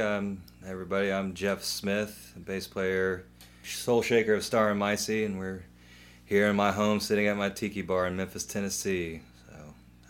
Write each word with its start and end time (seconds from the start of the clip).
Um, 0.00 0.40
everybody, 0.66 1.12
I'm 1.12 1.34
Geoff 1.34 1.62
Smith, 1.62 2.32
bass 2.46 2.66
player, 2.66 3.26
soul 3.62 4.00
shaker 4.00 4.32
of 4.32 4.42
Star 4.42 4.70
and 4.70 4.80
Micey, 4.80 5.26
and 5.26 5.38
we're 5.38 5.62
here 6.24 6.46
in 6.46 6.56
my 6.56 6.72
home 6.72 7.00
sitting 7.00 7.26
at 7.26 7.36
my 7.36 7.50
tiki 7.50 7.82
bar 7.82 8.06
in 8.06 8.16
Memphis, 8.16 8.46
Tennessee. 8.46 9.20
So 9.46 9.56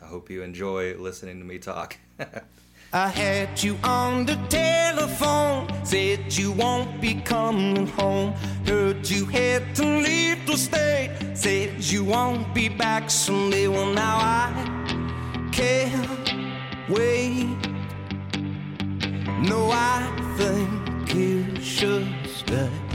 I 0.00 0.06
hope 0.06 0.30
you 0.30 0.42
enjoy 0.42 0.94
listening 0.96 1.40
to 1.40 1.44
me 1.44 1.58
talk. 1.58 1.96
I 2.92 3.08
had 3.08 3.60
you 3.64 3.76
on 3.82 4.26
the 4.26 4.36
telephone, 4.48 5.68
said 5.84 6.36
you 6.38 6.52
won't 6.52 7.00
be 7.00 7.14
coming 7.14 7.88
home. 7.88 8.32
Heard 8.66 9.10
you 9.10 9.26
had 9.26 9.74
to 9.74 9.84
leave 9.84 10.46
the 10.46 10.56
state, 10.56 11.10
said 11.34 11.82
you 11.82 12.04
won't 12.04 12.54
be 12.54 12.68
back 12.68 13.10
someday. 13.10 13.66
Well, 13.66 13.92
now 13.92 14.18
I 14.18 15.50
can't 15.50 16.88
wait. 16.88 17.69
No, 19.42 19.70
I 19.72 20.06
think 20.36 21.14
you 21.14 21.56
should 21.62 22.14
stay. 22.26 22.89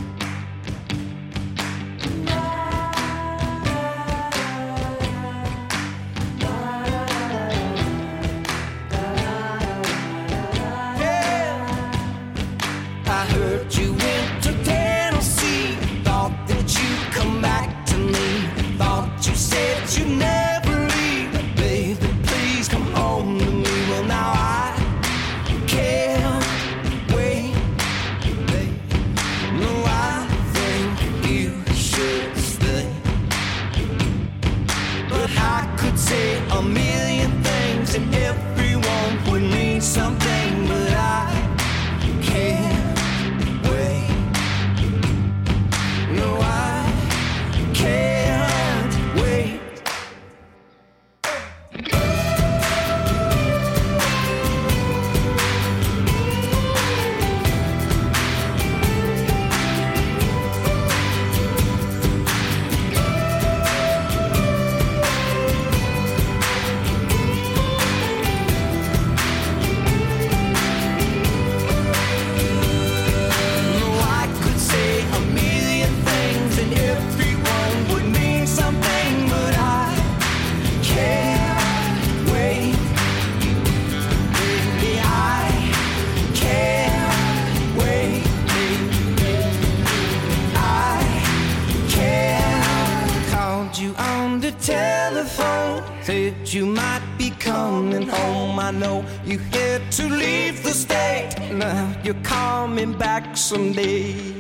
I 98.66 98.72
know 98.72 99.06
you 99.24 99.38
had 99.38 99.92
to 99.92 100.10
leave 100.10 100.64
the 100.64 100.72
state. 100.72 101.36
Now 101.54 101.96
you're 102.04 102.24
coming 102.24 102.98
back 102.98 103.38
someday. 103.38 104.35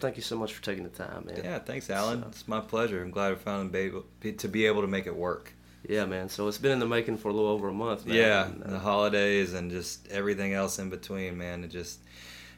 Thank 0.00 0.16
you 0.16 0.22
so 0.22 0.36
much 0.36 0.52
for 0.54 0.62
taking 0.62 0.84
the 0.84 0.90
time, 0.90 1.24
man. 1.26 1.40
yeah, 1.44 1.58
thanks, 1.58 1.88
Alan. 1.90 2.22
So- 2.22 2.28
It's 2.28 2.48
my 2.48 2.60
pleasure. 2.60 3.02
I'm 3.02 3.10
glad 3.10 3.32
I 3.32 3.34
found 3.36 3.72
to 3.72 4.48
be 4.48 4.66
able 4.66 4.80
to 4.82 4.88
make 4.88 5.06
it 5.06 5.14
work. 5.16 5.52
Yeah, 5.88 6.04
man. 6.04 6.28
So 6.28 6.46
it's 6.48 6.58
been 6.58 6.72
in 6.72 6.78
the 6.78 6.86
making 6.86 7.16
for 7.18 7.28
a 7.28 7.32
little 7.32 7.48
over 7.50 7.68
a 7.68 7.72
month 7.72 8.04
now. 8.06 8.14
Yeah, 8.14 8.46
and, 8.46 8.62
uh, 8.64 8.70
the 8.70 8.78
holidays 8.78 9.54
and 9.54 9.70
just 9.70 10.06
everything 10.08 10.52
else 10.52 10.78
in 10.78 10.90
between, 10.90 11.38
man. 11.38 11.64
It 11.64 11.68
just 11.68 12.00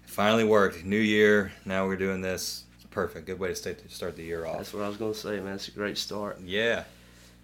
finally 0.06 0.44
worked. 0.44 0.84
New 0.84 0.98
year, 0.98 1.52
now 1.64 1.86
we're 1.86 1.97
doing 1.97 2.20
this. 2.20 2.64
It's 2.76 2.86
perfect. 2.91 3.26
Good 3.26 3.38
way 3.38 3.48
to 3.48 3.54
start, 3.54 3.81
start 3.91 4.16
the 4.16 4.25
year 4.25 4.44
off. 4.44 4.56
that's 4.58 4.75
what 4.75 4.82
I 4.82 4.88
was 4.88 4.97
going 4.97 5.12
to 5.12 5.19
say, 5.19 5.38
man. 5.41 5.54
It's 5.54 5.69
a 5.69 5.72
great 5.72 5.98
start. 5.98 6.41
Yeah. 6.44 6.84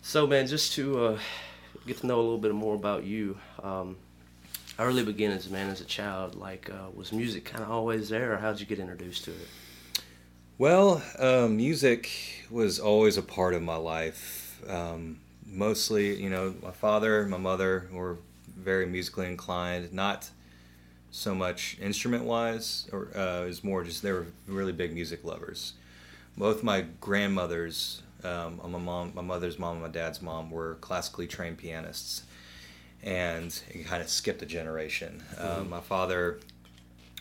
So, 0.03 0.27
man, 0.27 0.47
just 0.49 0.73
to 0.75 1.05
uh, 1.05 1.19
get 1.87 1.99
to 1.99 2.07
know 2.07 2.17
a 2.17 2.23
little 2.23 2.39
bit 2.39 2.55
more 2.55 2.75
about 2.75 3.05
you, 3.05 3.39
um, 3.63 3.97
early 4.81 5.05
beginnings, 5.05 5.49
man, 5.49 5.71
as 5.71 5.81
a 5.81 5.85
child, 5.85 6.35
like, 6.35 6.71
uh, 6.71 6.91
was 6.95 7.13
music 7.13 7.45
kind 7.45 7.63
of 7.63 7.71
always 7.71 8.09
there, 8.09 8.33
or 8.33 8.37
how'd 8.39 8.59
you 8.61 8.67
get 8.67 8.79
introduced 8.81 9.25
to 9.25 9.31
it? 9.31 9.49
Well, 10.59 11.05
um, 11.21 11.57
music 11.57 12.11
was 12.51 12.81
always 12.81 13.17
a 13.17 13.23
part 13.23 13.55
of 13.55 13.63
my 13.63 13.77
life. 13.77 14.61
Um, 14.69 15.21
mostly, 15.47 16.21
you 16.21 16.29
know, 16.29 16.53
my 16.61 16.73
father, 16.73 17.21
and 17.21 17.31
my 17.31 17.37
mother 17.37 17.87
were 17.93 18.19
very 18.57 18.85
musically 18.85 19.29
inclined. 19.29 19.93
Not 19.93 20.29
so 21.13 21.33
much 21.33 21.79
instrument 21.81 22.25
wise, 22.25 22.89
or 22.93 23.09
uh, 23.17 23.45
it 23.45 23.47
was 23.47 23.63
more 23.63 23.85
just 23.85 24.03
they 24.03 24.11
were 24.11 24.27
really 24.49 24.73
big 24.73 24.93
music 24.93 25.23
lovers. 25.23 25.75
Both 26.37 26.65
my 26.65 26.87
grandmothers, 27.01 28.03
um, 28.25 28.61
my 28.65 28.81
mom, 28.81 29.13
my 29.15 29.23
mother's 29.23 29.61
mom, 29.61 29.75
and 29.75 29.83
my 29.83 29.89
dad's 29.89 30.21
mom, 30.21 30.51
were 30.51 30.75
classically 30.81 31.29
trained 31.29 31.59
pianists, 31.59 32.25
and 33.05 33.57
it 33.71 33.87
kind 33.87 34.03
of 34.03 34.09
skipped 34.09 34.43
a 34.43 34.47
generation. 34.47 35.23
Um, 35.39 35.71
my 35.71 35.81
father 35.81 36.41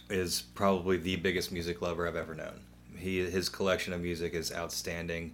is 0.10 0.42
probably 0.56 0.98
the 0.98 1.18
biggest 1.18 1.52
music 1.52 1.84
lover 1.84 2.08
I've 2.08 2.16
ever 2.16 2.34
known. 2.34 2.62
He 2.98 3.30
his 3.30 3.50
collection 3.50 3.94
of 3.94 4.02
music 4.02 4.34
is 4.34 4.52
outstanding. 4.54 5.34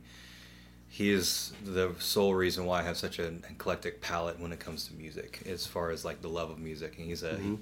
He 0.87 1.09
is 1.09 1.53
the 1.65 1.91
sole 1.97 2.35
reason 2.35 2.65
why 2.65 2.81
I 2.81 2.83
have 2.83 2.97
such 2.97 3.17
an 3.17 3.43
eclectic 3.49 3.99
palette 3.99 4.39
when 4.39 4.51
it 4.51 4.59
comes 4.59 4.87
to 4.87 4.93
music, 4.93 5.41
as 5.47 5.65
far 5.65 5.89
as 5.89 6.05
like 6.05 6.21
the 6.21 6.27
love 6.27 6.51
of 6.51 6.59
music. 6.59 6.97
And 6.97 7.07
he's 7.07 7.23
a, 7.23 7.29
he, 7.29 7.35
mm-hmm. 7.35 7.55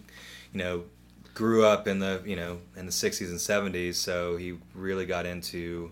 you 0.52 0.58
know, 0.60 0.84
grew 1.34 1.66
up 1.66 1.88
in 1.88 2.00
the 2.00 2.22
you 2.26 2.36
know 2.36 2.60
in 2.76 2.86
the 2.86 2.92
'60s 2.92 3.30
and 3.30 3.74
'70s, 3.74 3.96
so 3.96 4.36
he 4.36 4.58
really 4.76 5.06
got 5.06 5.26
into, 5.26 5.92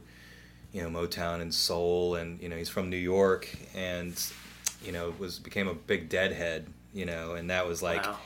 you 0.74 0.82
know, 0.82 0.90
Motown 0.90 1.42
and 1.42 1.54
soul, 1.54 2.16
and 2.16 2.42
you 2.42 2.50
know 2.50 2.58
he's 2.58 2.70
from 2.70 2.90
New 2.90 2.98
York, 2.98 3.50
and 3.74 4.22
you 4.84 4.92
know 4.92 5.14
was 5.18 5.40
became 5.40 5.68
a 5.68 5.74
big 5.74 6.10
Deadhead, 6.10 6.68
you 6.94 7.06
know, 7.06 7.34
and 7.34 7.50
that 7.50 7.68
was 7.68 7.82
like 7.82 8.04
Wow. 8.04 8.18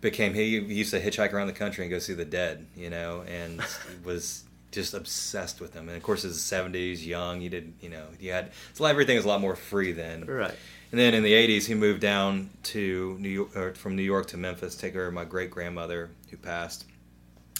became 0.00 0.34
he, 0.34 0.60
he 0.60 0.74
used 0.74 0.90
to 0.90 1.00
hitchhike 1.00 1.32
around 1.32 1.46
the 1.46 1.52
country 1.52 1.84
and 1.84 1.90
go 1.90 1.98
see 1.98 2.14
the 2.14 2.24
dead 2.24 2.66
you 2.74 2.90
know 2.90 3.22
and 3.28 3.60
was 4.04 4.44
just 4.70 4.94
obsessed 4.94 5.60
with 5.60 5.72
them 5.72 5.88
and 5.88 5.96
of 5.96 6.02
course 6.02 6.24
it's 6.24 6.48
the 6.48 6.56
70s 6.56 7.04
young 7.04 7.40
you 7.40 7.50
did 7.50 7.72
you 7.80 7.88
know 7.88 8.04
you 8.20 8.30
had 8.32 8.50
it's 8.70 8.78
like 8.80 8.90
everything 8.90 9.16
was 9.16 9.24
a 9.24 9.28
lot 9.28 9.40
more 9.40 9.56
free 9.56 9.92
then 9.92 10.24
Right. 10.26 10.54
and 10.92 11.00
then 11.00 11.12
in 11.14 11.22
the 11.24 11.32
80s 11.32 11.66
he 11.66 11.74
moved 11.74 12.00
down 12.00 12.50
to 12.64 13.16
new 13.18 13.28
york 13.28 13.56
or 13.56 13.74
from 13.74 13.96
new 13.96 14.02
york 14.02 14.26
to 14.28 14.36
memphis 14.36 14.76
take 14.76 14.92
care 14.92 15.06
of 15.06 15.12
my 15.14 15.24
great 15.24 15.50
grandmother 15.50 16.10
who 16.30 16.36
passed 16.36 16.84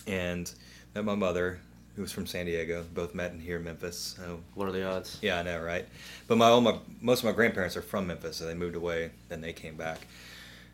and 0.06 0.52
met 0.94 1.04
my 1.04 1.14
mother, 1.14 1.60
who 1.94 2.02
was 2.02 2.10
from 2.10 2.26
San 2.26 2.46
Diego. 2.46 2.84
Both 2.94 3.14
met 3.14 3.32
in 3.32 3.38
here 3.40 3.58
in 3.58 3.64
Memphis. 3.64 4.14
So, 4.16 4.40
What 4.54 4.66
are 4.68 4.72
the 4.72 4.84
odds? 4.88 5.18
yeah, 5.20 5.38
I 5.38 5.42
know, 5.42 5.60
right? 5.60 5.86
But 6.26 6.38
my, 6.38 6.46
all 6.46 6.60
my 6.62 6.78
most 7.00 7.20
of 7.20 7.26
my 7.26 7.32
grandparents 7.32 7.76
are 7.76 7.82
from 7.82 8.06
Memphis, 8.06 8.36
so 8.38 8.46
they 8.46 8.54
moved 8.54 8.74
away. 8.76 9.10
Then 9.28 9.40
they 9.40 9.52
came 9.52 9.76
back. 9.76 9.98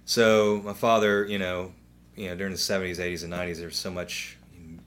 So 0.04 0.60
my 0.64 0.72
father, 0.74 1.26
you 1.26 1.38
know, 1.38 1.72
you 2.14 2.28
know, 2.28 2.36
during 2.36 2.52
the 2.52 2.58
seventies, 2.58 3.00
eighties, 3.00 3.22
and 3.24 3.30
nineties, 3.30 3.58
there 3.58 3.66
was 3.68 3.76
so 3.76 3.90
much, 3.90 4.36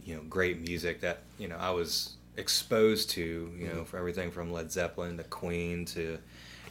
you 0.10 0.16
know, 0.16 0.24
great 0.24 0.60
music 0.60 1.02
that 1.02 1.20
you 1.38 1.48
know 1.48 1.58
I 1.58 1.70
was 1.70 2.16
exposed 2.36 3.12
to. 3.12 3.22
You 3.22 3.48
mm-hmm. 3.68 3.78
know, 3.78 3.84
for 3.86 3.98
everything 3.98 4.32
from 4.32 4.52
Led 4.52 4.72
Zeppelin 4.72 5.18
to 5.18 5.24
Queen 5.24 5.86
to 5.86 6.18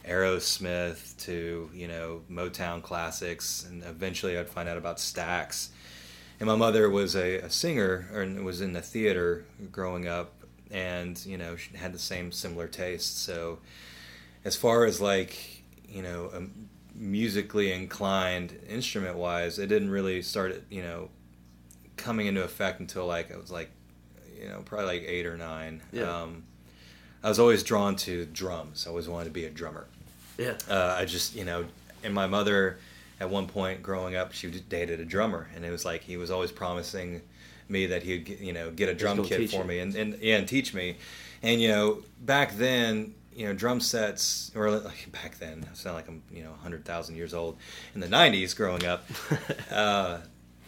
Aerosmith 0.05 1.17
to 1.19 1.69
you 1.73 1.87
know 1.87 2.21
Motown 2.29 2.81
classics, 2.81 3.65
and 3.69 3.81
eventually 3.83 4.37
I'd 4.37 4.49
find 4.49 4.67
out 4.67 4.77
about 4.77 4.97
Stax. 4.97 5.69
And 6.41 6.47
my 6.47 6.55
mother 6.55 6.89
was 6.89 7.15
a, 7.15 7.37
a 7.37 7.49
singer, 7.49 8.09
and 8.13 8.43
was 8.45 8.59
in 8.59 8.73
the 8.73 8.81
theater 8.81 9.45
growing 9.71 10.05
up, 10.05 10.33
and 10.69 11.17
you 11.25 11.37
know 11.37 11.55
she 11.55 11.77
had 11.77 11.93
the 11.93 11.99
same 11.99 12.33
similar 12.33 12.67
tastes. 12.67 13.21
So, 13.21 13.59
as 14.43 14.57
far 14.57 14.83
as 14.83 14.99
like 14.99 15.63
you 15.87 16.03
know, 16.03 16.29
musically 16.93 17.71
inclined 17.71 18.59
instrument 18.67 19.15
wise, 19.15 19.59
it 19.59 19.67
didn't 19.67 19.91
really 19.91 20.21
start 20.23 20.61
you 20.69 20.81
know 20.81 21.09
coming 21.99 22.27
into 22.27 22.43
effect 22.43 22.79
until 22.79 23.05
like 23.05 23.31
I 23.31 23.37
was 23.37 23.51
like 23.51 23.69
you 24.41 24.47
know 24.49 24.61
probably 24.65 24.87
like 24.87 25.03
eight 25.03 25.25
or 25.25 25.37
nine. 25.37 25.81
Yeah. 25.91 26.21
Um, 26.21 26.43
I 27.23 27.29
was 27.29 27.39
always 27.39 27.63
drawn 27.63 27.95
to 27.97 28.25
drums. 28.25 28.87
I 28.87 28.89
always 28.89 29.09
wanted 29.09 29.25
to 29.25 29.31
be 29.31 29.45
a 29.45 29.49
drummer. 29.49 29.87
Yeah. 30.37 30.53
Uh, 30.69 30.95
I 30.97 31.05
just, 31.05 31.35
you 31.35 31.43
know, 31.43 31.65
and 32.03 32.13
my 32.13 32.27
mother, 32.27 32.79
at 33.19 33.29
one 33.29 33.47
point 33.47 33.83
growing 33.83 34.15
up, 34.15 34.31
she 34.31 34.49
dated 34.49 35.01
a 35.01 35.05
drummer, 35.05 35.49
and 35.53 35.65
it 35.65 35.71
was 35.71 35.83
like 35.83 36.01
he 36.01 36.15
was 36.15 36.31
always 36.31 36.51
promising 36.51 37.21
me 37.67 37.87
that 37.87 38.03
he'd, 38.03 38.39
you 38.39 38.53
know, 38.53 38.71
get 38.71 38.87
a 38.87 38.93
drum 38.93 39.23
kit 39.23 39.49
for 39.49 39.57
you. 39.57 39.63
me 39.65 39.79
and, 39.79 39.95
and 39.95 40.17
yeah, 40.21 40.37
and 40.37 40.47
teach 40.47 40.73
me. 40.73 40.95
And 41.43 41.61
you 41.61 41.67
know, 41.67 42.03
back 42.21 42.55
then, 42.55 43.13
you 43.35 43.45
know, 43.45 43.53
drum 43.53 43.81
sets, 43.81 44.51
or 44.55 44.71
like 44.71 45.11
back 45.11 45.37
then, 45.39 45.67
I 45.69 45.75
sound 45.75 45.95
like 45.97 46.07
I'm, 46.07 46.23
you 46.31 46.43
know, 46.43 46.53
hundred 46.53 46.85
thousand 46.85 47.17
years 47.17 47.33
old. 47.33 47.57
In 47.93 47.99
the 47.99 48.07
'90s, 48.07 48.55
growing 48.55 48.85
up, 48.85 49.05
uh, 49.71 50.19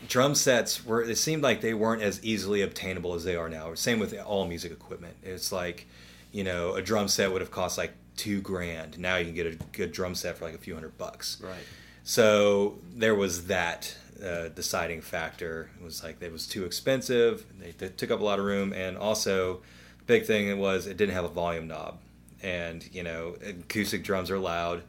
drum 0.08 0.36
sets 0.36 0.86
were. 0.86 1.02
It 1.02 1.18
seemed 1.18 1.44
like 1.44 1.62
they 1.62 1.74
weren't 1.74 2.02
as 2.02 2.24
easily 2.24 2.62
obtainable 2.62 3.14
as 3.14 3.24
they 3.24 3.36
are 3.36 3.50
now. 3.50 3.74
Same 3.76 4.00
with 4.00 4.18
all 4.20 4.48
music 4.48 4.72
equipment. 4.72 5.16
It's 5.24 5.52
like, 5.52 5.88
you 6.32 6.44
know, 6.44 6.76
a 6.76 6.82
drum 6.82 7.08
set 7.08 7.32
would 7.32 7.42
have 7.42 7.52
cost 7.52 7.78
like 7.78 7.94
two 8.18 8.42
grand. 8.42 9.00
Now 9.00 9.18
you 9.18 9.26
can 9.26 9.36
get 9.36 9.48
a 9.48 9.56
good 9.72 9.92
drum 9.92 10.16
set 10.16 10.38
for 10.38 10.46
like 10.46 10.56
a 10.56 10.60
few 10.60 10.74
hundred 10.74 10.98
bucks. 10.98 11.42
Right. 11.42 11.64
So 12.04 12.80
there 12.96 13.16
was 13.16 13.48
that 13.48 13.96
uh, 14.24 14.50
deciding 14.50 15.02
factor. 15.02 15.70
It 15.80 15.84
was 15.84 16.04
like 16.04 16.22
it 16.22 16.32
was 16.32 16.48
too 16.48 16.66
expensive. 16.66 17.46
They, 17.60 17.72
they 17.72 17.90
took 17.90 18.12
up 18.12 18.20
a 18.20 18.24
lot 18.24 18.40
of 18.40 18.46
room, 18.46 18.74
and 18.74 18.98
also 18.98 19.62
the 20.00 20.06
big 20.06 20.26
thing 20.26 20.58
was 20.60 20.88
it 20.88 20.98
didn't 20.98 21.14
have 21.14 21.26
a 21.26 21.30
volume 21.30 21.68
knob, 21.68 22.00
and 22.42 22.88
you 22.94 23.04
know 23.04 23.36
acoustic 23.46 24.04
drums 24.04 24.30
are 24.32 24.40
loud, 24.40 24.84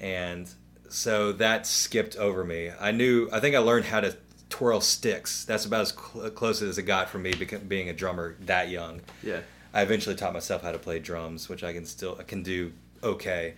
and 0.00 0.48
so 0.88 1.32
that 1.32 1.66
skipped 1.66 2.16
over 2.16 2.44
me. 2.44 2.70
I 2.78 2.90
knew. 2.90 3.28
I 3.32 3.40
think 3.40 3.56
I 3.56 3.58
learned 3.58 3.86
how 3.86 4.00
to 4.00 4.16
twirl 4.52 4.82
sticks. 4.82 5.44
That's 5.46 5.64
about 5.64 5.80
as 5.80 5.94
cl- 5.94 6.30
close 6.30 6.60
as 6.60 6.76
it 6.76 6.82
got 6.82 7.08
for 7.08 7.18
me 7.18 7.32
being 7.66 7.88
a 7.88 7.94
drummer 7.94 8.36
that 8.42 8.68
young. 8.68 9.00
Yeah. 9.22 9.40
I 9.72 9.80
eventually 9.80 10.14
taught 10.14 10.34
myself 10.34 10.62
how 10.62 10.72
to 10.72 10.78
play 10.78 10.98
drums, 10.98 11.48
which 11.48 11.64
I 11.64 11.72
can 11.72 11.86
still 11.86 12.16
I 12.20 12.24
can 12.24 12.42
do 12.42 12.72
okay, 13.02 13.54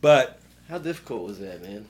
but 0.00 0.38
How 0.68 0.78
difficult 0.78 1.24
was 1.24 1.40
that, 1.40 1.60
man? 1.62 1.86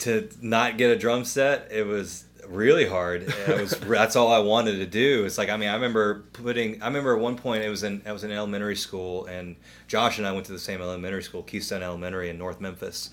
to 0.00 0.28
not 0.42 0.76
get 0.76 0.90
a 0.90 0.96
drum 0.96 1.24
set, 1.24 1.68
it 1.70 1.86
was 1.86 2.24
really 2.46 2.86
hard. 2.86 3.22
It 3.22 3.58
was 3.60 3.70
that's 3.80 4.16
all 4.16 4.30
I 4.30 4.40
wanted 4.40 4.76
to 4.76 4.86
do. 4.86 5.24
It's 5.24 5.38
like 5.38 5.48
I 5.48 5.56
mean, 5.56 5.70
I 5.70 5.74
remember 5.74 6.24
putting. 6.34 6.82
I 6.82 6.86
remember 6.88 7.14
at 7.14 7.20
one 7.20 7.36
point 7.36 7.64
it 7.64 7.70
was 7.70 7.82
in 7.82 8.02
I 8.04 8.12
was 8.12 8.24
in 8.24 8.30
elementary 8.30 8.76
school, 8.76 9.24
and 9.24 9.56
Josh 9.88 10.18
and 10.18 10.26
I 10.26 10.32
went 10.32 10.44
to 10.46 10.52
the 10.52 10.58
same 10.58 10.82
elementary 10.82 11.22
school, 11.22 11.42
Keystone 11.42 11.82
Elementary 11.82 12.28
in 12.28 12.36
North 12.36 12.60
Memphis, 12.60 13.10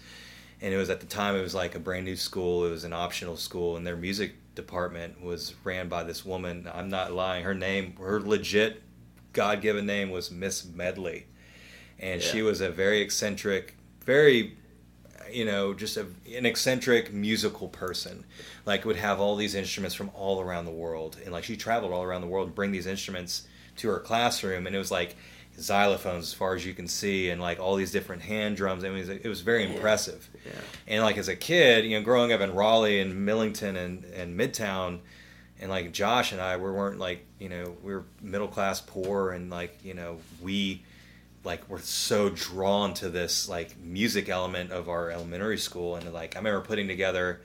and 0.61 0.73
it 0.73 0.77
was 0.77 0.89
at 0.89 0.99
the 0.99 1.05
time 1.05 1.37
it 1.37 1.41
was 1.41 1.55
like 1.55 1.75
a 1.75 1.79
brand 1.79 2.03
new 2.03 2.17
school. 2.17 2.65
It 2.65 2.71
was 2.71 2.83
an 2.83 2.91
optional 2.93 3.37
school, 3.37 3.77
and 3.77 3.87
their 3.87 3.95
music 3.95 4.33
department 4.61 5.21
was 5.21 5.55
ran 5.63 5.89
by 5.89 6.03
this 6.03 6.25
woman. 6.25 6.69
I'm 6.73 6.89
not 6.89 7.11
lying. 7.11 7.43
Her 7.43 7.53
name, 7.53 7.95
her 7.97 8.19
legit 8.19 8.81
God 9.33 9.61
given 9.61 9.85
name 9.85 10.09
was 10.09 10.31
Miss 10.31 10.65
Medley, 10.65 11.25
and 11.99 12.21
she 12.21 12.41
was 12.41 12.61
a 12.61 12.69
very 12.69 13.01
eccentric, 13.01 13.75
very 14.05 14.57
you 15.31 15.45
know, 15.45 15.73
just 15.73 15.95
a, 15.95 16.05
an 16.35 16.45
eccentric 16.45 17.13
musical 17.13 17.69
person. 17.69 18.25
Like 18.65 18.85
would 18.85 18.97
have 18.97 19.19
all 19.19 19.35
these 19.35 19.55
instruments 19.55 19.95
from 19.95 20.11
all 20.13 20.41
around 20.41 20.65
the 20.65 20.71
world, 20.71 21.17
and 21.23 21.31
like 21.31 21.43
she 21.43 21.55
traveled 21.55 21.93
all 21.93 22.03
around 22.03 22.21
the 22.21 22.27
world 22.27 22.47
and 22.47 22.55
bring 22.55 22.71
these 22.71 22.87
instruments 22.87 23.47
to 23.77 23.89
her 23.89 23.99
classroom, 23.99 24.67
and 24.67 24.75
it 24.75 24.79
was 24.79 24.91
like 24.91 25.15
xylophones 25.57 26.19
as 26.19 26.33
far 26.33 26.55
as 26.55 26.65
you 26.65 26.73
can 26.73 26.87
see, 26.87 27.29
and 27.29 27.41
like 27.41 27.59
all 27.59 27.75
these 27.75 27.91
different 27.91 28.21
hand 28.21 28.57
drums. 28.57 28.83
I 28.83 28.89
mean, 28.89 28.97
it 28.97 29.07
was, 29.07 29.09
it 29.09 29.27
was 29.27 29.41
very 29.41 29.65
impressive. 29.65 30.29
Yeah. 30.45 30.51
And 30.87 31.03
like 31.03 31.17
as 31.17 31.27
a 31.27 31.35
kid, 31.35 31.85
you 31.85 31.97
know, 31.97 32.03
growing 32.03 32.31
up 32.33 32.41
in 32.41 32.53
Raleigh 32.53 32.99
and 32.99 33.25
Millington 33.25 33.75
and, 33.75 34.05
and 34.05 34.39
Midtown, 34.39 34.99
and 35.59 35.69
like 35.69 35.91
Josh 35.91 36.31
and 36.31 36.41
I, 36.41 36.57
we 36.57 36.71
weren't 36.71 36.99
like 36.99 37.25
you 37.39 37.49
know 37.49 37.75
we 37.83 37.93
were 37.93 38.03
middle 38.21 38.47
class 38.47 38.81
poor, 38.81 39.31
and 39.31 39.49
like 39.49 39.77
you 39.83 39.93
know 39.93 40.17
we 40.41 40.83
like 41.43 41.67
were 41.69 41.79
so 41.79 42.29
drawn 42.29 42.93
to 42.95 43.09
this 43.09 43.49
like 43.49 43.77
music 43.79 44.29
element 44.29 44.71
of 44.71 44.89
our 44.89 45.11
elementary 45.11 45.57
school, 45.57 45.95
and 45.95 46.11
like 46.13 46.35
I 46.35 46.39
remember 46.39 46.61
putting 46.61 46.87
together 46.87 47.41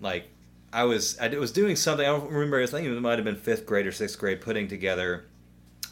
like 0.00 0.28
I 0.72 0.84
was 0.84 1.18
I 1.18 1.28
was 1.28 1.52
doing 1.52 1.76
something 1.76 2.06
I 2.06 2.10
don't 2.10 2.30
remember. 2.30 2.62
I 2.62 2.66
think 2.66 2.86
it 2.86 3.00
might 3.00 3.18
have 3.18 3.24
been 3.24 3.36
fifth 3.36 3.66
grade 3.66 3.86
or 3.86 3.92
sixth 3.92 4.18
grade, 4.18 4.40
putting 4.40 4.68
together 4.68 5.26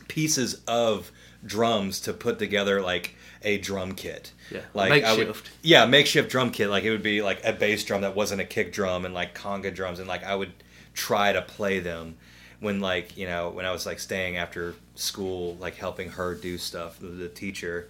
pieces 0.08 0.60
of 0.66 1.10
drums 1.44 2.00
to 2.00 2.12
put 2.12 2.38
together 2.38 2.80
like 2.80 3.14
a 3.42 3.58
drum 3.58 3.94
kit. 3.94 4.32
Yeah, 4.50 4.60
like 4.72 5.04
I 5.04 5.16
would, 5.16 5.36
yeah, 5.62 5.86
makeshift 5.86 6.30
drum 6.30 6.50
kit. 6.50 6.68
Like 6.68 6.84
it 6.84 6.90
would 6.90 7.02
be 7.02 7.22
like 7.22 7.44
a 7.44 7.52
bass 7.52 7.84
drum 7.84 8.02
that 8.02 8.14
wasn't 8.14 8.40
a 8.40 8.44
kick 8.44 8.72
drum, 8.72 9.04
and 9.04 9.14
like 9.14 9.34
conga 9.34 9.74
drums, 9.74 9.98
and 9.98 10.08
like 10.08 10.24
I 10.24 10.34
would 10.34 10.52
try 10.94 11.32
to 11.32 11.42
play 11.42 11.80
them 11.80 12.16
when 12.60 12.80
like 12.80 13.16
you 13.16 13.26
know 13.26 13.50
when 13.50 13.66
I 13.66 13.72
was 13.72 13.86
like 13.86 13.98
staying 13.98 14.36
after 14.36 14.74
school, 14.94 15.56
like 15.60 15.76
helping 15.76 16.10
her 16.10 16.34
do 16.34 16.58
stuff, 16.58 16.98
the, 16.98 17.08
the 17.08 17.28
teacher. 17.28 17.88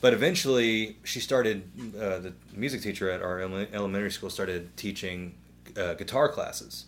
But 0.00 0.12
eventually, 0.12 0.96
she 1.04 1.20
started. 1.20 1.62
Uh, 1.96 2.18
the 2.18 2.32
music 2.54 2.82
teacher 2.82 3.10
at 3.10 3.22
our 3.22 3.40
elementary 3.40 4.10
school 4.10 4.30
started 4.30 4.76
teaching 4.76 5.34
uh, 5.76 5.94
guitar 5.94 6.28
classes, 6.28 6.86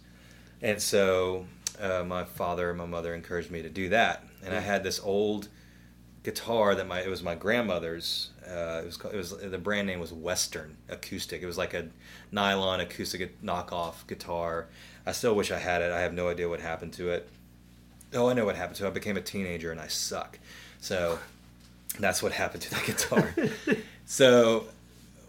and 0.63 0.81
so 0.81 1.47
uh, 1.81 2.05
my 2.07 2.25
father 2.25 2.69
and 2.71 2.79
my 2.79 2.87
mother 2.87 3.15
encouraged 3.15 3.51
me 3.51 3.63
to 3.63 3.69
do 3.71 3.89
that. 3.89 4.25
And 4.45 4.55
I 4.55 4.61
had 4.61 4.83
this 4.83 5.01
old 5.01 5.49
guitar 6.23 6.75
that 6.75 6.87
my 6.87 7.01
it 7.01 7.09
was 7.09 7.23
my 7.23 7.35
grandmother's. 7.35 8.31
Uh, 8.47 8.83
it 8.83 8.87
was 8.87 8.99
it 9.13 9.17
was 9.17 9.37
the 9.37 9.59
brand 9.59 9.87
name 9.87 10.01
was 10.01 10.13
Western 10.13 10.77
Acoustic. 10.89 11.43
It 11.43 11.47
was 11.47 11.59
like 11.59 11.75
a 11.75 11.89
nylon 12.33 12.81
acoustic 12.81 13.41
knockoff 13.43 14.07
guitar. 14.07 14.69
I 15.07 15.13
still 15.13 15.35
wish 15.35 15.51
I 15.51 15.59
had 15.59 15.83
it. 15.83 15.93
I 15.93 16.01
have 16.01 16.13
no 16.13 16.29
idea 16.29 16.49
what 16.49 16.61
happened 16.61 16.93
to 16.95 17.11
it. 17.11 17.29
Oh, 18.13 18.29
I 18.29 18.33
know 18.33 18.45
what 18.45 18.57
happened 18.57 18.77
to 18.77 18.85
it. 18.87 18.89
I 18.89 18.91
became 18.91 19.17
a 19.17 19.23
teenager 19.23 19.71
and 19.71 19.81
I 19.81 19.87
suck. 19.87 20.39
So 20.81 21.19
that's 21.99 22.23
what 22.23 22.33
happened 22.33 22.63
to 22.63 22.71
that 22.71 22.85
guitar. 22.87 23.35
so 24.05 24.67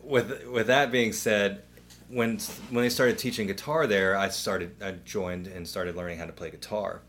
with 0.03 0.47
with 0.47 0.67
that 0.67 0.91
being 0.91 1.13
said, 1.13 1.63
when 2.09 2.39
when 2.69 2.83
they 2.83 2.89
started 2.89 3.17
teaching 3.17 3.47
guitar 3.47 3.87
there, 3.87 4.17
I 4.17 4.29
started 4.29 4.81
I 4.81 4.91
joined 5.05 5.47
and 5.47 5.67
started 5.67 5.95
learning 5.95 6.17
how 6.17 6.25
to 6.25 6.33
play 6.33 6.49
guitar, 6.49 7.01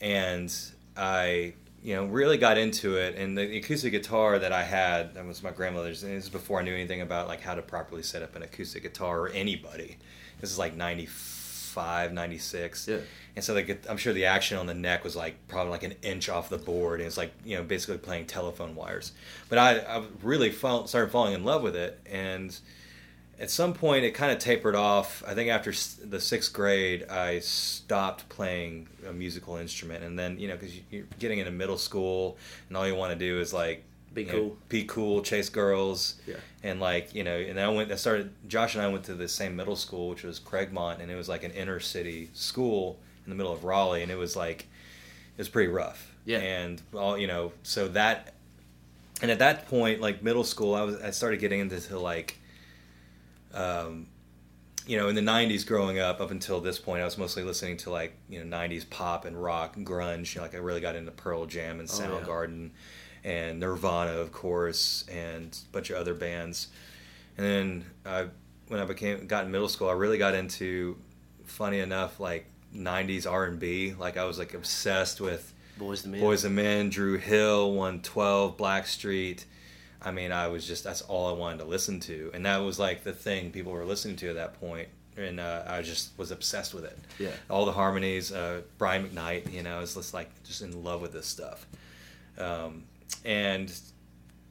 and 0.00 0.54
I 0.98 1.54
you 1.82 1.94
know 1.94 2.06
really 2.06 2.36
got 2.36 2.58
into 2.58 2.96
it. 2.96 3.14
And 3.16 3.38
the 3.38 3.58
acoustic 3.58 3.92
guitar 3.92 4.38
that 4.38 4.52
I 4.52 4.64
had 4.64 5.14
that 5.14 5.24
was 5.24 5.42
my 5.42 5.50
grandmother's. 5.50 6.02
And 6.02 6.16
this 6.16 6.24
is 6.24 6.30
before 6.30 6.60
I 6.60 6.62
knew 6.62 6.74
anything 6.74 7.00
about 7.00 7.28
like 7.28 7.40
how 7.40 7.54
to 7.54 7.62
properly 7.62 8.02
set 8.02 8.22
up 8.22 8.36
an 8.36 8.42
acoustic 8.42 8.82
guitar 8.82 9.20
or 9.20 9.28
anybody. 9.28 9.96
This 10.40 10.50
is 10.50 10.58
like 10.58 10.76
95, 10.76 12.12
96. 12.12 12.88
Yeah. 12.88 12.98
And 13.36 13.44
so 13.44 13.54
like 13.54 13.86
I'm 13.88 13.96
sure 13.96 14.12
the 14.12 14.26
action 14.26 14.58
on 14.58 14.66
the 14.66 14.74
neck 14.74 15.04
was 15.04 15.14
like 15.14 15.36
probably 15.46 15.70
like 15.70 15.84
an 15.84 15.94
inch 16.02 16.28
off 16.28 16.48
the 16.48 16.58
board, 16.58 17.00
and 17.00 17.06
it's 17.06 17.16
like 17.16 17.32
you 17.44 17.56
know 17.56 17.62
basically 17.62 17.98
playing 17.98 18.26
telephone 18.26 18.74
wires. 18.74 19.12
But 19.48 19.58
I, 19.58 19.78
I 19.78 20.04
really 20.22 20.50
fall, 20.50 20.86
started 20.88 21.12
falling 21.12 21.34
in 21.34 21.44
love 21.44 21.62
with 21.62 21.76
it, 21.76 22.00
and 22.04 22.58
at 23.40 23.50
some 23.50 23.72
point 23.74 24.04
it 24.04 24.12
kind 24.12 24.32
of 24.32 24.38
tapered 24.38 24.74
off. 24.74 25.22
I 25.26 25.34
think 25.34 25.50
after 25.50 25.72
the 26.04 26.20
sixth 26.20 26.52
grade, 26.52 27.08
I 27.08 27.38
stopped 27.40 28.28
playing 28.28 28.88
a 29.06 29.12
musical 29.12 29.56
instrument, 29.56 30.04
and 30.04 30.18
then 30.18 30.38
you 30.38 30.48
know 30.48 30.56
because 30.56 30.74
you're 30.90 31.04
getting 31.18 31.38
into 31.38 31.50
middle 31.52 31.78
school, 31.78 32.36
and 32.68 32.76
all 32.76 32.86
you 32.86 32.94
want 32.94 33.12
to 33.12 33.18
do 33.18 33.40
is 33.40 33.52
like 33.52 33.84
Be 34.14 34.22
you 34.22 34.26
know, 34.28 34.32
cool. 34.32 34.56
be 34.68 34.84
cool, 34.84 35.22
chase 35.22 35.48
girls, 35.50 36.16
Yeah. 36.26 36.36
and 36.62 36.80
like 36.80 37.14
you 37.14 37.22
know, 37.24 37.36
and 37.36 37.56
then 37.56 37.64
I 37.64 37.68
went. 37.72 37.92
I 37.92 37.96
started. 37.96 38.30
Josh 38.48 38.74
and 38.74 38.82
I 38.82 38.88
went 38.88 39.04
to 39.04 39.14
the 39.14 39.28
same 39.28 39.54
middle 39.56 39.76
school, 39.76 40.08
which 40.10 40.24
was 40.24 40.40
Craigmont, 40.40 41.00
and 41.00 41.10
it 41.10 41.14
was 41.14 41.28
like 41.28 41.44
an 41.44 41.52
inner 41.52 41.78
city 41.80 42.30
school 42.34 42.98
in 43.24 43.30
the 43.30 43.36
middle 43.36 43.52
of 43.52 43.62
Raleigh, 43.64 44.02
and 44.02 44.10
it 44.10 44.16
was 44.18 44.34
like 44.36 44.62
it 44.62 45.38
was 45.38 45.48
pretty 45.48 45.68
rough. 45.70 46.12
Yeah. 46.24 46.38
And 46.38 46.82
all 46.92 47.16
you 47.16 47.26
know, 47.28 47.52
so 47.62 47.88
that, 47.88 48.34
and 49.22 49.30
at 49.30 49.38
that 49.38 49.68
point, 49.68 50.00
like 50.00 50.22
middle 50.22 50.44
school, 50.44 50.74
I 50.74 50.82
was 50.82 51.00
I 51.00 51.10
started 51.10 51.38
getting 51.40 51.60
into 51.60 51.98
like, 51.98 52.38
um, 53.54 54.06
you 54.86 54.96
know, 54.96 55.08
in 55.08 55.14
the 55.14 55.20
'90s, 55.20 55.66
growing 55.66 55.98
up 55.98 56.20
up 56.20 56.30
until 56.30 56.60
this 56.60 56.78
point, 56.78 57.02
I 57.02 57.04
was 57.04 57.18
mostly 57.18 57.42
listening 57.42 57.76
to 57.78 57.90
like 57.90 58.16
you 58.28 58.42
know 58.42 58.56
'90s 58.56 58.88
pop 58.88 59.24
and 59.24 59.40
rock 59.40 59.76
and 59.76 59.86
grunge. 59.86 60.34
You 60.34 60.40
know, 60.40 60.46
like 60.46 60.54
I 60.54 60.58
really 60.58 60.80
got 60.80 60.96
into 60.96 61.10
Pearl 61.10 61.46
Jam 61.46 61.80
and 61.80 61.90
Oh, 61.90 62.00
yeah. 62.00 62.08
Soundgarden 62.08 62.70
and 63.24 63.60
Nirvana, 63.60 64.12
of 64.12 64.32
course, 64.32 65.04
and 65.10 65.58
a 65.68 65.72
bunch 65.72 65.90
of 65.90 65.96
other 65.96 66.14
bands. 66.14 66.68
And 67.36 67.46
then 67.46 67.84
I, 68.06 68.26
when 68.68 68.80
I 68.80 68.84
became 68.84 69.26
got 69.26 69.44
in 69.44 69.50
middle 69.50 69.68
school, 69.68 69.88
I 69.88 69.92
really 69.92 70.18
got 70.18 70.34
into, 70.34 70.96
funny 71.44 71.80
enough, 71.80 72.18
like 72.18 72.46
'90s 72.74 73.30
R&B. 73.30 73.94
Like 73.98 74.16
I 74.16 74.24
was 74.24 74.38
like 74.38 74.54
obsessed 74.54 75.20
with 75.20 75.52
Boyz 75.78 76.04
II 76.06 76.12
Men. 76.12 76.20
Boyz 76.22 76.44
II 76.44 76.50
Men, 76.50 76.90
Dru 76.90 77.18
Hill, 77.18 77.72
112, 77.72 78.56
Blackstreet. 78.56 79.44
I 80.02 80.10
mean, 80.12 80.32
I 80.32 80.48
was 80.48 80.66
just 80.66 80.84
that's 80.84 81.02
all 81.02 81.28
I 81.28 81.32
wanted 81.32 81.58
to 81.58 81.64
listen 81.64 82.00
to, 82.00 82.30
and 82.34 82.46
that 82.46 82.58
was 82.58 82.78
like 82.78 83.04
the 83.04 83.12
thing 83.12 83.50
people 83.50 83.72
were 83.72 83.84
listening 83.84 84.16
to 84.16 84.28
at 84.28 84.36
that 84.36 84.60
point, 84.60 84.88
and 85.16 85.40
uh, 85.40 85.64
I 85.66 85.82
just 85.82 86.16
was 86.16 86.30
obsessed 86.30 86.72
with 86.74 86.84
it. 86.84 86.98
Yeah. 87.18 87.30
all 87.50 87.66
the 87.66 87.72
harmonies, 87.72 88.32
uh, 88.32 88.62
Brian 88.78 89.08
McKnight, 89.08 89.52
you 89.52 89.62
know, 89.62 89.78
I 89.78 89.80
was 89.80 89.94
just 89.94 90.14
like 90.14 90.30
just 90.44 90.62
in 90.62 90.84
love 90.84 91.00
with 91.02 91.12
this 91.12 91.26
stuff, 91.26 91.66
um, 92.38 92.84
and 93.24 93.72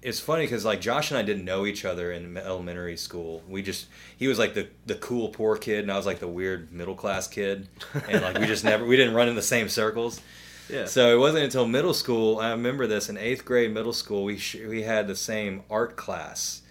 it's 0.01 0.19
funny 0.19 0.43
because 0.43 0.63
like 0.63 0.79
Josh 0.81 1.11
and 1.11 1.17
I 1.17 1.23
didn't 1.23 1.45
know 1.45 1.65
each 1.65 1.83
other 1.85 2.11
in 2.11 2.37
elementary 2.37 2.97
school. 2.97 3.41
We 3.47 3.61
just 3.61 3.87
he 4.17 4.27
was 4.27 4.37
like 4.37 4.53
the 4.53 4.67
the 4.85 4.95
cool 4.95 5.29
poor 5.29 5.57
kid, 5.57 5.79
and 5.79 5.91
I 5.91 5.97
was 5.97 6.05
like 6.05 6.19
the 6.19 6.27
weird 6.27 6.71
middle 6.71 6.95
class 6.95 7.27
kid, 7.27 7.67
and 8.07 8.21
like 8.21 8.37
we 8.37 8.45
just 8.45 8.63
never 8.65 8.85
we 8.85 8.95
didn't 8.95 9.15
run 9.15 9.27
in 9.27 9.35
the 9.35 9.41
same 9.41 9.69
circles. 9.69 10.21
Yeah. 10.69 10.85
So 10.85 11.13
it 11.15 11.19
wasn't 11.19 11.43
until 11.45 11.65
middle 11.67 11.93
school. 11.93 12.39
I 12.39 12.51
remember 12.51 12.87
this 12.87 13.09
in 13.09 13.17
eighth 13.17 13.45
grade, 13.45 13.73
middle 13.73 13.93
school. 13.93 14.23
We 14.23 14.37
sh- 14.37 14.57
we 14.67 14.83
had 14.83 15.07
the 15.07 15.15
same 15.15 15.63
art 15.69 15.95
class, 15.95 16.61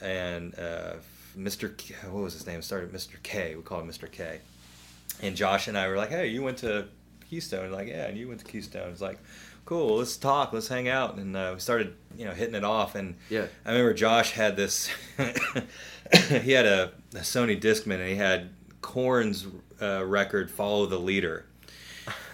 and 0.00 0.58
uh, 0.58 0.94
Mr. 1.36 1.74
K, 1.76 1.94
what 2.10 2.22
was 2.24 2.32
his 2.34 2.46
name? 2.46 2.62
Started 2.62 2.92
Mr. 2.92 3.22
K. 3.22 3.54
We 3.54 3.62
called 3.62 3.84
him 3.84 3.90
Mr. 3.90 4.10
K. 4.10 4.40
And 5.22 5.34
Josh 5.36 5.66
and 5.68 5.76
I 5.78 5.88
were 5.88 5.96
like, 5.96 6.10
"Hey, 6.10 6.28
you 6.28 6.42
went 6.42 6.58
to 6.58 6.86
Keystone?" 7.30 7.70
Like, 7.72 7.88
"Yeah, 7.88 8.06
and 8.06 8.16
you 8.18 8.28
went 8.28 8.40
to 8.40 8.46
Keystone." 8.46 8.90
It's 8.90 9.00
like, 9.00 9.18
"Cool, 9.64 9.96
let's 9.96 10.16
talk, 10.16 10.52
let's 10.52 10.68
hang 10.68 10.88
out." 10.88 11.16
And 11.16 11.34
uh, 11.36 11.52
we 11.54 11.60
started, 11.60 11.94
you 12.16 12.24
know, 12.26 12.32
hitting 12.32 12.54
it 12.54 12.64
off. 12.64 12.94
And 12.94 13.16
Yeah. 13.30 13.46
I 13.64 13.70
remember 13.70 13.94
Josh 13.94 14.32
had 14.32 14.56
this. 14.56 14.88
he 16.42 16.52
had 16.52 16.66
a, 16.66 16.92
a 17.14 17.18
Sony 17.20 17.60
Discman, 17.60 17.98
and 18.00 18.08
he 18.08 18.16
had 18.16 18.50
Korn's 18.82 19.46
uh, 19.80 20.04
record 20.04 20.50
"Follow 20.50 20.86
the 20.86 20.98
Leader." 20.98 21.46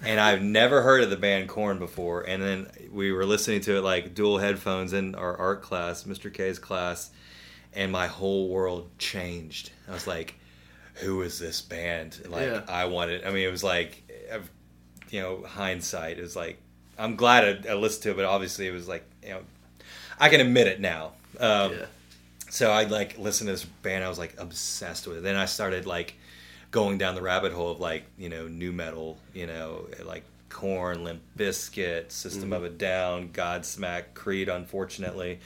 And 0.04 0.20
I've 0.20 0.42
never 0.42 0.82
heard 0.82 1.02
of 1.02 1.10
the 1.10 1.16
band 1.16 1.48
Korn 1.48 1.78
before. 1.78 2.22
And 2.22 2.42
then 2.42 2.70
we 2.92 3.12
were 3.12 3.24
listening 3.26 3.60
to 3.62 3.76
it 3.76 3.82
like 3.82 4.14
dual 4.14 4.38
headphones 4.38 4.92
in 4.92 5.14
our 5.14 5.36
art 5.36 5.62
class, 5.62 6.04
Mr. 6.04 6.32
K's 6.32 6.58
class, 6.58 7.10
and 7.72 7.90
my 7.90 8.06
whole 8.06 8.48
world 8.48 8.88
changed. 8.98 9.70
I 9.88 9.92
was 9.92 10.06
like, 10.06 10.34
"Who 10.94 11.22
is 11.22 11.38
this 11.38 11.60
band?" 11.60 12.20
Like 12.28 12.46
Yeah. 12.48 12.62
I 12.68 12.84
wanted. 12.86 13.24
I 13.24 13.30
mean, 13.30 13.46
it 13.46 13.50
was 13.50 13.64
like, 13.64 14.02
you 15.10 15.20
know, 15.20 15.44
hindsight. 15.46 16.18
It 16.18 16.22
was 16.22 16.36
like, 16.36 16.58
I'm 16.98 17.16
glad 17.16 17.66
I, 17.66 17.70
I 17.70 17.74
listened 17.74 18.02
to 18.04 18.10
it, 18.10 18.16
but 18.16 18.24
obviously 18.24 18.66
it 18.66 18.72
was 18.72 18.88
like, 18.88 19.04
you 19.22 19.30
know, 19.30 19.40
I 20.18 20.28
can 20.28 20.40
admit 20.40 20.66
it 20.66 20.80
now. 20.80 21.12
Um, 21.40 21.72
yeah. 21.72 21.86
so 22.50 22.70
I 22.70 22.84
like 22.84 23.18
listened 23.18 23.48
to 23.48 23.52
this 23.52 23.64
band. 23.64 24.04
I 24.04 24.08
was 24.08 24.18
like 24.18 24.34
obsessed 24.38 25.06
with 25.06 25.18
it. 25.18 25.22
Then 25.22 25.36
I 25.36 25.46
started 25.46 25.86
like 25.86 26.14
going 26.74 26.98
down 26.98 27.14
the 27.14 27.22
rabbit 27.22 27.52
hole 27.52 27.70
of 27.70 27.78
like 27.78 28.02
you 28.18 28.28
know 28.28 28.48
nu 28.48 28.72
metal, 28.72 29.16
you 29.32 29.46
know 29.46 29.86
like 30.04 30.24
Korn, 30.48 31.04
Limp 31.04 31.22
Bizkit, 31.38 32.10
System 32.10 32.52
of 32.52 32.64
a 32.64 32.68
Down, 32.68 33.28
Godsmack, 33.28 34.14
Creed. 34.14 34.48
Unfortunately, 34.48 35.38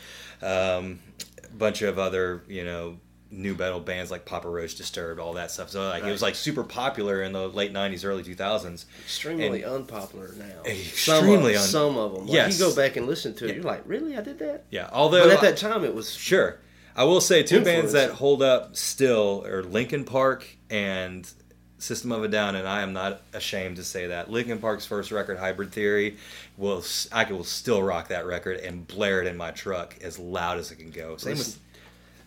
um, 0.43 1.01
a 1.45 1.55
bunch 1.55 1.83
of 1.83 1.99
other 1.99 2.43
you 2.49 2.65
know 2.65 2.97
nu 3.31 3.55
metal 3.55 3.79
bands 3.79 4.11
like 4.11 4.25
Papa 4.25 4.49
Roach, 4.49 4.77
Disturbed, 4.77 5.21
all 5.21 5.35
that 5.35 5.51
stuff. 5.51 5.69
So 5.69 5.87
like 5.87 6.03
it 6.03 6.11
was 6.11 6.23
like 6.23 6.35
super 6.35 6.65
popular 6.65 7.23
in 7.23 7.33
the 7.33 7.47
late 7.47 7.75
'90s, 7.75 8.07
early 8.07 8.25
2000s. 8.25 8.87
Extremely 9.05 9.63
unpopular 9.67 10.33
now. 10.39 10.63
Extremely 10.65 11.57
some 11.57 11.63
of, 11.63 11.69
some 11.69 11.99
of 11.99 12.13
them. 12.15 12.23
Like, 12.25 12.33
Yes. 12.33 12.59
You 12.59 12.69
go 12.71 12.75
back 12.75 12.97
and 12.97 13.07
listen 13.07 13.35
to 13.35 13.45
it, 13.45 13.49
Yeah. 13.49 13.55
you're 13.57 13.65
like, 13.65 13.83
really? 13.85 14.17
I 14.17 14.23
did 14.23 14.39
that? 14.39 14.65
Yeah, 14.71 14.89
although 14.93 15.25
But 15.25 15.33
at 15.35 15.41
that 15.43 15.59
time, 15.59 15.85
it 15.85 15.95
was 15.95 16.11
Sure. 16.15 16.59
I 16.99 17.05
will 17.05 17.21
say 17.21 17.45
two 17.45 17.63
bands 17.63 17.93
that 17.93 18.11
hold 18.11 18.43
up 18.43 18.75
still 18.77 19.47
are 19.47 19.63
Linkin 19.63 20.03
Park 20.03 20.45
and 20.69 21.31
System 21.79 22.11
of 22.11 22.25
a 22.25 22.29
Down, 22.29 22.57
and 22.57 22.67
I 22.67 22.83
am 22.83 22.93
not 22.93 23.21
ashamed 23.33 23.77
to 23.77 23.85
say 23.85 24.09
that. 24.09 24.33
Linkin 24.33 24.59
Park's 24.59 24.85
first 24.85 25.13
record, 25.13 25.39
Hybrid 25.39 25.71
Theory, 25.71 26.17
will 26.57 26.83
I 27.13 27.23
will 27.31 27.45
still 27.45 27.81
rock 27.85 28.09
that 28.09 28.27
record 28.27 28.57
and 28.57 28.85
blare 28.85 29.21
it 29.21 29.29
in 29.29 29.37
my 29.37 29.53
truck 29.53 29.95
as 30.03 30.19
loud 30.19 30.59
as 30.59 30.73
it 30.73 30.77
can 30.77 30.91
go. 30.91 31.17
Same 31.19 31.39
with 31.39 31.61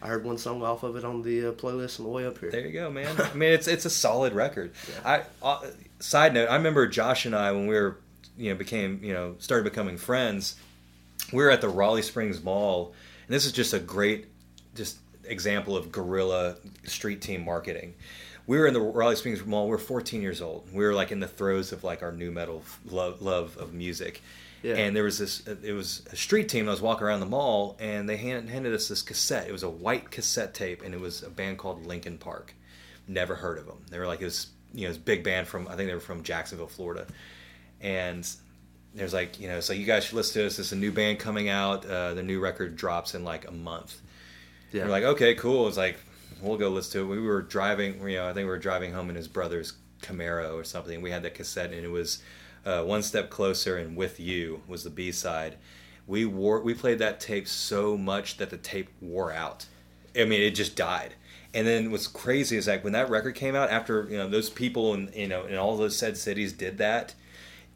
I 0.02 0.08
heard 0.08 0.24
one 0.24 0.38
song 0.38 0.64
off 0.64 0.84
of 0.84 0.96
it 0.96 1.04
on 1.04 1.22
the 1.22 1.48
uh, 1.48 1.52
playlist 1.52 2.00
on 2.00 2.06
the 2.06 2.12
way 2.12 2.26
up 2.26 2.38
here. 2.38 2.50
There 2.50 2.66
you 2.66 2.72
go, 2.72 2.90
man. 2.90 3.14
I 3.22 3.34
mean, 3.34 3.52
it's 3.52 3.68
it's 3.68 3.84
a 3.84 3.90
solid 3.90 4.32
record. 4.32 4.72
I 5.04 5.24
uh, 5.44 5.68
side 6.00 6.34
note, 6.34 6.50
I 6.50 6.56
remember 6.56 6.88
Josh 6.88 7.26
and 7.26 7.36
I 7.36 7.52
when 7.52 7.68
we 7.68 7.76
were 7.76 7.98
you 8.38 8.52
know 8.52 8.56
became 8.56 9.04
you 9.04 9.12
know 9.12 9.36
started 9.40 9.66
becoming 9.66 9.98
friends. 9.98 10.56
We 11.34 11.44
were 11.44 11.52
at 11.52 11.60
the 11.60 11.68
Raleigh 11.68 12.04
Springs 12.04 12.42
Mall, 12.42 12.94
and 13.28 13.36
this 13.36 13.46
is 13.46 13.52
just 13.52 13.74
a 13.74 13.80
great 13.80 14.31
just 14.76 14.98
example 15.26 15.76
of 15.76 15.92
guerrilla 15.92 16.56
street 16.84 17.22
team 17.22 17.46
marketing. 17.46 17.94
We 18.48 18.58
were 18.58 18.68
in 18.68 18.74
the 18.74 18.82
Raleigh 18.82 19.16
Springs 19.16 19.46
Mall. 19.46 19.66
We 19.66 19.72
were 19.72 19.78
14 19.78 20.22
years 20.22 20.42
old. 20.42 20.68
We 20.74 20.84
were 20.84 20.94
like 20.94 21.12
in 21.12 21.20
the 21.20 21.28
throes 21.28 21.72
of 21.72 21.84
like 21.84 22.02
our 22.04 22.12
nu 22.12 22.32
metal 22.32 22.64
love, 22.86 23.22
love 23.22 23.58
of 23.58 23.74
music. 23.74 24.22
Yeah. 24.64 24.76
And 24.76 24.96
there 24.96 25.04
was 25.04 25.18
this. 25.18 25.48
It 25.48 25.74
was 25.74 26.04
a 26.12 26.16
street 26.16 26.50
team. 26.50 26.68
I 26.68 26.72
was 26.72 26.82
walking 26.82 27.06
around 27.06 27.20
the 27.20 27.26
mall, 27.26 27.78
and 27.80 28.08
they 28.08 28.18
hand, 28.18 28.48
handed 28.50 28.74
us 28.74 28.88
this 28.88 29.02
cassette. 29.02 29.48
It 29.48 29.52
was 29.52 29.64
a 29.64 29.70
white 29.70 30.12
cassette 30.12 30.54
tape, 30.54 30.84
and 30.84 30.94
it 30.94 31.00
was 31.00 31.24
a 31.24 31.30
band 31.30 31.58
called 31.58 31.86
Linkin 31.88 32.20
Park. 32.20 32.54
Never 33.08 33.36
heard 33.36 33.58
of 33.58 33.66
them. 33.66 33.84
They 33.90 33.98
were 33.98 34.06
like 34.06 34.22
was 34.22 34.48
you 34.74 34.84
know 34.84 34.90
this 34.90 34.98
big 34.98 35.24
band 35.24 35.48
from 35.48 35.68
I 35.68 35.76
think 35.76 35.90
they 35.90 35.96
were 35.96 36.00
from 36.00 36.24
Jacksonville, 36.24 36.68
Florida. 36.68 37.08
And 37.80 38.30
there's 38.94 39.14
like 39.14 39.40
you 39.40 39.48
know 39.48 39.62
so 39.62 39.74
you 39.74 39.86
guys 39.86 40.06
should 40.06 40.16
listen 40.16 40.34
to 40.34 40.44
this. 40.44 40.60
It's 40.60 40.72
a 40.72 40.76
new 40.76 40.92
band 40.92 41.20
coming 41.20 41.50
out. 41.50 41.86
Uh, 41.86 42.14
the 42.14 42.24
new 42.24 42.40
record 42.40 42.76
drops 42.76 43.16
in 43.16 43.24
like 43.24 43.48
a 43.48 43.52
month. 43.52 44.00
Yeah. 44.72 44.86
We're 44.86 44.92
like, 44.92 45.04
okay, 45.04 45.36
cool. 45.36 45.68
It's 45.68 45.78
like, 45.78 45.98
we'll 46.42 46.58
go 46.58 46.70
listen 46.70 46.94
to 46.94 47.12
it. 47.12 47.16
We 47.16 47.22
were 47.22 47.42
driving, 47.42 48.08
you 48.08 48.18
know, 48.18 48.28
I 48.28 48.34
think 48.34 48.46
we 48.46 48.52
were 48.52 48.60
driving 48.60 48.94
home 48.94 49.10
in 49.10 49.16
his 49.16 49.28
brother's 49.28 49.74
Camaro 50.02 50.56
or 50.56 50.64
something. 50.64 51.02
We 51.02 51.12
had 51.12 51.24
that 51.24 51.36
cassette, 51.36 51.72
and 51.72 51.84
it 51.86 51.92
was 51.92 52.22
uh, 52.66 52.84
One 52.84 53.04
Step 53.04 53.30
Closer 53.30 53.78
and 53.78 53.96
With 53.96 54.20
You 54.20 54.62
was 54.68 54.84
the 54.84 54.90
B 54.90 55.12
side. 55.12 55.58
We 56.08 56.26
wore, 56.26 56.62
we 56.62 56.74
played 56.74 57.00
that 57.00 57.20
tape 57.20 57.48
so 57.48 57.98
much 57.98 58.38
that 58.38 58.50
the 58.50 58.58
tape 58.58 58.90
wore 59.00 59.32
out. 59.32 59.68
I 60.16 60.26
mean, 60.26 60.42
it 60.42 60.56
just 60.56 60.76
died. 60.76 61.14
And 61.54 61.68
then 61.68 61.92
what's 61.92 62.08
crazy 62.08 62.58
is 62.58 62.68
like 62.68 62.84
when 62.84 62.94
that 62.94 63.10
record 63.10 63.36
came 63.36 63.56
out, 63.56 63.70
after 63.70 64.08
you 64.10 64.18
know 64.18 64.30
those 64.30 64.50
people 64.50 64.94
and 64.94 65.14
you 65.14 65.28
know 65.28 65.46
in 65.46 65.58
all 65.58 65.76
those 65.76 65.98
said 65.98 66.18
cities 66.18 66.54
did 66.54 66.78
that, 66.78 67.14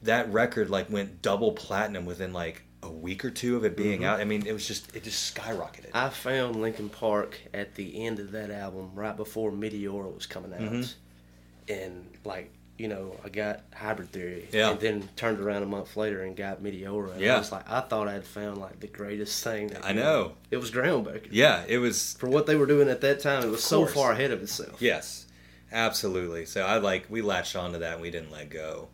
that 0.03 0.31
record 0.31 0.69
like 0.69 0.89
went 0.89 1.21
double 1.21 1.51
platinum 1.51 2.05
within 2.05 2.31
like 2.31 2.63
a 2.85 2.91
week 2.91 3.25
or 3.25 3.29
two 3.31 3.55
of 3.57 3.65
it 3.65 3.75
being 3.75 4.05
out. 4.05 4.19
I 4.19 4.25
mean, 4.25 4.45
it 4.45 4.53
was 4.53 4.67
just 4.67 4.95
it 4.95 5.03
just 5.03 5.35
skyrocketed. 5.35 5.89
I 5.93 6.09
found 6.09 6.55
Linkin 6.61 6.89
Park 6.89 7.39
at 7.53 7.75
the 7.75 8.05
end 8.05 8.19
of 8.19 8.31
that 8.31 8.51
album, 8.51 8.91
right 8.95 9.15
before 9.15 9.51
Meteora 9.51 10.13
was 10.13 10.25
coming 10.25 10.53
out, 10.53 10.59
Mm-hmm. 10.59 11.71
and 11.73 12.05
like 12.23 12.51
you 12.77 12.89
know, 12.89 13.15
I 13.23 13.29
got 13.29 13.61
Hybrid 13.73 14.11
Theory, 14.11 14.49
Yeah. 14.51 14.71
and 14.71 14.79
then 14.81 15.07
turned 15.15 15.39
around 15.39 15.63
a 15.63 15.65
month 15.65 15.95
later 15.95 16.23
and 16.23 16.35
got 16.35 16.61
Meteora. 16.61 17.13
And 17.13 17.21
Yeah. 17.21 17.35
I 17.35 17.37
was 17.37 17.49
like, 17.49 17.71
I 17.71 17.79
thought 17.79 18.09
I'd 18.09 18.25
found 18.25 18.57
like 18.57 18.81
the 18.81 18.87
greatest 18.87 19.41
thing. 19.41 19.67
That 19.67 19.85
I 19.85 19.93
could- 19.93 19.95
know. 19.95 20.33
it 20.51 20.57
was 20.57 20.71
groundbreaking. 20.71 21.29
Yeah, 21.31 21.63
it 21.69 21.77
was. 21.77 22.15
for 22.19 22.27
what 22.27 22.47
they 22.47 22.55
were 22.57 22.65
doing 22.65 22.89
at 22.89 22.99
that 22.99 23.21
time, 23.21 23.43
it 23.43 23.49
was 23.49 23.63
so 23.63 23.85
far 23.85 24.11
ahead 24.11 24.31
of 24.31 24.41
itself. 24.43 24.81
Yes, 24.81 25.25
absolutely. 25.71 26.45
So 26.45 26.65
I 26.65 26.77
like 26.79 27.05
we 27.09 27.21
latched 27.21 27.55
onto 27.55 27.79
that 27.79 27.93
and 27.93 28.01
we 28.01 28.11
didn't 28.11 28.31
let 28.31 28.49
go. 28.49 28.89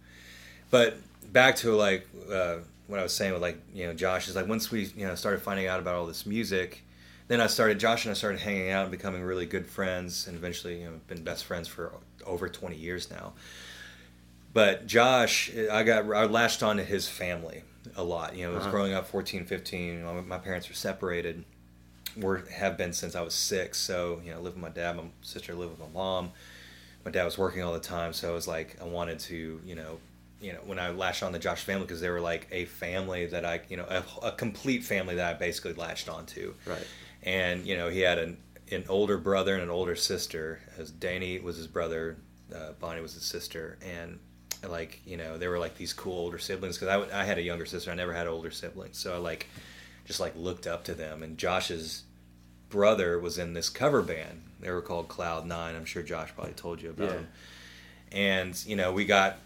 But 0.69 0.98
back 1.33 1.55
to 1.57 1.75
like 1.75 2.07
uh, 2.31 2.57
what 2.91 3.00
I 3.00 3.03
was 3.03 3.13
saying 3.15 3.33
with 3.33 3.41
like 3.41 3.57
you 3.74 3.88
know 3.88 3.93
Josh 3.93 4.27
is 4.27 4.36
like 4.36 4.48
once 4.48 4.69
we 4.69 4.83
you 4.95 5.07
know 5.07 5.15
started 5.15 5.41
finding 5.41 5.65
out 5.67 5.79
about 5.79 5.95
all 5.95 6.05
this 6.05 6.25
music, 6.27 6.83
then 7.27 7.41
I 7.41 7.48
started 7.48 7.79
Josh 7.79 8.05
and 8.05 8.12
I 8.12 8.13
started 8.13 8.39
hanging 8.41 8.69
out 8.69 8.83
and 8.83 8.91
becoming 8.91 9.24
really 9.24 9.45
good 9.48 9.65
friends 9.65 10.27
and 10.27 10.36
eventually 10.38 10.81
you 10.81 10.86
know 10.86 11.00
been 11.07 11.24
best 11.24 11.45
friends 11.45 11.67
for 11.67 11.93
over 12.25 12.48
twenty 12.50 12.75
years 12.77 13.10
now. 13.10 13.33
But 14.53 14.86
Josh, 14.86 15.50
I 15.71 15.83
got 15.83 16.05
I 16.13 16.25
latched 16.25 16.62
on 16.62 16.77
to 16.77 16.83
his 16.83 17.07
family 17.07 17.63
a 17.95 18.03
lot. 18.03 18.36
You 18.36 18.45
know, 18.45 18.51
I 18.51 18.55
was 18.55 18.63
Uh-huh. 18.63 18.71
growing 18.71 18.93
up 18.93 19.07
14, 19.07 19.45
15. 19.45 20.00
You 20.00 20.24
my 20.27 20.38
parents 20.38 20.67
were 20.67 20.75
separated. 20.75 21.45
Were 22.17 22.43
have 22.51 22.77
been 22.77 22.91
since 22.91 23.15
I 23.15 23.21
was 23.21 23.33
six. 23.33 23.77
So 23.79 24.21
you 24.25 24.31
know, 24.31 24.38
I 24.38 24.41
lived 24.41 24.57
with 24.57 24.63
my 24.63 24.69
dad. 24.69 24.98
My 24.98 25.03
sister 25.21 25.55
lived 25.55 25.71
with 25.71 25.79
my 25.79 25.93
mom. 25.93 26.31
My 27.05 27.12
dad 27.12 27.24
was 27.24 27.38
working 27.38 27.63
all 27.63 27.74
the 27.74 27.79
time, 27.79 28.12
so 28.13 28.29
I 28.29 28.33
was 28.33 28.48
like, 28.48 28.77
I 28.79 28.83
wanted 28.83 29.17
to, 29.21 29.60
you 29.65 29.74
know, 29.74 29.98
you 30.41 30.53
know, 30.53 30.60
when 30.65 30.79
I 30.79 30.89
latched 30.89 31.24
on 31.24 31.33
to 31.33 31.39
Josh 31.39 31.63
family 31.63 31.86
because 31.86 32.01
they 32.01 32.10
were 32.10 32.21
like 32.21 32.48
a 32.51 32.65
family 32.65 33.27
that 33.27 33.45
I, 33.45 33.62
you 33.69 33.77
know, 33.77 33.86
a, 33.88 34.03
a 34.27 34.31
complete 34.31 34.83
family 34.83 35.15
that 35.15 35.36
I 35.36 35.38
basically 35.38 35.74
latched 35.74 36.10
onto. 36.10 36.53
Right. 36.65 36.86
And 37.24 37.65
you 37.65 37.77
know, 37.77 37.89
he 37.89 38.00
had 38.01 38.17
an 38.17 38.38
an 38.71 38.86
older 38.89 39.17
brother 39.17 39.53
and 39.53 39.63
an 39.63 39.69
older 39.69 39.95
sister. 39.95 40.60
As 40.77 40.89
Danny 40.91 41.39
was 41.39 41.57
his 41.57 41.67
brother, 41.67 42.17
uh, 42.55 42.71
Bonnie 42.79 43.01
was 43.01 43.13
his 43.13 43.24
sister, 43.24 43.77
and 43.81 44.19
like 44.67 45.01
you 45.05 45.17
know, 45.17 45.38
they 45.38 45.48
were 45.48 45.60
like 45.60 45.77
these 45.77 45.93
cool 45.93 46.17
older 46.17 46.39
siblings 46.39 46.77
because 46.77 46.88
I, 46.89 46.93
w- 46.98 47.12
I 47.13 47.24
had 47.24 47.38
a 47.38 47.41
younger 47.41 47.65
sister. 47.65 47.91
I 47.91 47.95
never 47.95 48.13
had 48.13 48.27
older 48.27 48.50
siblings, 48.51 48.98
so 48.98 49.13
I 49.13 49.17
like 49.17 49.48
just 50.05 50.19
like 50.19 50.36
looked 50.36 50.65
up 50.67 50.83
to 50.86 50.93
them. 50.95 51.21
And 51.24 51.38
Josh's 51.38 52.03
brother 52.69 53.19
was 53.19 53.38
in 53.38 53.53
this 53.53 53.69
cover 53.69 54.01
band. 54.01 54.41
They 54.60 54.71
were 54.71 54.81
called 54.81 55.07
Cloud 55.07 55.45
Nine. 55.45 55.75
I'm 55.75 55.86
sure 55.86 56.01
Josh 56.03 56.29
probably 56.33 56.53
told 56.53 56.81
you 56.81 56.89
about 56.91 57.10
Yeah. 57.10 57.13
them. 57.15 57.27
And 58.12 58.65
you 58.65 58.75
know, 58.75 58.91
we 58.91 59.05
got, 59.05 59.38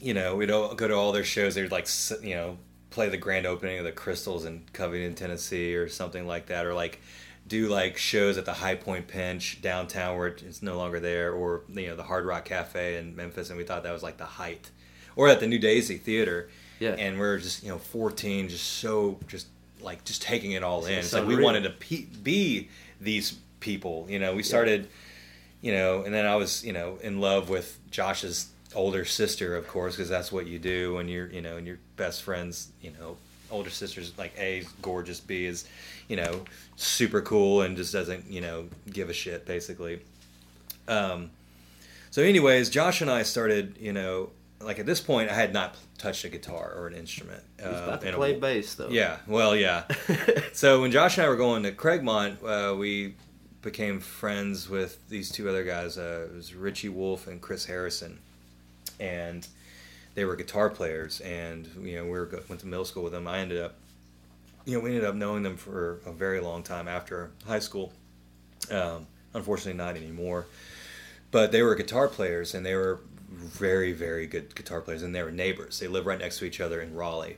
you 0.00 0.14
know, 0.14 0.36
we'd 0.36 0.50
all 0.50 0.74
go 0.74 0.88
to 0.88 0.94
all 0.94 1.12
their 1.12 1.24
shows. 1.24 1.54
They'd 1.54 1.70
like, 1.70 1.88
you 2.22 2.34
know, 2.34 2.58
play 2.90 3.08
the 3.08 3.16
grand 3.16 3.46
opening 3.46 3.78
of 3.78 3.84
the 3.84 3.92
Crystals 3.92 4.44
in 4.44 4.62
Covington, 4.72 5.14
Tennessee, 5.14 5.74
or 5.74 5.88
something 5.88 6.26
like 6.26 6.46
that, 6.46 6.66
or 6.66 6.74
like 6.74 7.00
do 7.46 7.68
like 7.68 7.96
shows 7.96 8.38
at 8.38 8.44
the 8.44 8.54
High 8.54 8.74
Point 8.74 9.06
Pinch 9.06 9.60
downtown 9.62 10.16
where 10.16 10.28
it's 10.28 10.62
no 10.62 10.76
longer 10.76 11.00
there, 11.00 11.32
or 11.32 11.62
you 11.72 11.88
know, 11.88 11.96
the 11.96 12.02
Hard 12.02 12.26
Rock 12.26 12.44
Cafe 12.46 12.96
in 12.96 13.14
Memphis, 13.14 13.50
and 13.50 13.58
we 13.58 13.64
thought 13.64 13.82
that 13.82 13.92
was 13.92 14.02
like 14.02 14.16
the 14.16 14.24
height, 14.24 14.70
or 15.14 15.28
at 15.28 15.40
the 15.40 15.46
New 15.46 15.58
Daisy 15.58 15.96
Theater. 15.98 16.48
Yeah. 16.78 16.90
And 16.90 17.18
we're 17.18 17.38
just 17.38 17.62
you 17.62 17.70
know 17.70 17.78
14, 17.78 18.48
just 18.48 18.64
so 18.64 19.18
just 19.28 19.46
like 19.80 20.04
just 20.04 20.22
taking 20.22 20.52
it 20.52 20.62
all 20.62 20.84
in. 20.86 20.94
It's 20.94 21.06
It's 21.08 21.14
like 21.14 21.26
we 21.26 21.42
wanted 21.42 21.62
to 21.64 21.70
pe- 21.70 22.06
be 22.22 22.68
these 23.00 23.38
people. 23.60 24.06
You 24.08 24.18
know, 24.18 24.34
we 24.34 24.42
started, 24.42 24.88
you 25.60 25.72
know, 25.72 26.02
and 26.02 26.14
then 26.14 26.26
I 26.26 26.36
was 26.36 26.64
you 26.64 26.72
know 26.72 26.98
in 27.02 27.20
love 27.20 27.48
with 27.48 27.78
Josh's 27.90 28.48
older 28.74 29.04
sister, 29.04 29.56
of 29.56 29.68
course, 29.68 29.96
because 29.96 30.08
that's 30.08 30.30
what 30.32 30.46
you 30.46 30.58
do 30.58 30.94
when 30.94 31.08
you're 31.08 31.28
you 31.28 31.42
know 31.42 31.56
and 31.56 31.66
your 31.66 31.78
best 31.96 32.22
friends, 32.22 32.70
you 32.80 32.92
know, 32.98 33.16
older 33.50 33.70
sister's 33.70 34.16
like 34.18 34.32
A 34.38 34.58
is 34.58 34.68
gorgeous, 34.82 35.20
B 35.20 35.44
is, 35.46 35.66
you 36.08 36.16
know, 36.16 36.44
super 36.76 37.22
cool 37.22 37.62
and 37.62 37.76
just 37.76 37.92
doesn't 37.92 38.30
you 38.30 38.40
know 38.40 38.68
give 38.90 39.10
a 39.10 39.14
shit 39.14 39.46
basically. 39.46 40.00
Um, 40.88 41.30
so, 42.10 42.22
anyways, 42.22 42.70
Josh 42.70 43.00
and 43.02 43.10
I 43.10 43.24
started, 43.24 43.76
you 43.78 43.92
know, 43.92 44.30
like 44.60 44.78
at 44.78 44.86
this 44.86 45.00
point, 45.00 45.30
I 45.30 45.34
had 45.34 45.52
not 45.52 45.76
touched 45.98 46.24
a 46.24 46.28
guitar 46.28 46.72
or 46.76 46.86
an 46.86 46.94
instrument. 46.94 47.42
He's 47.58 47.66
uh, 47.66 47.82
about 47.84 48.00
to 48.02 48.08
in 48.08 48.14
a- 48.14 48.16
play 48.16 48.38
bass 48.38 48.74
though. 48.74 48.88
yeah, 48.88 49.18
well, 49.26 49.54
yeah. 49.54 49.84
so 50.52 50.80
when 50.80 50.90
Josh 50.90 51.18
and 51.18 51.26
I 51.26 51.28
were 51.28 51.36
going 51.36 51.62
to 51.64 51.72
Craigmont, 51.72 52.36
uh, 52.42 52.74
we 52.74 53.14
became 53.62 54.00
friends 54.00 54.68
with 54.68 55.08
these 55.08 55.30
two 55.30 55.48
other 55.48 55.64
guys. 55.64 55.98
Uh, 55.98 56.28
it 56.30 56.36
was 56.36 56.54
Richie 56.54 56.88
Wolf 56.88 57.26
and 57.26 57.40
Chris 57.40 57.66
Harrison, 57.66 58.18
and 59.00 59.46
they 60.14 60.24
were 60.24 60.36
guitar 60.36 60.70
players. 60.70 61.20
And 61.20 61.68
you 61.82 61.96
know, 61.96 62.04
we 62.04 62.10
were, 62.10 62.42
went 62.48 62.60
to 62.60 62.66
middle 62.66 62.84
school 62.84 63.02
with 63.02 63.12
them. 63.12 63.26
I 63.26 63.38
ended 63.38 63.60
up, 63.60 63.74
you 64.64 64.76
know, 64.76 64.82
we 64.82 64.90
ended 64.90 65.04
up 65.04 65.14
knowing 65.14 65.42
them 65.42 65.56
for 65.56 66.00
a 66.06 66.12
very 66.12 66.40
long 66.40 66.62
time 66.62 66.88
after 66.88 67.30
high 67.46 67.58
school. 67.60 67.92
Um, 68.70 69.06
unfortunately, 69.34 69.74
not 69.78 69.96
anymore. 69.96 70.46
But 71.30 71.52
they 71.52 71.62
were 71.62 71.74
guitar 71.74 72.08
players, 72.08 72.54
and 72.54 72.64
they 72.64 72.74
were 72.74 73.00
very, 73.28 73.92
very 73.92 74.26
good 74.26 74.54
guitar 74.54 74.80
players, 74.80 75.02
and 75.02 75.14
they 75.14 75.22
were 75.22 75.32
neighbors. 75.32 75.78
They 75.78 75.88
lived 75.88 76.06
right 76.06 76.18
next 76.18 76.38
to 76.38 76.44
each 76.44 76.60
other 76.60 76.80
in 76.80 76.94
Raleigh 76.94 77.36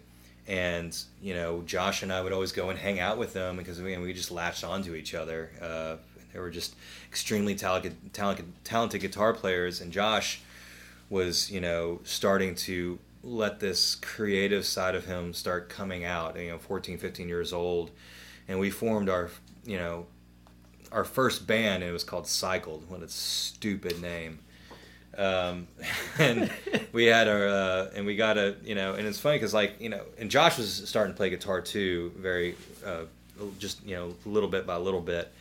and 0.48 0.96
you 1.20 1.34
know 1.34 1.62
Josh 1.66 2.02
and 2.02 2.10
I 2.10 2.22
would 2.22 2.32
always 2.32 2.52
go 2.52 2.70
and 2.70 2.78
hang 2.78 2.98
out 2.98 3.18
with 3.18 3.34
them 3.34 3.58
because 3.58 3.80
we, 3.80 3.96
we 3.98 4.14
just 4.14 4.30
latched 4.30 4.64
onto 4.64 4.94
each 4.94 5.14
other. 5.14 5.50
Uh, 5.60 5.96
they 6.32 6.40
were 6.40 6.50
just 6.50 6.74
extremely 7.08 7.54
talented, 7.54 7.96
talented, 8.12 8.46
talented 8.64 9.00
guitar 9.00 9.32
players, 9.32 9.80
and 9.80 9.92
Josh 9.92 10.40
was 11.10 11.50
you 11.50 11.60
know 11.60 12.00
starting 12.04 12.54
to 12.54 12.98
let 13.22 13.60
this 13.60 13.94
creative 13.96 14.64
side 14.64 14.94
of 14.94 15.06
him 15.06 15.32
start 15.34 15.68
coming 15.68 16.04
out. 16.04 16.38
You 16.38 16.50
know, 16.50 16.58
14, 16.58 16.98
15 16.98 17.28
years 17.28 17.52
old, 17.52 17.90
and 18.46 18.58
we 18.58 18.70
formed 18.70 19.08
our 19.08 19.30
you 19.64 19.78
know 19.78 20.06
our 20.92 21.04
first 21.04 21.46
band. 21.46 21.82
And 21.82 21.90
it 21.90 21.92
was 21.92 22.04
called 22.04 22.26
Cycled. 22.26 22.88
What 22.88 23.02
a 23.02 23.08
stupid 23.08 24.00
name. 24.00 24.40
Um, 25.16 25.66
and 26.18 26.50
we 26.92 27.06
had 27.06 27.28
our 27.28 27.48
uh, 27.48 27.90
and 27.94 28.06
we 28.06 28.16
got 28.16 28.38
a 28.38 28.56
you 28.64 28.74
know 28.74 28.94
and 28.94 29.06
it's 29.06 29.18
funny 29.18 29.36
because 29.36 29.54
like 29.54 29.80
you 29.80 29.88
know 29.88 30.02
and 30.18 30.30
Josh 30.30 30.58
was 30.58 30.88
starting 30.88 31.12
to 31.12 31.16
play 31.16 31.30
guitar 31.30 31.60
too 31.60 32.12
very 32.16 32.56
uh, 32.84 33.02
just 33.58 33.84
you 33.84 33.96
know 33.96 34.14
little 34.24 34.48
bit 34.48 34.66
by 34.66 34.76
little 34.76 35.00
bit 35.00 35.32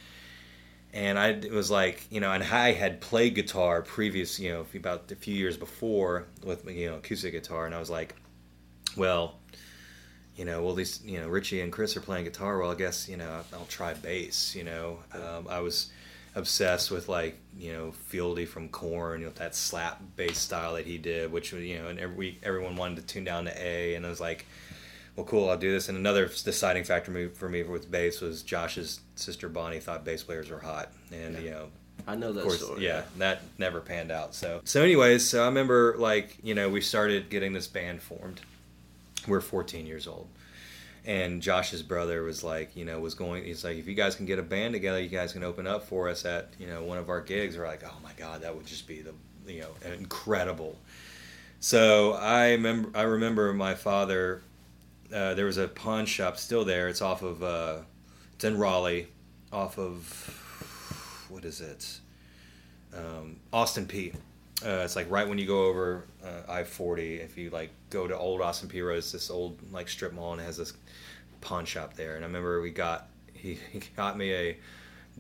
and 0.98 1.20
I 1.20 1.40
was 1.52 1.70
like 1.70 2.08
you 2.10 2.20
know 2.20 2.32
and 2.32 2.44
I 2.44 2.74
had 2.74 3.02
played 3.02 3.36
guitar 3.36 3.84
previous 3.84 4.40
you 4.40 4.52
know 4.52 4.66
about 4.76 5.12
a 5.12 5.16
few 5.16 5.36
years 5.36 5.56
before 5.56 6.26
with 6.44 6.68
you 6.70 6.90
know 6.90 6.98
acoustic 6.98 7.34
guitar. 7.34 7.68
And 7.68 7.76
I 7.76 7.80
was 7.80 7.90
like 7.90 8.16
well 8.96 9.36
you 10.36 10.44
know 10.44 10.64
well 10.64 10.74
these 10.74 11.04
you 11.06 11.20
know 11.20 11.28
Richie 11.28 11.62
and 11.62 11.72
Chris 11.72 11.96
are 11.96 12.02
playing 12.02 12.26
guitar. 12.26 12.58
Well 12.60 12.72
I 12.72 12.76
guess 12.76 13.08
you 13.08 13.18
know 13.18 13.42
I'll 13.54 13.66
try 13.70 13.94
bass 13.94 14.56
you 14.56 14.64
know. 14.64 15.00
Um, 15.14 15.48
I 15.48 15.60
was 15.60 15.92
obsessed 16.34 16.90
with 16.90 17.08
like 17.10 17.38
you 17.58 17.74
know 17.74 17.94
Fieldy 18.12 18.48
from 18.48 18.68
Korn, 18.70 19.22
you 19.22 19.28
know 19.28 19.34
that 19.34 19.56
slap 19.56 20.02
bass 20.16 20.40
style 20.40 20.74
that 20.74 20.86
he 20.86 20.98
did, 20.98 21.32
which 21.32 21.54
was 21.54 21.64
you 21.64 21.78
know, 21.78 21.90
and 21.90 22.00
every 22.00 22.40
everyone 22.42 22.76
wanted 22.76 22.98
to 22.98 23.02
tune 23.04 23.24
down 23.24 23.46
to 23.46 23.64
A, 23.64 23.94
and 23.94 24.06
I 24.06 24.10
was 24.10 24.20
like, 24.20 24.48
well, 25.18 25.26
cool, 25.26 25.50
I'll 25.50 25.58
do 25.58 25.72
this. 25.72 25.90
And 25.90 25.98
another 25.98 26.28
deciding 26.28 26.86
factor 26.86 27.30
for 27.32 27.50
me 27.50 27.64
with 27.64 27.92
bass 27.92 28.22
was 28.22 28.42
Josh's 28.44 29.02
sister 29.16 29.50
Bonnie 29.50 29.80
thought 29.82 30.06
bass 30.06 30.24
players 30.24 30.50
were 30.50 30.60
hot, 30.60 30.94
and 31.12 31.34
Yeah. 31.36 31.42
you 31.42 31.50
know. 31.52 31.68
I 32.08 32.16
know 32.16 32.32
that 32.32 32.40
Of 32.42 32.46
course, 32.48 32.62
story. 32.64 32.86
yeah, 32.86 33.02
that 33.18 33.42
never 33.58 33.82
panned 33.82 34.12
out. 34.12 34.34
So, 34.34 34.62
so 34.64 34.82
anyways, 34.82 35.28
so 35.28 35.42
I 35.44 35.48
remember 35.48 35.96
like 35.98 36.38
you 36.42 36.54
know 36.56 36.70
we 36.70 36.80
started 36.80 37.30
getting 37.30 37.52
this 37.52 37.68
band 37.68 38.02
formed. 38.02 38.40
We're 39.28 39.42
14 39.42 39.86
years 39.86 40.08
old, 40.08 40.28
and 41.06 41.42
Josh's 41.42 41.82
brother 41.84 42.24
was 42.24 42.44
like, 42.46 42.76
you 42.78 42.86
know, 42.86 43.00
was 43.02 43.14
going. 43.16 43.44
He's 43.44 43.64
like, 43.66 43.78
if 43.78 43.88
you 43.88 43.96
guys 43.96 44.16
can 44.16 44.26
get 44.26 44.40
a 44.40 44.44
band 44.44 44.74
together, 44.74 45.02
you 45.02 45.10
guys 45.10 45.34
can 45.34 45.44
open 45.44 45.68
up 45.68 45.84
for 45.88 46.08
us 46.08 46.24
at 46.24 46.54
you 46.60 46.68
know 46.68 46.84
one 46.84 46.98
of 47.00 47.10
our 47.10 47.20
gigs. 47.20 47.58
We're 47.58 47.68
like, 47.68 47.84
oh 47.84 47.98
my 48.04 48.12
god, 48.16 48.44
that 48.44 48.56
would 48.56 48.68
just 48.68 48.88
be 48.88 49.02
the 49.02 49.14
you 49.52 49.62
know 49.62 49.92
incredible. 49.98 50.78
So 51.60 52.14
I 52.14 52.52
remember, 52.52 52.90
I 52.98 53.02
remember 53.02 53.52
my 53.54 53.74
father. 53.76 54.44
Uh, 55.14 55.34
there 55.34 55.46
was 55.46 55.58
a 55.58 55.68
pawn 55.68 56.06
shop 56.06 56.38
still 56.38 56.66
there. 56.66 56.88
It's 56.90 57.02
off 57.02 57.22
of, 57.24 57.42
uh, 57.42 57.78
it's 58.34 58.44
in 58.44 58.58
Raleigh, 58.58 59.08
off 59.52 59.78
of, 59.80 61.26
what 61.30 61.46
is 61.46 61.62
it? 61.62 62.00
Um, 62.96 63.38
Austin 63.52 63.86
Peay 63.86 64.14
Uh, 64.66 64.82
it's 64.84 64.96
like 64.96 65.10
right 65.12 65.28
when 65.28 65.38
you 65.38 65.46
go 65.46 65.66
over 65.66 66.06
uh, 66.24 66.52
I 66.52 66.64
forty. 66.64 67.16
If 67.18 67.38
you 67.38 67.50
like 67.52 67.70
go 67.90 68.08
to 68.08 68.18
old 68.18 68.42
Austin 68.42 68.70
Peay 68.70 68.84
Road, 68.86 68.98
it's 68.98 69.12
this 69.12 69.30
old 69.30 69.58
like 69.72 69.88
strip 69.88 70.14
mall 70.14 70.34
and 70.34 70.42
it 70.42 70.46
has 70.46 70.58
this 70.58 70.74
pawn 71.42 71.66
shop 71.66 71.94
there. 71.94 72.16
And 72.16 72.24
I 72.24 72.28
remember 72.28 72.62
we 72.62 72.72
got 72.72 73.08
he, 73.34 73.60
he 73.72 73.82
got 73.96 74.18
me 74.18 74.34
a 74.34 74.58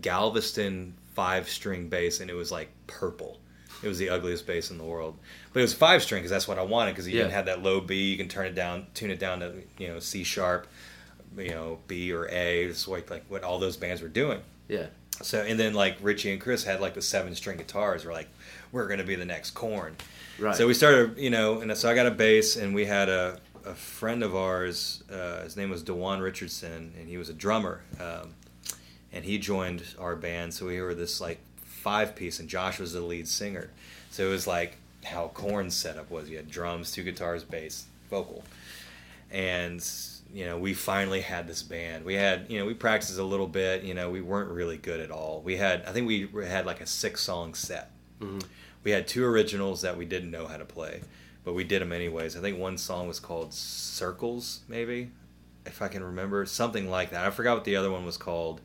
Galveston 0.02 0.96
five 1.14 1.48
string 1.50 1.90
bass, 1.90 2.20
and 2.20 2.30
it 2.30 2.36
was 2.36 2.52
like 2.52 2.70
purple. 2.88 3.40
It 3.84 3.88
was 3.88 4.00
the 4.00 4.10
ugliest 4.10 4.48
bass 4.48 4.72
in 4.72 4.78
the 4.78 4.84
world, 4.84 5.18
but 5.54 5.60
it 5.60 5.64
was 5.64 5.74
five 5.74 6.02
string 6.02 6.20
because 6.22 6.32
that's 6.32 6.48
what 6.48 6.58
I 6.58 6.64
wanted 6.64 6.92
because 6.92 7.08
you 7.08 7.16
Yeah. 7.16 7.24
didn't 7.24 7.34
have 7.34 7.46
that 7.46 7.62
low 7.62 7.80
B. 7.80 8.10
You 8.12 8.18
can 8.18 8.28
turn 8.28 8.46
it 8.48 8.56
down, 8.56 8.88
tune 8.94 9.12
it 9.12 9.20
down 9.20 9.40
to 9.42 9.54
you 9.78 9.88
know 9.90 10.00
C 10.00 10.24
sharp, 10.24 10.68
you 11.38 11.50
know 11.52 11.80
B 11.88 12.12
or 12.12 12.28
A. 12.30 12.64
It's 12.66 12.88
like 12.88 13.10
like 13.12 13.26
what 13.30 13.44
all 13.44 13.60
those 13.60 13.78
bands 13.78 14.02
were 14.02 14.08
doing. 14.08 14.42
Yeah. 14.68 14.88
So 15.22 15.42
and 15.42 15.60
then 15.60 15.74
like 15.74 15.98
Richie 16.02 16.32
and 16.32 16.42
Chris 16.42 16.64
had 16.64 16.80
like 16.82 16.94
the 16.96 17.02
seven 17.02 17.36
string 17.36 17.58
guitars. 17.58 18.06
We're 18.06 18.14
like, 18.14 18.30
we're 18.72 18.88
gonna 18.88 19.04
be 19.04 19.16
the 19.16 19.26
next 19.26 19.52
Korn. 19.52 19.96
Right. 20.40 20.56
So 20.56 20.68
we 20.68 20.74
started, 20.74 21.18
you 21.18 21.30
know, 21.32 21.62
and 21.62 21.76
so 21.78 21.90
I 21.90 21.96
got 21.96 22.06
a 22.06 22.12
bass, 22.12 22.58
and 22.58 22.76
we 22.76 22.86
had 22.86 23.10
a, 23.10 23.40
a 23.66 23.74
friend 23.74 24.24
of 24.24 24.36
ours. 24.36 25.04
Uh, 25.12 25.42
his 25.44 25.56
name 25.58 25.70
was 25.72 25.82
Dewan 25.82 26.20
Richardson, 26.20 26.94
and 27.00 27.08
he 27.10 27.18
was 27.18 27.30
a 27.30 27.34
drummer. 27.34 27.82
Um, 28.00 28.36
and 29.12 29.26
he 29.26 29.40
joined 29.40 29.84
our 29.98 30.16
band, 30.16 30.54
so 30.54 30.68
we 30.68 30.80
were 30.82 30.94
this 30.94 31.20
like 31.20 31.40
five 31.78 32.16
piece, 32.16 32.40
and 32.40 32.50
Josh 32.50 32.80
was 32.80 32.94
the 32.94 33.02
lead 33.02 33.28
singer. 33.28 33.70
So 34.10 34.28
it 34.28 34.30
was 34.30 34.48
like 34.48 34.78
how 35.06 35.30
Korn's 35.34 35.76
setup 35.76 36.10
was. 36.10 36.30
You 36.30 36.38
had 36.38 36.50
drums, 36.50 36.92
two 36.92 37.04
guitars, 37.04 37.44
bass, 37.44 37.86
vocal, 38.10 38.44
and 39.32 39.86
you 40.34 40.46
know 40.46 40.58
we 40.58 40.74
finally 40.74 41.22
had 41.22 41.48
this 41.48 41.64
band. 41.64 42.04
We 42.04 42.16
had 42.16 42.48
you 42.50 42.60
know 42.60 42.66
we 42.66 42.74
practiced 42.74 43.18
a 43.20 43.24
little 43.24 43.48
bit. 43.48 43.84
You 43.84 43.94
know 43.94 44.10
we 44.10 44.22
weren't 44.22 44.50
really 44.50 44.78
good 44.78 45.00
at 45.00 45.12
all. 45.12 45.42
We 45.46 45.58
had 45.58 45.86
I 45.86 45.92
think 45.92 46.08
we 46.08 46.28
had 46.46 46.66
like 46.66 46.82
a 46.82 46.88
six 46.88 47.22
song 47.22 47.54
set. 47.54 47.92
Mm-hmm. 48.20 48.40
We 48.84 48.92
had 48.92 49.08
two 49.08 49.26
originals 49.26 49.82
that 49.82 49.98
we 49.98 50.06
didn't 50.06 50.32
know 50.32 50.48
how 50.48 50.58
to 50.58 50.66
play, 50.66 51.02
but 51.44 51.54
we 51.54 51.64
did 51.64 51.82
them 51.82 51.92
anyways. 51.92 52.36
I 52.36 52.42
think 52.42 52.58
one 52.58 52.78
song 52.78 53.08
was 53.08 53.20
called 53.20 53.54
Circles, 53.54 54.62
maybe, 54.68 55.12
if 55.66 55.82
I 55.82 55.90
can 55.90 56.04
remember 56.04 56.46
something 56.46 56.90
like 56.90 57.12
that. 57.12 57.26
I 57.26 57.30
forgot 57.30 57.56
what 57.56 57.66
the 57.66 57.76
other 57.76 57.92
one 57.92 58.06
was 58.06 58.18
called. 58.18 58.62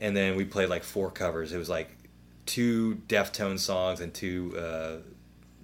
And 0.00 0.16
then 0.16 0.36
we 0.36 0.44
played 0.44 0.68
like 0.68 0.84
four 0.84 1.10
covers. 1.10 1.52
It 1.52 1.58
was 1.58 1.68
like 1.68 1.90
two 2.48 3.02
Deftone 3.06 3.58
songs 3.58 4.00
and 4.00 4.12
two 4.12 4.54
uh, 4.56 4.96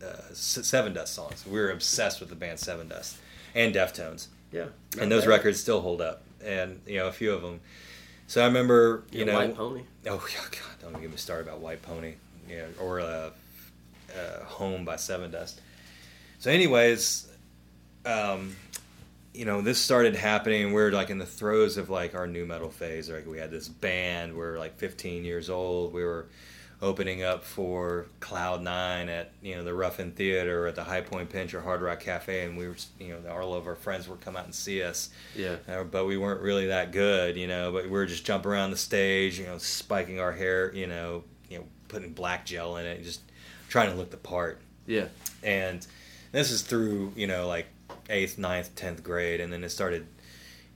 uh, 0.04 0.16
Sevendust 0.32 1.08
songs. 1.08 1.44
We 1.46 1.58
were 1.58 1.70
obsessed 1.70 2.20
with 2.20 2.28
the 2.28 2.36
band 2.36 2.58
Sevendust 2.58 3.16
and 3.54 3.74
Deftones. 3.74 4.28
Yeah. 4.52 4.66
and 5.00 5.10
those 5.10 5.26
records 5.26 5.58
still 5.58 5.80
hold 5.80 6.00
up. 6.00 6.22
And 6.44 6.80
you 6.86 6.98
know 6.98 7.08
a 7.08 7.12
few 7.12 7.32
of 7.32 7.42
them. 7.42 7.60
So 8.26 8.42
i 8.42 8.46
remember 8.46 9.04
you 9.10 9.20
You 9.20 9.24
know 9.24 9.34
White 9.34 9.56
Pony. 9.56 9.82
oh 10.06 10.26
yeah, 10.32 10.40
god 10.50 10.92
don't 10.92 11.00
get 11.00 11.10
me 11.10 11.16
started 11.16 11.48
about 11.48 11.60
white 11.60 11.82
pony. 11.82 12.14
Yeah 12.48 12.66
or 12.78 13.00
uh, 13.00 13.30
uh, 14.14 14.44
home 14.44 14.84
by 14.84 14.96
Sevendust. 14.96 15.54
So 16.38 16.50
anyways 16.50 17.28
um 18.04 18.54
you 19.32 19.46
know 19.46 19.62
this 19.62 19.80
started 19.80 20.14
happening. 20.14 20.72
We're 20.74 20.92
like 20.92 21.08
in 21.08 21.18
the 21.18 21.26
throes 21.26 21.78
of 21.78 21.88
like 21.88 22.14
our 22.14 22.26
nu 22.26 22.44
metal 22.44 22.70
phase. 22.70 23.08
Like 23.10 23.26
we 23.26 23.38
had 23.38 23.50
this 23.50 23.68
band. 23.68 24.34
We 24.34 24.42
are 24.42 24.58
like 24.58 24.76
15 24.76 25.24
years 25.24 25.48
old. 25.48 25.94
We 25.94 26.04
were 26.04 26.26
opening 26.82 27.22
up 27.22 27.44
for 27.44 28.06
Cloud 28.20 28.62
Nine 28.62 29.08
at 29.08 29.32
you 29.42 29.54
know 29.54 29.64
the 29.64 29.74
Ruffin 29.74 30.12
Theater 30.12 30.64
or 30.64 30.66
at 30.68 30.74
the 30.74 30.84
High 30.84 31.00
Point 31.00 31.30
Pinch 31.30 31.54
or 31.54 31.60
Hard 31.60 31.82
Rock 31.82 32.00
Cafe, 32.00 32.44
and 32.44 32.56
we 32.56 32.68
were 32.68 32.76
you 32.98 33.18
know 33.24 33.30
all 33.30 33.54
of 33.54 33.66
our 33.66 33.74
friends 33.74 34.08
would 34.08 34.20
come 34.20 34.36
out 34.36 34.44
and 34.44 34.54
see 34.54 34.82
us. 34.82 35.10
Yeah. 35.34 35.56
Uh, 35.68 35.84
but 35.84 36.06
we 36.06 36.16
weren't 36.16 36.40
really 36.40 36.66
that 36.66 36.92
good, 36.92 37.36
you 37.36 37.46
know. 37.46 37.72
But 37.72 37.84
we 37.84 37.90
were 37.90 38.06
just 38.06 38.24
jumping 38.24 38.50
around 38.50 38.70
the 38.70 38.76
stage, 38.76 39.38
you 39.38 39.46
know, 39.46 39.58
spiking 39.58 40.20
our 40.20 40.32
hair, 40.32 40.74
you 40.74 40.86
know, 40.86 41.24
you 41.48 41.58
know, 41.58 41.64
putting 41.88 42.12
black 42.12 42.46
gel 42.46 42.76
in 42.76 42.86
it, 42.86 43.02
just 43.02 43.20
trying 43.68 43.90
to 43.90 43.96
look 43.96 44.10
the 44.10 44.16
part. 44.16 44.60
Yeah. 44.86 45.06
And 45.42 45.86
this 46.32 46.50
is 46.50 46.62
through 46.62 47.12
you 47.16 47.26
know 47.26 47.46
like 47.46 47.66
eighth, 48.10 48.38
ninth, 48.38 48.74
tenth 48.74 49.02
grade, 49.02 49.40
and 49.40 49.52
then 49.52 49.64
it 49.64 49.70
started. 49.70 50.06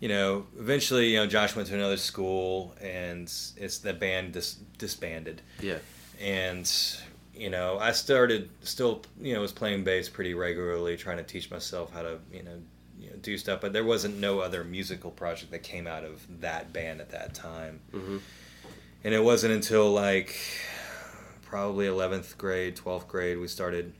You 0.01 0.09
know, 0.09 0.47
eventually, 0.59 1.09
you 1.13 1.17
know, 1.19 1.27
Josh 1.27 1.57
went 1.57 1.69
to 1.69 1.75
another 1.75 1.97
school, 1.97 2.75
and 2.81 3.23
it's 3.57 3.79
the 3.79 3.93
band 3.93 4.33
dis- 4.33 4.59
disbanded 4.79 5.43
Yeah. 5.61 5.79
and 6.21 6.71
you 7.35 7.51
know 7.51 7.79
i 7.79 7.93
started 7.93 8.51
still 8.63 9.01
you 9.21 9.33
know 9.33 9.41
was 9.41 9.53
playing 9.53 9.85
bass 9.85 10.09
pretty 10.09 10.35
regularly 10.35 10.97
trying 10.97 11.19
to 11.19 11.23
teach 11.23 11.49
myself 11.53 11.93
how 11.93 12.03
to 12.03 12.19
you 12.33 12.43
know, 12.43 12.61
you 12.99 13.09
know 13.11 13.17
do 13.23 13.39
stuff 13.39 13.61
but 13.61 13.73
there 13.73 13.85
wasn't 13.85 14.17
no 14.19 14.41
other 14.41 14.65
musical 14.65 15.13
project 15.13 15.53
that 15.53 15.63
came 15.63 15.87
out 15.87 16.03
of 16.03 16.21
that 16.41 16.73
band 16.73 17.01
at 17.01 17.11
that 17.11 17.35
time 17.35 17.79
Mhm. 17.95 18.21
and 19.05 19.15
it 19.15 19.23
wasn't 19.23 19.53
until 19.55 19.93
like 19.93 20.35
probably 21.43 21.87
11th 21.87 22.37
grade 22.37 22.75
12th 22.77 23.07
grade 23.07 23.39
we 23.39 23.47
started 23.47 23.93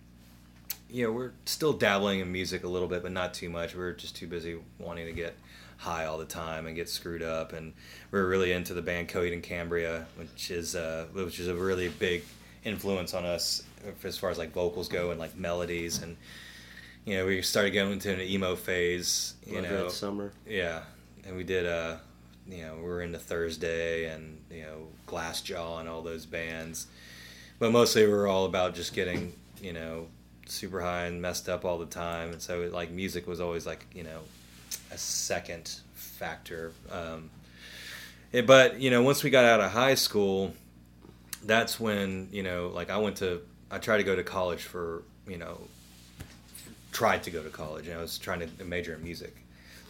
you 0.91 1.05
know 1.05 1.13
we're 1.13 1.31
still 1.45 1.73
dabbling 1.73 2.19
in 2.19 2.33
music 2.33 2.65
a 2.65 2.69
little 2.69 2.89
bit 2.89 3.03
but 3.05 3.13
not 3.13 3.33
too 3.35 3.49
much 3.49 3.77
We 3.77 3.83
are 3.85 3.93
just 3.93 4.17
too 4.17 4.27
busy 4.27 4.59
wanting 4.81 5.07
to 5.07 5.13
get 5.13 5.37
high 5.79 6.05
all 6.05 6.19
the 6.19 6.25
time 6.25 6.67
and 6.67 6.77
get 6.77 6.89
screwed 6.89 7.23
up. 7.23 7.53
And 7.53 7.73
we 8.11 8.19
are 8.19 8.27
really 8.27 8.53
into 8.53 8.75
the 8.75 8.83
band 8.83 9.09
Coheed 9.09 9.33
and 9.33 9.43
Cambria 9.43 10.07
which 10.17 10.51
is 10.51 10.77
uh, 10.77 11.07
which 11.13 11.41
is 11.41 11.49
a 11.49 11.55
really 11.55 11.89
big 11.89 12.23
influence 12.65 13.15
on 13.15 13.25
us 13.25 13.63
as 14.05 14.19
far 14.19 14.31
as 14.31 14.39
like 14.39 14.53
vocals 14.53 14.89
go 14.89 15.11
and 15.11 15.19
like 15.19 15.37
melodies. 15.37 16.03
And 16.03 16.17
you 17.05 17.17
know 17.17 17.27
we 17.27 17.41
started 17.43 17.71
going 17.71 17.93
into 17.93 18.13
an 18.13 18.21
emo 18.21 18.55
phase 18.55 19.35
you 19.47 19.55
Love 19.55 19.71
know. 19.71 19.85
that 19.85 19.93
summer. 19.93 20.33
yeah, 20.47 20.83
and 21.25 21.37
we 21.37 21.45
did 21.45 21.65
uh, 21.65 21.97
you 22.49 22.63
know, 22.63 22.77
we 22.77 22.83
were 22.83 23.03
into 23.03 23.19
Thursday 23.19 24.07
and 24.07 24.41
you 24.51 24.63
know 24.63 24.89
Glassjaw 25.07 25.81
and 25.81 25.89
all 25.89 26.03
those 26.03 26.27
bands, 26.27 26.87
but 27.59 27.71
mostly 27.73 28.07
we 28.07 28.13
were 28.13 28.27
all 28.27 28.47
about 28.47 28.75
just 28.75 28.95
getting 28.95 29.33
you 29.61 29.73
know 29.73 30.07
super 30.47 30.81
high 30.81 31.05
and 31.05 31.21
messed 31.21 31.49
up 31.49 31.65
all 31.65 31.79
the 31.79 31.87
time, 31.87 32.33
and 32.33 32.41
so 32.41 32.69
like 32.73 32.91
music 32.91 33.27
was 33.27 33.41
always 33.41 33.67
like 33.67 33.87
you 33.93 34.03
know 34.03 34.21
a 34.91 34.99
second 34.99 35.81
factor. 35.95 36.73
Um, 36.91 37.31
it, 38.33 38.47
but 38.47 38.81
you 38.81 38.91
know, 38.91 39.03
once 39.03 39.23
we 39.23 39.31
got 39.31 39.45
out 39.45 39.61
of 39.61 39.71
high 39.71 39.95
school, 39.95 40.55
that's 41.45 41.79
when 41.79 42.29
you 42.33 42.43
know, 42.43 42.71
like 42.75 42.91
I 42.91 42.99
went 42.99 43.17
to, 43.19 43.43
I 43.71 43.79
tried 43.79 43.99
to 43.99 44.05
go 44.05 44.17
to 44.17 44.23
college 44.23 44.63
for 44.63 45.03
you 45.27 45.39
know 45.39 45.61
tried 46.99 47.23
to 47.23 47.31
go 47.31 47.43
to 47.43 47.49
college 47.49 47.87
and 47.87 47.97
I 47.97 48.03
was 48.03 48.19
trying 48.19 48.41
to 48.41 48.65
major 48.65 48.95
in 48.95 49.05
music. 49.05 49.37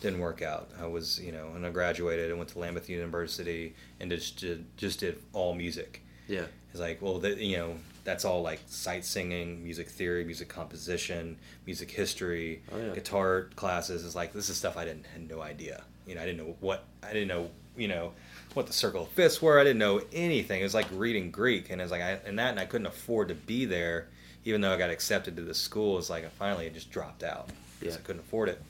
Didn't 0.02 0.18
work 0.18 0.42
out. 0.42 0.68
I 0.78 0.86
was, 0.86 1.18
you 1.18 1.32
know, 1.32 1.48
and 1.56 1.66
I 1.66 1.70
graduated 1.70 2.28
and 2.28 2.38
went 2.38 2.50
to 2.50 2.58
Lambuth 2.58 2.88
University 2.88 3.74
and 3.98 4.10
just 4.10 4.38
did, 4.38 4.64
just 4.76 5.00
did 5.00 5.18
all 5.32 5.54
music. 5.54 6.02
Yeah. 6.28 6.44
It's 6.70 6.80
like, 6.80 7.00
well, 7.00 7.18
that 7.20 7.38
you 7.38 7.56
know, 7.56 7.78
that's 8.08 8.24
all 8.24 8.40
like 8.40 8.60
sight 8.66 9.04
singing, 9.04 9.62
music 9.62 9.88
theory, 9.90 10.24
music 10.24 10.48
composition, 10.48 11.36
music 11.66 11.90
history, 11.90 12.62
Oh, 12.72 12.78
yeah. 12.78 12.94
guitar 12.94 13.48
classes. 13.54 14.02
It's 14.04 14.14
like 14.14 14.32
this 14.32 14.48
is 14.48 14.56
stuff 14.56 14.78
I 14.78 14.84
didn't 14.86 15.04
had 15.12 15.28
no 15.28 15.42
idea. 15.42 15.82
You 16.06 16.14
know, 16.14 16.22
I 16.22 16.24
didn't 16.24 16.38
know 16.46 16.56
what 16.60 16.84
I 17.02 17.12
didn't 17.12 17.28
know. 17.28 17.50
You 17.76 17.86
know, 17.88 18.12
what 18.54 18.66
the 18.66 18.72
circle 18.72 19.02
of 19.02 19.08
fifths 19.10 19.40
were. 19.42 19.60
I 19.60 19.62
didn't 19.62 19.78
know 19.78 20.00
anything. 20.12 20.60
It 20.60 20.64
was 20.64 20.74
like 20.74 20.86
reading 20.92 21.30
Greek, 21.30 21.68
and 21.70 21.80
it's 21.82 21.90
like 21.90 22.00
I 22.02 22.12
and 22.26 22.38
that, 22.38 22.50
and 22.50 22.58
I 22.58 22.64
couldn't 22.64 22.86
afford 22.86 23.28
to 23.28 23.34
be 23.34 23.66
there, 23.66 24.08
even 24.46 24.62
though 24.62 24.72
I 24.72 24.78
got 24.78 24.88
accepted 24.90 25.36
to 25.36 25.42
the 25.42 25.54
school. 25.54 25.98
It's 25.98 26.08
like 26.08 26.24
I 26.24 26.28
finally 26.28 26.66
it 26.66 26.72
just 26.74 26.90
dropped 26.90 27.22
out 27.22 27.50
because 27.78 27.94
Yeah. 27.94 28.00
I 28.00 28.02
couldn't 28.04 28.22
afford 28.22 28.48
it. 28.48 28.60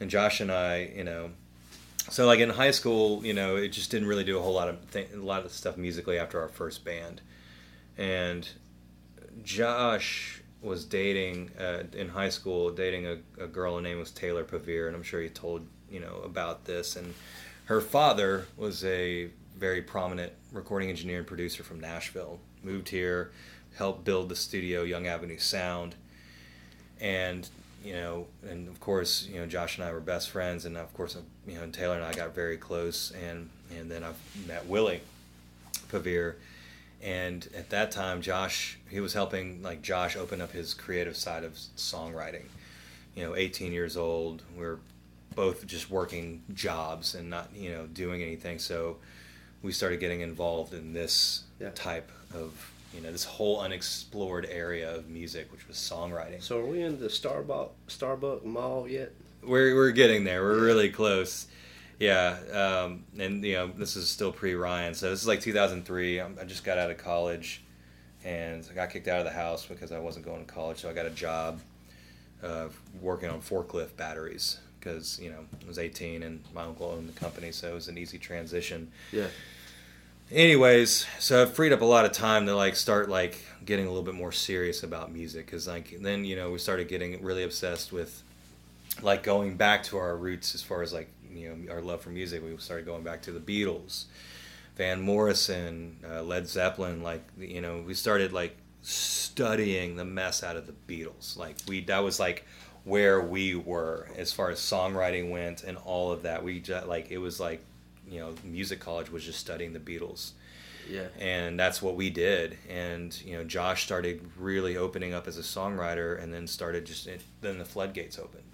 And 0.00 0.08
Josh 0.10 0.40
and 0.40 0.50
I, 0.52 0.90
you 0.96 1.04
know, 1.04 1.30
so 2.08 2.24
like 2.26 2.38
in 2.38 2.50
high 2.50 2.70
school, 2.70 3.24
you 3.26 3.32
know, 3.34 3.56
it 3.56 3.68
just 3.68 3.90
didn't 3.90 4.06
really 4.08 4.24
do 4.24 4.38
a 4.38 4.42
whole 4.42 4.54
lot 4.54 4.68
of 4.68 4.90
th- 4.92 5.08
a 5.12 5.16
lot 5.18 5.44
of 5.44 5.50
stuff 5.52 5.76
musically 5.76 6.18
after 6.18 6.40
our 6.40 6.48
first 6.48 6.84
band, 6.84 7.20
and 7.96 8.48
Josh 9.42 10.42
was 10.62 10.84
dating 10.84 11.50
uh, 11.60 11.82
in 11.92 12.08
high 12.08 12.30
school, 12.30 12.70
dating 12.70 13.06
a, 13.06 13.18
a 13.38 13.46
girl. 13.46 13.76
Her 13.76 13.82
name 13.82 13.98
was 13.98 14.10
Taylor 14.10 14.44
Pevear, 14.44 14.86
and 14.86 14.96
I'm 14.96 15.02
sure 15.02 15.20
he 15.20 15.28
told 15.28 15.66
you 15.90 16.00
know 16.00 16.22
about 16.24 16.64
this. 16.64 16.96
And 16.96 17.14
her 17.66 17.80
father 17.80 18.46
was 18.56 18.84
a 18.84 19.28
very 19.56 19.82
prominent 19.82 20.32
recording 20.52 20.90
engineer 20.90 21.18
and 21.18 21.26
producer 21.26 21.62
from 21.62 21.80
Nashville. 21.80 22.40
Moved 22.62 22.88
here, 22.88 23.30
helped 23.76 24.04
build 24.04 24.28
the 24.28 24.36
studio 24.36 24.82
Young 24.82 25.06
Avenue 25.06 25.38
Sound, 25.38 25.94
and 27.00 27.48
you 27.84 27.92
know, 27.92 28.26
and 28.48 28.66
of 28.68 28.80
course, 28.80 29.28
you 29.30 29.38
know, 29.38 29.46
Josh 29.46 29.76
and 29.76 29.86
I 29.86 29.92
were 29.92 30.00
best 30.00 30.30
friends, 30.30 30.64
and 30.64 30.76
of 30.76 30.92
course, 30.94 31.16
you 31.46 31.54
know, 31.54 31.66
Taylor 31.66 31.96
and 31.96 32.04
I 32.04 32.14
got 32.14 32.34
very 32.34 32.56
close, 32.56 33.12
and 33.28 33.50
and 33.78 33.90
then 33.90 34.02
I 34.02 34.12
met 34.48 34.66
Willie 34.66 35.02
Pevear, 35.90 36.34
and 37.04 37.46
at 37.56 37.70
that 37.70 37.90
time, 37.90 38.22
Josh, 38.22 38.78
he 38.88 38.98
was 38.98 39.12
helping 39.12 39.62
like 39.62 39.82
Josh 39.82 40.16
open 40.16 40.40
up 40.40 40.52
his 40.52 40.74
creative 40.74 41.16
side 41.16 41.44
of 41.44 41.52
songwriting. 41.76 42.44
You 43.14 43.24
know, 43.24 43.36
18 43.36 43.72
years 43.72 43.96
old, 43.96 44.42
we 44.56 44.64
are 44.64 44.78
both 45.36 45.66
just 45.66 45.90
working 45.90 46.42
jobs 46.54 47.14
and 47.14 47.28
not 47.30 47.50
you 47.54 47.70
know 47.70 47.86
doing 47.86 48.22
anything, 48.22 48.58
so 48.58 48.96
we 49.62 49.70
started 49.72 50.00
getting 50.00 50.20
involved 50.20 50.72
in 50.74 50.92
this 50.94 51.42
Yeah. 51.60 51.70
type 51.74 52.10
of 52.34 52.70
you 52.94 53.00
know 53.00 53.12
this 53.12 53.24
whole 53.24 53.60
unexplored 53.60 54.46
area 54.50 54.94
of 54.96 55.08
music, 55.08 55.50
which 55.52 55.66
was 55.68 55.76
songwriting. 55.76 56.42
So 56.42 56.60
are 56.60 56.66
we 56.66 56.80
in 56.82 56.98
the 57.00 57.10
Starbuck 57.10 57.72
Starbuck 57.88 58.44
Mall 58.44 58.88
yet? 58.88 59.12
We're 59.42 59.74
we're 59.74 59.90
getting 59.90 60.24
there. 60.24 60.42
We're 60.42 60.64
really 60.64 60.88
close. 60.88 61.46
Yeah, 62.00 62.36
um, 62.84 63.04
and 63.18 63.42
you 63.44 63.52
know 63.54 63.66
this 63.68 63.96
is 63.96 64.08
still 64.08 64.32
pre 64.32 64.54
Ryan, 64.54 64.94
so 64.94 65.10
this 65.10 65.20
is 65.20 65.26
like 65.28 65.40
2003. 65.40 66.20
I'm, 66.20 66.36
I 66.40 66.44
just 66.44 66.64
got 66.64 66.76
out 66.78 66.90
of 66.90 66.98
college, 66.98 67.62
and 68.24 68.66
I 68.70 68.74
got 68.74 68.90
kicked 68.90 69.08
out 69.08 69.18
of 69.20 69.24
the 69.24 69.30
house 69.32 69.64
because 69.66 69.92
I 69.92 69.98
wasn't 70.00 70.24
going 70.24 70.44
to 70.44 70.52
college. 70.52 70.78
So 70.80 70.90
I 70.90 70.92
got 70.92 71.06
a 71.06 71.10
job 71.10 71.60
uh, 72.42 72.66
working 73.00 73.30
on 73.30 73.40
forklift 73.40 73.96
batteries 73.96 74.58
because 74.80 75.18
you 75.20 75.30
know 75.30 75.38
I 75.62 75.66
was 75.68 75.78
18 75.78 76.22
and 76.24 76.42
my 76.52 76.64
uncle 76.64 76.86
owned 76.90 77.08
the 77.08 77.18
company, 77.18 77.52
so 77.52 77.70
it 77.70 77.74
was 77.74 77.88
an 77.88 77.96
easy 77.96 78.18
transition 78.18 78.90
Yeah. 79.12 79.28
anyways 80.30 81.06
so 81.18 81.42
it 81.42 81.50
freed 81.50 81.72
up 81.72 81.80
a 81.80 81.84
lot 81.84 82.04
of 82.04 82.12
time 82.12 82.46
to 82.46 82.54
like 82.56 82.76
start 82.76 83.08
like 83.08 83.38
getting 83.64 83.86
a 83.86 83.88
little 83.88 84.02
bit 84.02 84.14
more 84.14 84.32
serious 84.32 84.82
about 84.82 85.12
music 85.12 85.46
because 85.46 85.66
like 85.68 85.96
then 86.00 86.24
you 86.24 86.34
know 86.36 86.50
we 86.50 86.58
started 86.58 86.88
getting 86.88 87.22
really 87.22 87.44
obsessed 87.44 87.92
with 87.92 88.22
like 89.02 89.22
going 89.22 89.56
back 89.56 89.82
to 89.84 89.96
our 89.96 90.16
roots 90.16 90.54
as 90.54 90.62
far 90.62 90.82
as 90.82 90.92
like 90.92 91.08
you 91.34 91.48
know 91.48 91.72
our 91.72 91.80
love 91.80 92.00
for 92.00 92.10
music 92.10 92.42
we 92.42 92.56
started 92.58 92.86
going 92.86 93.02
back 93.02 93.22
to 93.22 93.32
the 93.32 93.40
beatles 93.40 94.04
van 94.76 95.00
morrison 95.00 95.96
uh, 96.08 96.22
led 96.22 96.48
zeppelin 96.48 97.02
like 97.02 97.22
you 97.38 97.60
know 97.60 97.82
we 97.86 97.94
started 97.94 98.32
like 98.32 98.56
studying 98.84 99.96
the 99.96 100.04
mess 100.04 100.44
out 100.44 100.56
of 100.56 100.66
the 100.66 100.74
beatles. 100.86 101.36
Like 101.36 101.56
we 101.66 101.80
that 101.84 102.00
was 102.00 102.20
like 102.20 102.44
where 102.84 103.20
we 103.20 103.54
were 103.54 104.08
as 104.16 104.32
far 104.32 104.50
as 104.50 104.58
songwriting 104.58 105.30
went 105.30 105.64
and 105.64 105.78
all 105.78 106.12
of 106.12 106.22
that. 106.22 106.44
We 106.44 106.60
just 106.60 106.86
like 106.86 107.10
it 107.10 107.18
was 107.18 107.40
like 107.40 107.64
you 108.06 108.20
know 108.20 108.34
music 108.44 108.80
college 108.80 109.10
was 109.10 109.24
just 109.24 109.40
studying 109.40 109.72
the 109.72 109.80
beatles. 109.80 110.32
Yeah. 110.86 111.06
and 111.18 111.58
that's 111.58 111.80
what 111.80 111.96
we 111.96 112.10
did. 112.10 112.58
And 112.68 113.18
you 113.24 113.38
know 113.38 113.44
josh 113.44 113.84
started 113.84 114.20
really 114.36 114.76
opening 114.76 115.14
up 115.14 115.26
as 115.26 115.38
a 115.38 115.42
songwriter 115.42 116.22
and 116.22 116.32
then 116.32 116.46
started 116.46 116.84
just 116.84 117.08
then 117.40 117.58
the 117.58 117.64
floodgates 117.64 118.18
opened. 118.18 118.44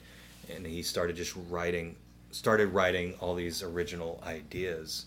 And 0.49 0.65
he 0.65 0.83
started 0.83 1.17
just 1.17 1.35
writing 1.49 1.97
started 2.31 2.69
writing 2.69 3.15
all 3.21 3.35
these 3.35 3.63
original 3.63 4.23
ideas. 4.27 5.07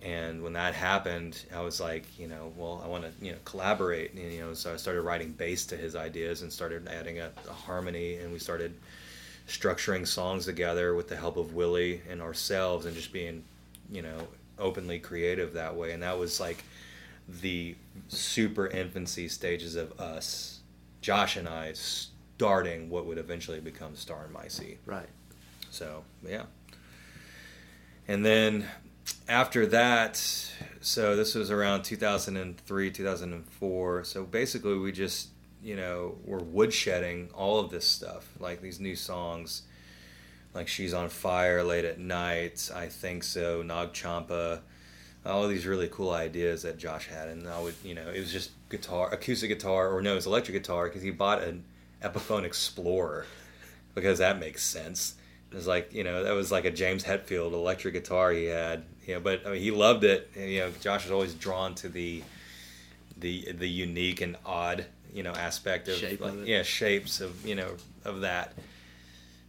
And 0.00 0.42
when 0.44 0.52
that 0.52 0.74
happened 0.74 1.44
i 1.52 1.60
was 1.60 1.80
like 1.80 2.04
you 2.20 2.28
know 2.28 2.52
well 2.56 2.80
i 2.84 2.86
want 2.86 3.02
to 3.02 3.10
you 3.24 3.32
know 3.32 3.38
collaborate 3.44 4.12
and 4.12 4.32
you 4.32 4.40
know 4.40 4.54
so 4.54 4.72
i 4.72 4.76
started 4.76 5.02
writing 5.02 5.32
bass 5.32 5.66
to 5.66 5.76
his 5.76 5.96
ideas 5.96 6.42
and 6.42 6.52
started 6.52 6.86
adding 6.86 7.18
a, 7.18 7.30
a 7.48 7.52
harmony. 7.52 8.16
And 8.18 8.32
we 8.32 8.38
started 8.38 8.74
structuring 9.48 10.06
songs 10.06 10.44
together 10.44 10.94
with 10.94 11.08
the 11.08 11.16
help 11.16 11.36
of 11.36 11.54
willie 11.54 12.00
and 12.08 12.22
ourselves 12.22 12.86
and 12.86 12.94
just 12.94 13.12
being 13.12 13.42
you 13.90 14.02
know 14.02 14.18
openly 14.58 14.98
creative 14.98 15.52
that 15.54 15.74
way. 15.74 15.92
And 15.92 16.02
that 16.02 16.18
was 16.18 16.38
like 16.40 16.62
the 17.40 17.74
super 18.08 18.68
infancy 18.68 19.28
stages 19.28 19.76
of 19.76 19.98
us 20.00 20.60
josh 21.00 21.36
and 21.36 21.48
i 21.48 21.72
starting 21.74 22.88
what 22.88 23.04
would 23.06 23.18
eventually 23.18 23.60
become 23.60 23.94
star 23.94 24.24
and 24.24 24.34
micey 24.34 24.76
Right. 24.86 25.08
So 25.70 26.04
yeah. 26.26 26.44
And 28.06 28.24
then 28.24 28.66
after 29.28 29.66
that, 29.66 30.16
so 30.80 31.16
this 31.16 31.34
was 31.34 31.50
around 31.50 31.82
2003, 31.82 32.90
2004. 32.90 34.04
So 34.04 34.24
basically, 34.24 34.78
we 34.78 34.92
just 34.92 35.28
you 35.62 35.76
know 35.76 36.16
were 36.24 36.40
woodshedding 36.40 37.28
all 37.34 37.60
of 37.60 37.70
this 37.70 37.84
stuff, 37.84 38.28
like 38.38 38.60
these 38.62 38.80
new 38.80 38.96
songs, 38.96 39.62
like 40.54 40.68
"She's 40.68 40.94
on 40.94 41.08
Fire," 41.08 41.62
"Late 41.62 41.84
at 41.84 41.98
Night," 41.98 42.70
"I 42.74 42.86
Think 42.86 43.24
So," 43.24 43.62
"Nag 43.62 43.92
Champa." 43.92 44.62
all 45.26 45.44
of 45.44 45.50
these 45.50 45.66
really 45.66 45.88
cool 45.88 46.10
ideas 46.10 46.62
that 46.62 46.78
Josh 46.78 47.08
had, 47.08 47.28
and 47.28 47.48
I 47.48 47.60
would, 47.60 47.74
you 47.84 47.94
know, 47.94 48.08
it 48.08 48.18
was 48.18 48.32
just 48.32 48.50
guitar, 48.70 49.12
acoustic 49.12 49.50
guitar, 49.50 49.88
or 49.88 50.00
no, 50.00 50.12
it 50.12 50.16
was 50.16 50.26
electric 50.26 50.62
guitar 50.62 50.86
because 50.86 51.02
he 51.02 51.10
bought 51.10 51.42
an 51.42 51.64
Epiphone 52.02 52.44
Explorer 52.44 53.26
because 53.94 54.18
that 54.18 54.38
makes 54.38 54.62
sense. 54.62 55.14
It 55.50 55.54
was 55.54 55.66
like, 55.66 55.94
you 55.94 56.04
know, 56.04 56.24
that 56.24 56.32
was 56.34 56.52
like 56.52 56.64
a 56.64 56.70
James 56.70 57.04
Hetfield 57.04 57.52
electric 57.52 57.94
guitar 57.94 58.32
he 58.32 58.44
had, 58.44 58.84
you 59.06 59.14
know, 59.14 59.20
but 59.20 59.46
I 59.46 59.52
mean, 59.52 59.62
he 59.62 59.70
loved 59.70 60.04
it. 60.04 60.30
And, 60.36 60.50
you 60.50 60.60
know, 60.60 60.70
Josh 60.80 61.04
was 61.04 61.12
always 61.12 61.34
drawn 61.34 61.74
to 61.76 61.88
the 61.88 62.22
the 63.16 63.52
the 63.52 63.68
unique 63.68 64.20
and 64.20 64.36
odd, 64.44 64.86
you 65.12 65.22
know, 65.22 65.32
aspect 65.32 65.88
of, 65.88 65.96
Shape 65.96 66.20
like, 66.20 66.32
of 66.32 66.46
yeah, 66.46 66.62
shapes 66.62 67.20
of 67.20 67.46
you 67.46 67.54
know 67.54 67.70
of 68.04 68.20
that. 68.20 68.54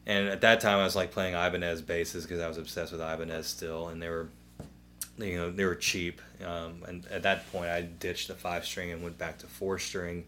And 0.06 0.28
at 0.30 0.42
that 0.42 0.60
time, 0.62 0.80
I 0.80 0.84
was 0.84 0.96
like 0.96 1.12
playing 1.12 1.36
Ibanez 1.36 1.82
basses 1.82 2.24
because 2.24 2.40
I 2.40 2.48
was 2.48 2.58
obsessed 2.58 2.92
with 2.92 3.02
Ibanez 3.02 3.46
still, 3.46 3.90
and 3.90 4.02
they 4.02 4.10
were, 4.10 4.30
you 5.20 5.36
know, 5.36 5.52
they 5.52 5.66
were 5.66 5.76
cheap. 5.76 6.20
Um, 6.44 6.84
and 6.88 7.06
at 7.12 7.24
that 7.24 7.52
point, 7.52 7.70
I 7.70 7.82
ditched 7.82 8.28
the 8.28 8.34
five 8.34 8.66
string 8.66 8.92
and 8.92 9.04
went 9.04 9.18
back 9.20 9.38
to 9.40 9.46
four 9.48 9.78
string 9.78 10.26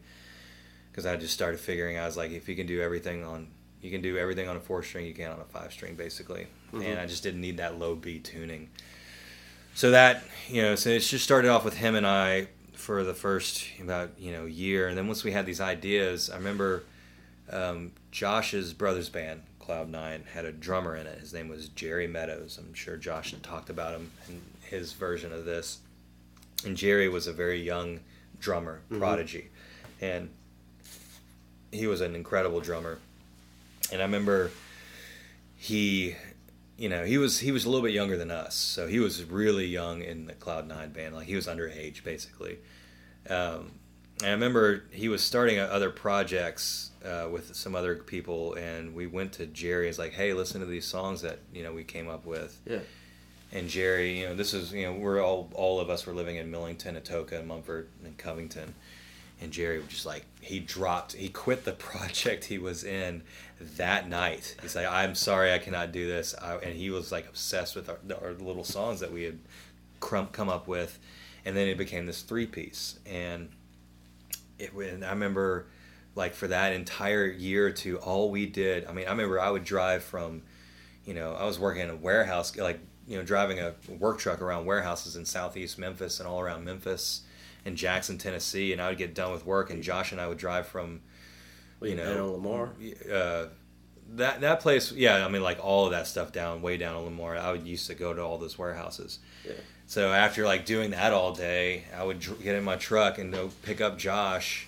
because 0.92 1.06
I 1.06 1.16
just 1.16 1.34
started 1.34 1.60
figuring 1.60 1.98
I 1.98 2.06
was 2.06 2.18
like, 2.18 2.32
if 2.32 2.48
you 2.48 2.56
can 2.56 2.68
do 2.68 2.82
everything 2.82 3.24
on, 3.24 3.48
you 3.82 3.92
can 3.92 4.02
do 4.02 4.18
everything 4.18 4.48
on 4.48 4.56
a 4.56 4.60
four 4.60 4.84
string, 4.84 5.06
you 5.06 5.14
can 5.14 5.32
on 5.32 5.40
a 5.40 5.46
five 5.46 5.72
string 5.72 5.96
basically. 5.96 6.48
And 6.74 7.00
I 7.00 7.06
just 7.06 7.24
didn't 7.24 7.42
need 7.42 7.58
that 7.58 7.80
low 7.80 7.96
B 7.96 8.20
tuning. 8.20 8.70
So 9.74 9.92
that 9.92 10.24
you 10.48 10.62
know, 10.62 10.76
so 10.76 10.90
it 10.90 11.00
just 11.00 11.24
started 11.24 11.50
off 11.50 11.64
with 11.66 11.78
him 11.78 11.96
and 11.96 12.06
I 12.06 12.48
for 12.74 13.04
the 13.04 13.14
first 13.14 13.66
about 13.82 14.12
you 14.18 14.32
know 14.32 14.46
year, 14.46 14.88
and 14.88 14.98
then 14.98 15.08
once 15.08 15.24
we 15.24 15.32
had 15.32 15.46
these 15.46 15.62
ideas, 15.62 16.30
I 16.30 16.38
remember 16.38 16.84
um, 17.52 17.92
Josh's 18.12 18.74
brother's 18.74 19.10
band, 19.10 19.44
Cloud 19.60 19.90
Nine, 19.90 20.24
had 20.34 20.46
a 20.46 20.52
drummer 20.52 20.96
in 20.96 21.08
it. 21.08 21.20
His 21.20 21.34
name 21.34 21.48
was 21.48 21.70
Jerry 21.70 22.08
Meadows. 22.08 22.58
I'm 22.58 22.74
sure 22.74 22.98
Josh 22.98 23.32
had 23.32 23.44
talked 23.44 23.70
about 23.70 23.96
him 23.96 24.12
in 24.28 24.42
his 24.64 24.94
version 24.94 25.32
of 25.32 25.46
this. 25.46 25.80
And 26.66 26.76
Jerry 26.78 27.08
was 27.08 27.28
a 27.28 27.34
very 27.34 27.62
young 27.62 28.00
drummer, 28.40 28.82
prodigy, 28.90 29.50
and 30.00 30.30
he 31.72 31.88
was 31.88 32.02
an 32.02 32.16
incredible 32.16 32.60
drummer. 32.60 33.00
And 33.92 34.02
I 34.02 34.06
remember 34.06 34.52
he, 35.56 36.16
you 36.78 36.90
know, 36.90 37.04
he 37.04 37.18
was 37.18 37.40
he 37.40 37.52
was 37.52 37.66
a 37.66 37.70
little 37.70 37.86
bit 37.86 37.94
younger 37.94 38.18
than 38.18 38.32
us, 38.32 38.56
so 38.56 38.88
he 38.88 39.00
was 39.00 39.24
really 39.24 39.66
young 39.66 40.02
in 40.02 40.26
the 40.26 40.34
Cloud 40.34 40.68
Nine 40.68 40.92
band. 40.92 41.16
Like 41.16 41.28
he 41.28 41.36
was 41.36 41.48
underage, 41.48 42.04
basically. 42.04 42.58
Um, 43.30 43.72
and 44.22 44.30
I 44.30 44.32
remember 44.32 44.84
he 44.92 45.10
was 45.10 45.24
starting 45.24 45.60
other 45.60 45.90
projects 45.90 46.92
uh, 47.04 47.28
with 47.32 47.56
some 47.56 47.76
other 47.76 47.96
people, 47.96 48.54
and 48.54 48.94
we 48.94 49.08
went 49.08 49.34
to 49.34 49.46
Jerry. 49.46 49.90
It's 49.90 50.00
like, 50.00 50.14
hey, 50.14 50.34
listen 50.34 50.62
to 50.62 50.68
these 50.68 50.86
songs 50.86 51.22
that 51.22 51.40
you 51.54 51.64
know 51.64 51.74
we 51.74 51.84
came 51.84 52.10
up 52.10 52.26
with. 52.26 52.60
Yeah. 52.66 52.80
And 53.54 53.68
Jerry, 53.68 54.20
you 54.20 54.30
know, 54.30 54.36
this 54.36 54.54
is 54.54 54.74
you 54.74 54.86
know 54.86 54.94
we're 54.94 55.22
all 55.22 55.50
all 55.54 55.80
of 55.80 55.90
us 55.90 56.06
were 56.06 56.14
living 56.14 56.38
in 56.38 56.50
Millington, 56.50 56.96
Atoka, 56.96 57.46
Munford, 57.46 57.90
and 58.04 58.18
Covington. 58.18 58.74
And 59.42 59.52
Jerry 59.52 59.80
was 59.80 59.88
just 59.88 60.06
like 60.06 60.26
he 60.40 60.60
dropped, 60.60 61.14
he 61.14 61.28
quit 61.30 61.66
the 61.66 61.72
project 61.90 62.46
he 62.46 62.60
was 62.60 62.84
in 62.84 63.24
that 63.78 64.10
night. 64.10 64.56
He's 64.62 64.76
like, 64.76 64.88
"I'm 64.88 65.16
sorry, 65.16 65.54
I 65.54 65.60
cannot 65.60 65.92
do 65.92 66.08
this," 66.08 66.36
I, 66.42 66.56
and 66.58 66.76
he 66.76 66.90
was 66.90 67.12
like 67.12 67.28
obsessed 67.28 67.76
with 67.76 67.90
our, 67.90 68.00
our 68.22 68.34
little 68.34 68.64
songs 68.64 69.00
that 69.00 69.12
we 69.12 69.24
had 69.24 69.40
crump, 70.00 70.32
come 70.32 70.50
up 70.50 70.68
with, 70.68 71.00
and 71.46 71.56
then 71.56 71.68
it 71.68 71.78
became 71.78 72.06
this 72.06 72.22
three 72.22 72.48
piece. 72.48 73.00
And 73.06 73.50
it 74.60 74.74
when 74.74 75.04
I 75.04 75.12
remember, 75.12 75.68
like 76.16 76.34
for 76.34 76.48
that 76.48 76.74
entire 76.74 77.26
year 77.26 77.68
or 77.68 77.72
two, 77.72 77.98
all 77.98 78.30
we 78.30 78.46
did. 78.46 78.86
I 78.86 78.92
mean, 78.92 79.08
I 79.08 79.12
remember 79.12 79.40
I 79.40 79.50
would 79.50 79.64
drive 79.64 80.04
from, 80.04 80.44
you 81.06 81.14
know, 81.14 81.34
I 81.34 81.46
was 81.46 81.60
working 81.60 81.84
in 81.84 81.90
a 81.90 81.96
warehouse, 81.96 82.56
like 82.58 82.80
you 83.08 83.18
know, 83.18 83.24
driving 83.24 83.60
a 83.60 83.74
work 84.00 84.20
truck 84.20 84.42
around 84.42 84.66
warehouses 84.66 85.16
in 85.16 85.26
southeast 85.26 85.78
Memphis 85.78 86.20
and 86.20 86.28
all 86.28 86.40
around 86.40 86.64
Memphis 86.64 87.22
and 87.66 87.78
Jackson, 87.78 88.18
Tennessee, 88.18 88.74
and 88.74 88.82
I 88.82 88.90
would 88.90 88.98
get 88.98 89.14
done 89.14 89.32
with 89.32 89.46
work, 89.46 89.70
and 89.70 89.84
Josh 89.84 90.12
and 90.12 90.20
I 90.20 90.28
would 90.28 90.38
drive 90.38 90.68
from, 90.68 91.02
you 91.90 91.96
know, 91.96 92.06
down 92.06 92.20
on 92.20 92.32
Lamar. 92.32 92.70
uh, 93.12 93.46
that 94.16 94.42
that 94.42 94.60
place. 94.60 94.92
Yeah, 94.92 95.26
I 95.26 95.30
mean, 95.30 95.42
like 95.42 95.64
all 95.64 95.86
of 95.86 95.92
that 95.92 96.08
stuff 96.08 96.32
down 96.32 96.62
way 96.62 96.78
down 96.78 96.96
on 96.96 97.06
Lamar. 97.06 97.38
I 97.38 97.52
would 97.52 97.66
used 97.66 97.88
to 97.88 97.96
go 97.96 98.14
to 98.14 98.22
all 98.22 98.38
those 98.38 98.58
warehouses. 98.58 99.20
Yeah. 99.46 99.54
So 99.88 100.12
after 100.14 100.46
like 100.46 100.66
doing 100.66 100.92
that 100.92 101.14
all 101.14 101.34
day, 101.34 101.84
I 101.98 102.04
would 102.04 102.22
get 102.42 102.56
in 102.56 102.64
my 102.64 102.76
truck 102.76 103.18
and 103.18 103.34
go 103.34 103.52
pick 103.64 103.82
up 103.82 103.98
Josh, 103.98 104.68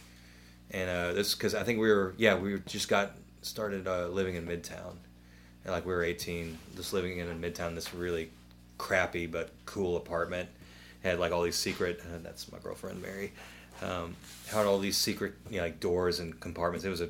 and 0.72 0.90
uh, 0.90 1.14
this 1.14 1.34
because 1.34 1.56
I 1.56 1.64
think 1.64 1.80
we 1.80 1.90
were 1.90 2.14
yeah 2.18 2.36
we 2.36 2.60
just 2.66 2.90
got 2.90 3.14
started 3.42 3.88
uh, 3.88 4.08
living 4.08 4.36
in 4.36 4.46
Midtown, 4.46 4.96
and 5.64 5.74
like 5.74 5.86
we 5.86 5.94
were 5.94 6.04
18, 6.04 6.58
just 6.76 6.94
living 6.94 7.18
in 7.20 7.30
a 7.30 7.34
Midtown, 7.34 7.76
this 7.76 7.94
really 7.94 8.32
crappy 8.78 9.28
but 9.28 9.52
cool 9.66 9.98
apartment, 9.98 10.50
had 11.04 11.20
like 11.20 11.32
all 11.32 11.44
these 11.44 11.56
secret. 11.56 12.02
Uh, 12.02 12.18
that's 12.22 12.52
my 12.52 12.60
girlfriend 12.60 13.02
Mary. 13.02 13.34
Um, 13.84 14.16
had 14.48 14.66
all 14.66 14.80
these 14.80 14.98
secret 14.98 15.34
you 15.50 15.58
know, 15.58 15.64
like 15.64 15.80
doors 15.80 16.20
and 16.20 16.40
compartments. 16.40 16.86
It 16.86 16.90
was 16.90 17.02
a 17.02 17.10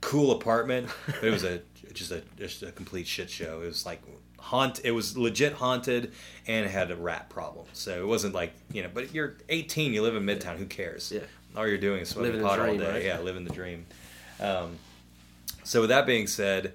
cool 0.00 0.32
apartment. 0.32 0.88
But 1.06 1.24
it 1.24 1.30
was 1.30 1.44
a 1.44 1.60
just 1.92 2.10
a 2.10 2.22
just 2.36 2.62
a 2.62 2.72
complete 2.72 3.06
shit 3.06 3.30
show. 3.30 3.62
It 3.62 3.66
was 3.66 3.86
like 3.86 4.02
haunt. 4.38 4.80
It 4.84 4.92
was 4.92 5.16
legit 5.16 5.54
haunted, 5.54 6.12
and 6.46 6.66
it 6.66 6.70
had 6.70 6.90
a 6.90 6.96
rat 6.96 7.28
problem. 7.30 7.66
So 7.72 8.02
it 8.02 8.06
wasn't 8.06 8.34
like 8.34 8.52
you 8.72 8.82
know. 8.82 8.90
But 8.92 9.14
you're 9.14 9.36
18. 9.48 9.92
You 9.92 10.02
live 10.02 10.16
in 10.16 10.24
Midtown. 10.24 10.56
Who 10.56 10.66
cares? 10.66 11.12
Yeah. 11.12 11.20
All 11.56 11.66
you're 11.66 11.78
doing 11.78 12.00
is 12.02 12.10
smoking 12.10 12.42
pot 12.42 12.60
all 12.60 12.76
day. 12.76 12.90
right? 12.90 13.04
Yeah, 13.04 13.20
living 13.20 13.44
the 13.44 13.52
dream. 13.52 13.86
Um, 14.40 14.76
so 15.64 15.80
with 15.80 15.90
that 15.90 16.06
being 16.06 16.26
said, 16.26 16.74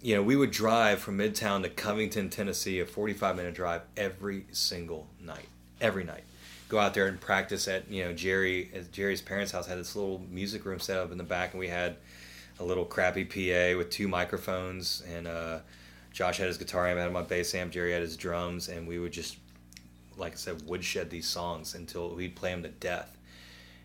you 0.00 0.16
know 0.16 0.22
we 0.22 0.36
would 0.36 0.50
drive 0.50 1.00
from 1.00 1.18
Midtown 1.18 1.62
to 1.62 1.68
Covington, 1.68 2.30
Tennessee, 2.30 2.80
a 2.80 2.86
45 2.86 3.36
minute 3.36 3.54
drive 3.54 3.82
every 3.96 4.46
single 4.52 5.08
night. 5.20 5.48
Every 5.80 6.04
night 6.04 6.22
go 6.72 6.78
out 6.78 6.94
there 6.94 7.06
and 7.06 7.20
practice 7.20 7.68
at 7.68 7.88
you 7.90 8.02
know 8.02 8.14
Jerry 8.14 8.70
Jerry's 8.92 9.20
parents' 9.20 9.52
house 9.52 9.66
had 9.66 9.78
this 9.78 9.94
little 9.94 10.22
music 10.30 10.64
room 10.64 10.80
set 10.80 10.96
up 10.96 11.12
in 11.12 11.18
the 11.18 11.24
back, 11.24 11.52
and 11.52 11.60
we 11.60 11.68
had 11.68 11.96
a 12.58 12.64
little 12.64 12.86
crappy 12.86 13.26
PA 13.26 13.76
with 13.76 13.90
two 13.90 14.08
microphones, 14.08 15.02
and 15.06 15.28
uh, 15.28 15.58
Josh 16.12 16.38
had 16.38 16.46
his 16.46 16.56
guitar 16.56 16.86
I 16.86 16.98
had 16.98 17.12
my 17.12 17.20
bass 17.20 17.54
amp, 17.54 17.72
Jerry 17.72 17.92
had 17.92 18.00
his 18.00 18.16
drums, 18.16 18.70
and 18.70 18.88
we 18.88 18.98
would 18.98 19.12
just, 19.12 19.36
like 20.16 20.32
I 20.32 20.36
said, 20.36 20.62
woodshed 20.62 21.10
these 21.10 21.28
songs 21.28 21.74
until 21.74 22.14
we'd 22.14 22.36
play 22.36 22.52
them 22.52 22.62
to 22.62 22.70
death, 22.70 23.18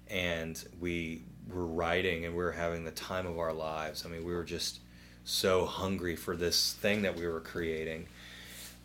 and 0.10 0.64
we 0.80 1.24
were 1.54 1.66
writing 1.66 2.24
and 2.24 2.34
we 2.34 2.42
were 2.42 2.54
having 2.54 2.86
the 2.86 2.92
time 2.92 3.28
of 3.28 3.38
our 3.38 3.54
lives. 3.54 4.06
I 4.06 4.10
mean, 4.10 4.24
we 4.24 4.34
were 4.34 4.46
just 4.46 4.80
so 5.26 5.66
hungry 5.66 6.16
for 6.16 6.38
this 6.38 6.74
thing 6.74 7.02
that 7.02 7.18
we 7.18 7.28
were 7.28 7.42
creating, 7.42 8.08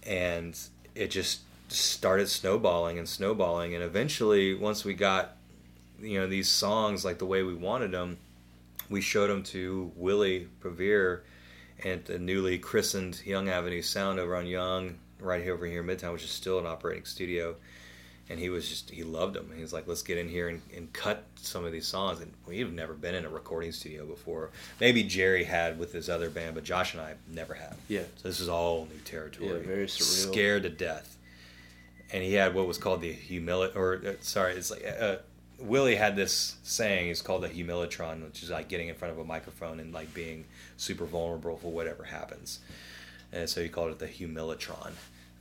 and 0.05 0.59
it 0.97 1.13
just 1.13 1.43
started 1.73 2.29
snowballing 2.29 2.99
and 2.99 3.09
snowballing 3.09 3.75
and 3.75 3.83
eventually 3.83 4.55
once 4.55 4.85
we 4.85 4.95
got 4.95 5.37
you 6.01 6.19
know 6.21 6.27
these 6.27 6.49
songs 6.49 7.05
like 7.05 7.19
the 7.19 7.27
way 7.27 7.43
we 7.43 7.55
wanted 7.55 7.91
them 7.93 8.19
we 8.91 9.01
showed 9.01 9.29
them 9.31 9.43
to 9.43 9.91
willie 9.97 10.49
Pevear 10.63 11.21
at 11.85 12.07
the 12.07 12.19
newly 12.19 12.59
christened 12.59 13.21
young 13.25 13.49
avenue 13.49 13.83
sound 13.83 14.19
over 14.19 14.37
on 14.37 14.47
young 14.47 14.97
right 15.21 15.43
here 15.43 15.55
over 15.55 15.67
here 15.67 15.81
in 15.81 15.87
midtown 15.87 16.13
which 16.13 16.25
is 16.25 16.31
still 16.31 16.59
an 16.59 16.67
operating 16.67 17.05
studio. 17.05 17.55
And 18.31 18.39
he 18.41 18.49
was 18.49 18.67
just 18.69 18.89
he 18.91 19.03
loved 19.03 19.35
them 19.35 19.51
he 19.55 19.61
was 19.61 19.73
like 19.73 19.87
let's 19.87 20.03
get 20.03 20.17
in 20.17 20.29
here 20.29 20.49
and, 20.49 20.63
and 20.75 20.91
cut 20.93 21.25
some 21.37 21.65
of 21.65 21.73
these 21.73 21.87
songs. 21.87 22.21
And 22.21 22.33
we've 22.47 22.73
never 22.73 22.95
been 22.95 23.15
in 23.15 23.25
a 23.25 23.29
recording 23.29 23.73
studio 23.73 24.07
before. 24.07 24.51
Maybe 24.81 25.03
jerry 25.03 25.45
had 25.45 25.79
with 25.79 25.93
his 25.93 26.09
other 26.09 26.31
band 26.31 26.55
but 26.55 26.65
josh 26.65 26.95
and 26.95 27.03
i 27.03 27.15
never 27.29 27.55
have 27.55 27.77
Yeah. 27.89 28.03
so 28.17 28.29
this 28.29 28.41
is 28.41 28.49
all 28.49 28.87
new 28.91 29.01
territory. 29.01 29.49
Yeah, 29.49 29.67
very 29.67 29.87
surreal. 29.87 30.31
scared 30.33 30.63
to 30.63 30.71
death 30.71 31.19
and 32.13 32.23
he 32.23 32.35
had 32.35 32.55
what 32.55 32.67
was 32.67 32.79
called 32.79 33.01
the 33.01 33.13
humility, 33.13 33.77
or 33.77 34.03
uh, 34.07 34.13
sorry, 34.21 34.53
it's 34.53 34.71
like 34.71 34.85
uh, 35.01 35.17
Willie 35.59 35.97
had 35.97 36.15
this 36.15 36.57
saying. 36.63 37.09
It's 37.09 37.23
called 37.23 37.43
the 37.43 37.49
humilitron, 37.49 38.23
which 38.23 38.43
is 38.43 38.51
like 38.51 38.69
getting 38.69 38.89
in 38.89 38.95
front 38.95 39.13
of 39.13 39.19
a 39.19 39.25
microphone 39.25 39.81
and 39.81 39.93
like 39.95 40.13
being 40.13 40.45
super 40.77 41.07
vulnerable 41.07 41.57
for 41.57 41.73
whatever 41.73 42.05
happens. 42.05 42.61
And 43.33 43.49
so 43.49 43.63
he 43.63 43.69
called 43.71 43.93
it 43.93 43.99
the 43.99 44.07
humilitron, 44.07 44.93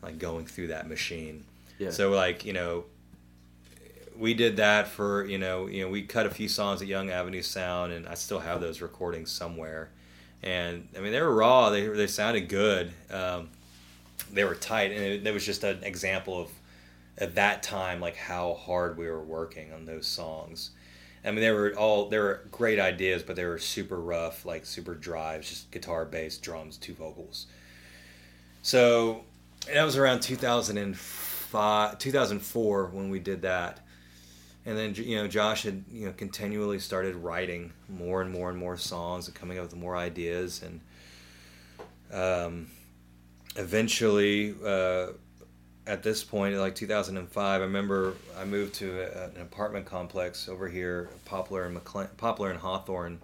like 0.02 0.18
going 0.18 0.46
through 0.46 0.68
that 0.68 0.88
machine. 0.88 1.44
Yeah. 1.78 1.90
So 1.90 2.10
like 2.12 2.46
you 2.46 2.54
know, 2.54 2.86
we 4.18 4.34
did 4.34 4.56
that 4.58 4.88
for 4.88 5.26
you 5.26 5.38
know 5.38 5.68
you 5.68 5.84
know 5.84 5.90
we 5.90 6.04
cut 6.04 6.26
a 6.26 6.30
few 6.30 6.48
songs 6.48 6.82
at 6.82 6.88
Young 6.88 7.10
Avenue 7.10 7.42
Sound, 7.42 7.92
and 7.92 8.08
I 8.08 8.14
still 8.14 8.40
have 8.40 8.62
those 8.62 8.82
recordings 8.82 9.30
somewhere. 9.30 9.90
And 10.42 10.88
I 10.98 11.02
mean 11.02 11.12
they 11.12 11.22
were 11.22 11.36
raw. 11.36 11.70
They 11.70 11.86
they 11.88 12.08
sounded 12.08 12.48
good. 12.48 12.94
Um, 13.12 13.50
they 14.32 14.46
were 14.46 14.56
tight, 14.56 14.92
and 14.92 15.02
it, 15.02 15.28
it 15.28 15.34
was 15.34 15.46
just 15.46 15.66
an 15.66 15.84
example 15.84 16.40
of 16.40 16.50
at 17.22 17.36
that 17.36 17.62
time 17.62 18.02
like 18.02 18.18
how 18.18 18.56
hard 18.56 18.98
we 18.98 19.08
were 19.08 19.22
working 19.22 19.72
on 19.72 19.86
those 19.86 20.08
songs. 20.08 20.72
I 21.24 21.30
mean, 21.30 21.42
they 21.42 21.52
were 21.52 21.72
all 21.78 22.10
they 22.10 22.18
were 22.18 22.42
great 22.50 22.80
ideas, 22.80 23.22
but 23.22 23.36
they 23.36 23.46
were 23.46 23.60
super 23.60 24.02
rough, 24.02 24.44
like 24.44 24.66
super 24.66 24.96
drives, 24.96 25.48
just 25.48 25.70
guitar, 25.70 26.04
bass, 26.04 26.40
drums, 26.40 26.78
two 26.78 26.96
vocals. 26.96 27.46
So 28.64 29.24
that 29.72 29.84
was 29.84 29.98
around 29.98 30.22
2005, 30.22 32.00
2004 32.00 32.86
when 32.88 33.12
we 33.12 33.20
did 33.20 33.44
that. 33.44 33.82
And 34.66 34.76
then 34.76 34.96
you 34.96 35.18
know 35.18 35.28
Josh 35.28 35.62
had 35.62 35.84
you 35.92 36.08
know 36.08 36.14
continually 36.14 36.80
started 36.80 37.16
writing 37.16 37.72
more 37.88 38.24
and 38.24 38.32
more 38.32 38.50
and 38.50 38.58
more 38.58 38.78
songs 38.78 39.28
and 39.28 39.36
coming 39.36 39.60
up 39.60 39.66
with 39.66 39.76
more 39.76 39.96
ideas 39.96 40.64
and 40.64 40.82
um, 42.12 42.68
eventually 43.56 44.56
uh, 44.66 45.08
at 45.88 46.04
this 46.04 46.24
point, 46.24 46.56
like 46.56 46.76
2005, 46.76 47.62
I 47.62 47.64
remember 47.64 48.14
I 48.38 48.46
moved 48.46 48.76
to 48.76 49.02
a, 49.02 49.26
an 49.30 49.42
apartment 49.42 49.86
complex 49.86 50.48
over 50.48 50.68
here, 50.68 51.10
Poplar 51.26 51.66
and 51.66 52.18
Poplar 52.18 52.52
and 52.52 52.60
Hawthorne. 52.60 53.20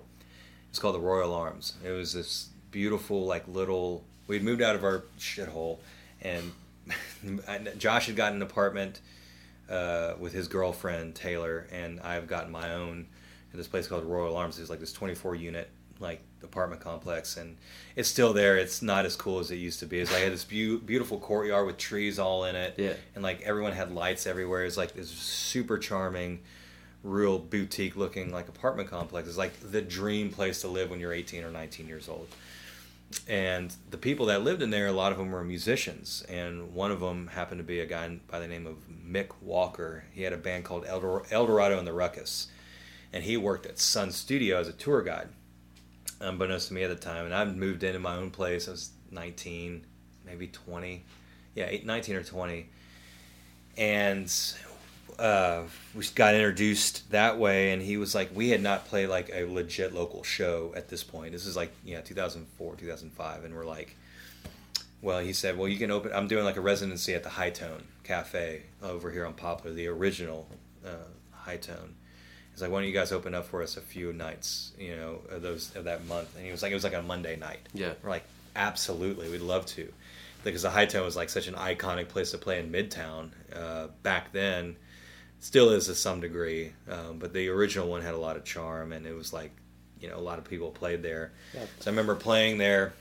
It's 0.70 0.80
called 0.80 0.96
the 0.96 1.00
Royal 1.00 1.34
Arms. 1.34 1.74
It 1.84 1.92
was 1.92 2.14
this 2.14 2.50
beautiful, 2.72 3.26
like 3.26 3.48
little. 3.48 4.04
We'd 4.28 4.44
moved 4.44 4.62
out 4.62 4.76
of 4.76 4.84
our 4.84 5.04
shithole, 5.20 5.78
and 6.22 6.52
Josh 7.78 8.08
had 8.08 8.16
gotten 8.16 8.38
an 8.38 8.42
apartment 8.42 9.02
uh, 9.70 10.14
with 10.20 10.34
his 10.34 10.48
girlfriend 10.48 11.16
Taylor, 11.16 11.68
and 11.72 12.00
I've 12.02 12.28
gotten 12.28 12.52
my 12.52 12.74
own 12.74 13.08
at 13.52 13.58
this 13.58 13.68
place 13.68 13.88
called 13.88 14.04
Royal 14.04 14.36
Arms. 14.36 14.60
It's 14.60 14.70
like 14.70 14.80
this 14.80 14.94
24 14.94 15.36
unit 15.36 15.70
like 16.00 16.22
apartment 16.44 16.82
complex, 16.82 17.38
and 17.38 17.58
it's 17.96 18.08
still 18.10 18.34
there. 18.34 18.58
It's 18.58 18.82
not 18.82 19.06
as 19.06 19.16
cool 19.16 19.40
as 19.40 19.52
it 19.52 19.56
used 19.56 19.80
to 19.80 19.86
be. 19.86 20.00
It's 20.00 20.12
like 20.12 20.24
had 20.24 20.32
this 20.34 20.44
be- 20.46 20.78
beautiful 20.78 21.20
courtyard 21.20 21.66
with 21.66 21.78
trees 21.78 22.20
all 22.20 22.46
in 22.46 22.56
it, 22.56 22.76
Yeah. 22.78 22.94
and 23.16 23.24
like 23.24 23.42
everyone 23.42 23.74
had 23.74 23.92
lights 23.94 24.26
everywhere. 24.28 24.66
It's 24.66 24.78
like 24.78 24.94
this 24.94 25.10
super 25.10 25.78
charming, 25.78 26.40
real 27.04 27.40
boutique 27.40 27.96
looking 27.96 28.32
like 28.32 28.48
apartment 28.48 28.90
complex. 28.90 29.28
It's 29.28 29.38
like 29.38 29.54
the 29.72 29.82
dream 29.82 30.30
place 30.32 30.62
to 30.62 30.68
live 30.68 30.90
when 30.90 31.00
you're 31.00 31.14
18 31.14 31.44
or 31.44 31.52
19 31.52 31.88
years 31.88 32.08
old. 32.10 32.28
And 33.28 33.74
the 33.90 33.98
people 33.98 34.26
that 34.26 34.44
lived 34.44 34.62
in 34.62 34.70
there, 34.70 34.88
a 34.88 34.92
lot 34.92 35.14
of 35.14 35.18
them 35.18 35.32
were 35.32 35.44
musicians, 35.44 36.24
and 36.28 36.74
one 36.74 36.92
of 36.92 37.00
them 37.00 37.28
happened 37.28 37.60
to 37.60 37.64
be 37.64 37.80
a 37.80 37.86
guy 37.86 38.20
by 38.28 38.40
the 38.40 38.48
name 38.50 38.68
of 38.68 38.76
Mick 38.90 39.30
Walker. 39.42 40.04
He 40.12 40.24
had 40.24 40.34
a 40.34 40.38
band 40.38 40.66
called 40.66 40.86
Eldor- 40.86 41.26
Eldorado 41.32 41.78
and 41.80 41.88
the 41.88 41.94
Ruckus, 41.94 42.48
and 43.14 43.24
he 43.24 43.38
worked 43.38 43.66
at 43.66 43.80
Sun 43.80 44.12
Studio 44.12 44.60
as 44.60 44.68
a 44.68 44.74
tour 44.74 45.02
guide 45.02 45.30
unbeknownst 46.20 46.70
to 46.70 46.74
me 46.74 46.84
at 46.84 46.90
the 46.90 46.96
time. 46.96 47.26
And 47.26 47.34
I 47.34 47.46
moved 47.46 47.84
into 47.84 48.00
my 48.00 48.16
own 48.16 48.32
place. 48.32 48.68
I 48.68 48.72
was 48.72 48.92
19, 49.12 49.86
maybe 50.26 50.48
20. 50.48 51.04
Yeah, 51.56 51.72
19 51.84 52.16
or 52.16 52.24
20. 52.24 52.70
And 53.78 54.34
uh, 55.20 55.64
we 55.96 56.06
got 56.16 56.36
introduced 56.36 57.12
that 57.12 57.38
way. 57.38 57.72
And 57.72 57.82
he 57.82 57.98
was 57.98 58.14
like, 58.16 58.30
we 58.34 58.50
had 58.50 58.62
not 58.62 58.86
played 58.86 59.08
like 59.08 59.30
a 59.34 59.46
legit 59.46 59.94
local 59.94 60.24
show 60.24 60.74
at 60.76 60.90
this 60.90 61.04
point. 61.04 61.32
This 61.32 61.46
is 61.46 61.56
like, 61.56 61.72
yeah, 61.84 62.02
2004, 62.02 62.76
2005. 62.76 63.46
And 63.46 63.56
we're 63.56 63.66
like, 63.66 63.96
well, 65.02 65.20
he 65.20 65.34
said, 65.34 65.58
well, 65.58 65.68
you 65.68 65.78
can 65.78 65.92
open, 65.92 66.12
I'm 66.14 66.28
doing 66.28 66.44
like 66.44 66.58
a 66.58 66.62
residency 66.62 67.14
at 67.14 67.24
the 67.24 67.30
Hi-Tone 67.30 67.84
Cafe 68.04 68.64
over 68.82 69.12
here 69.12 69.26
on 69.26 69.34
Poplar, 69.34 69.72
the 69.72 69.88
original 69.88 70.48
uh, 70.86 71.08
Hi-Tone. 71.32 71.96
He's 72.58 72.64
like, 72.64 72.72
why 72.72 72.80
don't 72.80 72.88
you 72.88 72.94
guys 72.94 73.12
open 73.12 73.36
up 73.36 73.46
for 73.46 73.62
us 73.62 73.78
a 73.78 73.82
few 73.82 74.12
nights, 74.14 74.72
you 74.80 74.96
know, 74.96 75.20
of 75.30 75.44
those 75.44 75.76
of 75.76 75.84
that 75.84 76.08
month? 76.08 76.36
And 76.36 76.44
he 76.44 76.52
was 76.52 76.64
like, 76.64 76.72
it 76.72 76.74
was 76.74 76.84
like 76.84 76.96
a 76.96 77.04
Monday 77.04 77.36
night. 77.36 77.60
Yeah. 77.72 77.94
We're 78.02 78.10
like, 78.10 78.24
absolutely, 78.56 79.30
we'd 79.30 79.42
love 79.42 79.68
to, 79.68 79.94
because 80.44 80.64
the 80.64 80.72
Hi-Tone 80.72 81.06
was 81.06 81.16
like 81.16 81.30
such 81.30 81.48
an 81.48 81.54
iconic 81.54 82.08
place 82.08 82.32
to 82.32 82.40
play 82.40 82.60
in 82.60 82.72
Midtown 82.72 83.30
uh, 83.56 83.90
back 84.02 84.32
then. 84.32 84.76
Still 85.40 85.70
is 85.70 85.86
to 85.86 85.94
some 85.94 86.20
degree, 86.20 86.72
um, 86.90 87.20
but 87.20 87.32
the 87.32 87.48
original 87.50 87.88
one 87.88 88.02
had 88.02 88.16
a 88.16 88.18
lot 88.18 88.36
of 88.36 88.44
charm, 88.44 88.92
and 88.92 89.06
it 89.06 89.14
was 89.14 89.32
like, 89.32 89.52
you 90.02 90.10
know, 90.10 90.18
a 90.18 90.20
lot 90.20 90.40
of 90.40 90.46
people 90.46 90.72
played 90.72 91.04
there. 91.04 91.34
Yeah. 91.54 91.66
So 91.80 91.92
I 91.92 91.94
remember 91.94 92.16
playing 92.16 92.58
there 92.58 92.94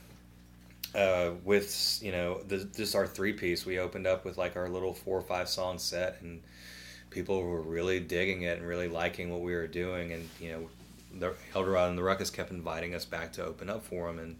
uh, 0.94 1.30
with 1.44 1.98
you 2.02 2.12
know 2.12 2.42
the, 2.46 2.58
just 2.76 2.94
our 2.94 3.06
three 3.06 3.32
piece. 3.32 3.64
We 3.64 3.78
opened 3.78 4.06
up 4.06 4.26
with 4.26 4.36
like 4.36 4.54
our 4.54 4.68
little 4.68 4.92
four 4.92 5.16
or 5.16 5.22
five 5.22 5.48
song 5.48 5.78
set, 5.78 6.18
and 6.20 6.42
people 7.16 7.42
were 7.42 7.62
really 7.62 7.98
digging 7.98 8.42
it 8.42 8.58
and 8.58 8.68
really 8.68 8.88
liking 8.88 9.30
what 9.32 9.40
we 9.40 9.54
were 9.54 9.66
doing. 9.66 10.12
And 10.12 10.28
you 10.38 10.52
know, 10.52 10.68
the 11.18 11.34
Eldorado 11.54 11.88
and 11.88 11.96
the 11.96 12.02
Ruckus 12.02 12.28
kept 12.28 12.50
inviting 12.50 12.94
us 12.94 13.06
back 13.06 13.32
to 13.34 13.44
open 13.44 13.70
up 13.70 13.82
for 13.82 14.06
them, 14.06 14.18
and 14.18 14.36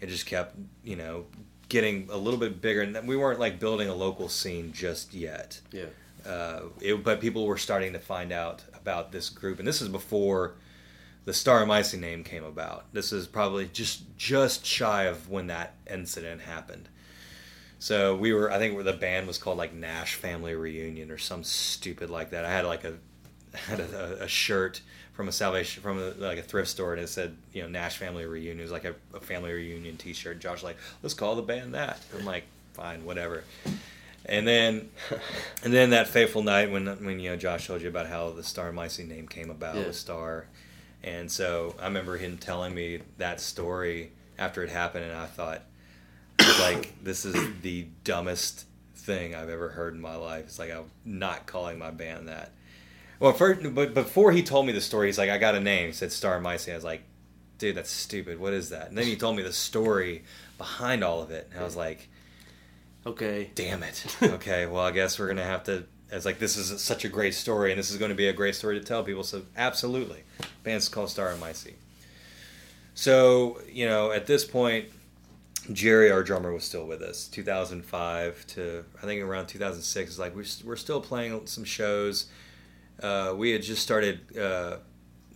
it 0.00 0.08
just 0.08 0.24
kept 0.24 0.56
you 0.82 0.96
know 0.96 1.26
getting 1.68 2.08
a 2.10 2.16
little 2.16 2.40
bit 2.40 2.62
bigger. 2.62 2.80
And 2.80 3.06
we 3.06 3.16
weren't 3.16 3.38
like 3.38 3.60
building 3.60 3.88
a 3.88 3.94
local 3.94 4.30
scene 4.30 4.72
just 4.72 5.12
yet. 5.12 5.60
Yeah. 5.70 5.84
Uh, 6.26 6.62
it, 6.80 7.04
but 7.04 7.20
people 7.20 7.44
were 7.44 7.58
starting 7.58 7.92
to 7.92 7.98
find 7.98 8.32
out 8.32 8.62
about 8.74 9.12
this 9.12 9.28
group, 9.28 9.58
and 9.58 9.68
this 9.68 9.82
is 9.82 9.90
before 9.90 10.54
the 11.26 11.34
Star 11.34 11.66
Micey 11.66 12.00
name 12.00 12.24
came 12.24 12.44
about. 12.44 12.86
This 12.94 13.12
is 13.12 13.26
probably 13.26 13.68
just 13.70 14.16
just 14.16 14.64
shy 14.64 15.04
of 15.04 15.28
when 15.28 15.48
that 15.48 15.74
incident 15.90 16.40
happened. 16.40 16.88
So 17.84 18.16
we 18.16 18.32
were, 18.32 18.50
I 18.50 18.56
think, 18.56 18.82
the 18.82 18.94
band 18.94 19.26
was 19.26 19.36
called 19.36 19.58
like 19.58 19.74
Nash 19.74 20.14
Family 20.14 20.54
Reunion 20.54 21.10
or 21.10 21.18
some 21.18 21.44
stupid 21.44 22.08
like 22.08 22.30
that. 22.30 22.46
I 22.46 22.50
had 22.50 22.64
like 22.64 22.82
a 22.82 22.94
had 23.68 23.78
a, 23.78 24.22
a 24.22 24.26
shirt 24.26 24.80
from 25.12 25.28
a 25.28 25.32
Salvation 25.32 25.82
from 25.82 25.98
a, 25.98 26.12
like 26.12 26.38
a 26.38 26.42
thrift 26.42 26.70
store, 26.70 26.94
and 26.94 27.02
it 27.02 27.10
said, 27.10 27.36
you 27.52 27.60
know, 27.60 27.68
Nash 27.68 27.98
Family 27.98 28.24
Reunion. 28.24 28.58
It 28.58 28.62
was 28.62 28.72
like 28.72 28.86
a, 28.86 28.94
a 29.12 29.20
family 29.20 29.52
reunion 29.52 29.98
T-shirt. 29.98 30.40
Josh 30.40 30.54
was 30.54 30.64
like, 30.64 30.78
let's 31.02 31.12
call 31.12 31.36
the 31.36 31.42
band 31.42 31.74
that. 31.74 32.00
I'm 32.18 32.24
like, 32.24 32.44
fine, 32.72 33.04
whatever. 33.04 33.44
And 34.24 34.48
then, 34.48 34.88
and 35.62 35.70
then 35.70 35.90
that 35.90 36.08
fateful 36.08 36.42
night 36.42 36.70
when 36.70 36.86
when 37.04 37.20
you 37.20 37.28
know 37.32 37.36
Josh 37.36 37.66
told 37.66 37.82
you 37.82 37.88
about 37.88 38.06
how 38.06 38.30
the 38.30 38.42
Star 38.42 38.72
Micey 38.72 39.06
name 39.06 39.28
came 39.28 39.50
about 39.50 39.76
Yeah. 39.76 39.88
with 39.88 39.96
Star, 39.96 40.46
and 41.02 41.30
so 41.30 41.74
I 41.78 41.84
remember 41.84 42.16
him 42.16 42.38
telling 42.38 42.74
me 42.74 43.00
that 43.18 43.42
story 43.42 44.12
after 44.38 44.62
it 44.64 44.70
happened, 44.70 45.04
and 45.04 45.12
I 45.12 45.26
thought, 45.26 45.60
like, 46.38 47.02
this 47.02 47.24
is 47.24 47.34
the 47.62 47.86
dumbest 48.04 48.66
thing 48.96 49.34
I've 49.34 49.50
ever 49.50 49.68
heard 49.68 49.94
in 49.94 50.00
my 50.00 50.16
life. 50.16 50.44
It's 50.44 50.58
like 50.58 50.70
I'm 50.70 50.90
not 51.04 51.46
calling 51.46 51.78
my 51.78 51.90
band 51.90 52.28
that. 52.28 52.52
Well, 53.20 53.32
first, 53.32 53.74
but 53.74 53.94
before 53.94 54.32
he 54.32 54.42
told 54.42 54.66
me 54.66 54.72
the 54.72 54.80
story, 54.80 55.06
he's 55.08 55.18
like, 55.18 55.30
I 55.30 55.38
got 55.38 55.54
a 55.54 55.60
name. 55.60 55.88
He 55.88 55.92
said 55.92 56.12
Star 56.12 56.40
Micey. 56.40 56.72
I 56.72 56.74
was 56.74 56.84
like, 56.84 57.02
dude, 57.58 57.76
that's 57.76 57.90
stupid. 57.90 58.38
What 58.40 58.52
is 58.52 58.70
that? 58.70 58.88
And 58.88 58.98
then 58.98 59.06
he 59.06 59.16
told 59.16 59.36
me 59.36 59.42
the 59.42 59.52
story 59.52 60.24
behind 60.58 61.04
all 61.04 61.22
of 61.22 61.30
it, 61.30 61.48
and 61.52 61.60
I 61.60 61.64
was 61.64 61.76
like 61.76 62.08
Okay. 63.06 63.50
damn 63.54 63.82
it. 63.82 64.04
Okay, 64.22 64.66
well, 64.66 64.82
I 64.82 64.90
guess 64.90 65.18
we're 65.18 65.28
gonna 65.28 65.44
have 65.44 65.64
to. 65.64 65.84
It's 66.10 66.24
like 66.24 66.38
this 66.38 66.56
is 66.56 66.80
such 66.80 67.04
a 67.04 67.08
great 67.08 67.34
story, 67.34 67.70
and 67.72 67.78
this 67.78 67.90
is 67.90 67.96
going 67.96 68.10
to 68.10 68.14
be 68.14 68.28
a 68.28 68.32
great 68.32 68.54
story 68.54 68.78
to 68.78 68.84
tell 68.84 69.02
people. 69.02 69.24
So 69.24 69.42
absolutely, 69.56 70.22
band's 70.62 70.88
called 70.88 71.10
Star 71.10 71.30
and 71.30 71.42
Micey. 71.42 71.74
So 72.94 73.60
you 73.70 73.86
know, 73.86 74.12
at 74.12 74.26
this 74.26 74.44
point, 74.44 74.86
Jerry, 75.72 76.10
our 76.10 76.22
drummer, 76.22 76.52
was 76.52 76.64
still 76.64 76.86
with 76.86 77.02
us. 77.02 77.26
2005 77.28 78.46
to 78.48 78.84
I 79.02 79.06
think 79.06 79.22
around 79.22 79.46
2006 79.46 80.10
is 80.10 80.18
like 80.18 80.34
we're 80.34 80.44
we're 80.64 80.76
still 80.76 81.00
playing 81.00 81.46
some 81.46 81.64
shows. 81.64 82.26
Uh, 83.02 83.34
we 83.36 83.50
had 83.50 83.62
just 83.62 83.82
started. 83.82 84.36
Uh, 84.36 84.76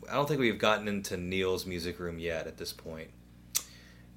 I 0.09 0.14
don't 0.14 0.27
think 0.27 0.41
we've 0.41 0.59
gotten 0.59 0.88
into 0.88 1.17
Neil's 1.17 1.67
music 1.67 1.99
room 1.99 2.19
yet 2.19 2.47
at 2.47 2.57
this 2.57 2.73
point 2.73 3.11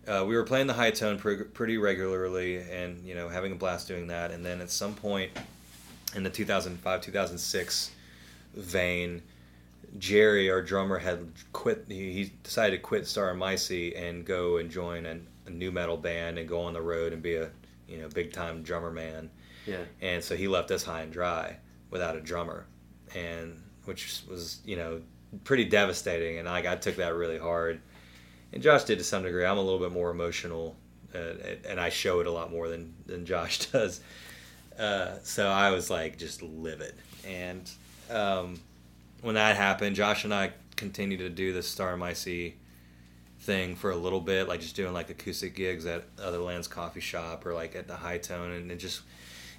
uh, 0.08 0.26
we 0.28 0.36
were 0.36 0.44
playing 0.44 0.68
the 0.68 0.74
high 0.74 0.92
tone 0.92 1.18
pre- 1.18 1.44
pretty 1.44 1.78
regularly 1.78 2.58
and 2.58 3.06
you 3.06 3.16
know 3.16 3.30
having 3.30 3.52
a 3.52 3.56
blast 3.56 3.88
doing 3.88 4.08
that 4.08 4.32
and 4.32 4.46
then 4.46 4.62
at 4.62 4.70
some 4.70 4.94
point 4.94 5.32
in 6.16 6.24
the 6.24 6.30
2005 6.30 7.02
2006 7.02 7.92
vein 8.56 9.22
jerry 9.98 10.50
our 10.50 10.62
drummer 10.62 10.98
had 10.98 11.32
quit 11.54 11.86
he, 11.88 12.12
he 12.12 12.32
decided 12.44 12.78
to 12.78 12.82
quit 12.82 13.08
star 13.08 13.30
and 13.32 14.26
go 14.26 14.58
and 14.58 14.72
join 14.72 15.06
an, 15.06 15.28
nu 15.52 15.72
metal 15.72 15.98
band 15.98 16.38
and 16.38 16.48
go 16.48 16.62
on 16.62 16.74
the 16.74 16.82
road 16.82 17.14
and 17.14 17.22
be 17.22 17.36
a 17.36 17.50
you 17.88 17.98
know 17.98 18.08
big 18.10 18.32
time 18.34 18.64
drummer 18.64 18.92
man 18.92 19.30
Yeah. 19.66 19.84
and 20.02 20.24
so 20.24 20.36
he 20.36 20.48
left 20.48 20.72
us 20.72 20.84
high 20.84 21.02
and 21.02 21.12
dry 21.12 21.58
without 21.90 22.16
a 22.16 22.22
drummer 22.22 22.66
and 23.16 23.62
which 23.86 24.22
was 24.30 24.60
you 24.66 24.76
know 24.78 25.02
pretty 25.44 25.66
devastating 25.66 26.38
and 26.40 26.48
I, 26.50 26.72
I 26.72 26.76
took 26.76 26.96
that 26.98 27.16
really 27.16 27.38
hard 27.40 27.80
and 28.54 28.62
Josh 28.62 28.84
did 28.84 28.98
to 28.98 29.04
some 29.06 29.24
degree. 29.24 29.46
I'm 29.46 29.58
a 29.58 29.62
little 29.62 29.80
bit 29.80 29.94
more 29.94 30.10
emotional, 30.12 30.76
uh, 31.16 31.20
and 31.70 31.80
I 31.80 31.88
show 31.88 32.20
it 32.20 32.28
a 32.28 32.32
lot 32.32 32.52
more 32.52 32.68
than 32.68 32.94
than 33.06 33.26
Josh 33.32 33.60
does. 33.68 34.02
Uh, 34.78 35.16
so 35.24 35.48
I 35.48 35.72
was 35.72 35.90
like 35.90 36.18
just 36.18 36.42
livid, 36.42 36.94
and 37.26 37.70
um, 38.10 38.60
when 39.22 39.36
that 39.36 39.56
happened, 39.56 39.96
Josh 39.96 40.26
and 40.26 40.34
I 40.34 40.52
continued 40.76 41.20
to 41.20 41.30
do 41.30 41.54
the 41.54 41.64
Star 41.64 41.96
Micey 41.96 42.56
thing 43.42 43.76
for 43.76 43.92
a 43.92 43.96
little 43.96 44.22
bit, 44.22 44.48
like 44.48 44.62
just 44.62 44.76
doing 44.76 44.94
like 44.94 45.10
acoustic 45.10 45.56
gigs 45.56 45.86
at 45.86 46.16
Otherlands 46.18 46.70
Coffee 46.70 47.00
Shop 47.00 47.46
or 47.46 47.54
like 47.54 47.76
at 47.76 47.88
the 47.88 47.96
Hi-Tone, 47.96 48.52
and 48.52 48.72
it 48.72 48.78
just 48.78 49.02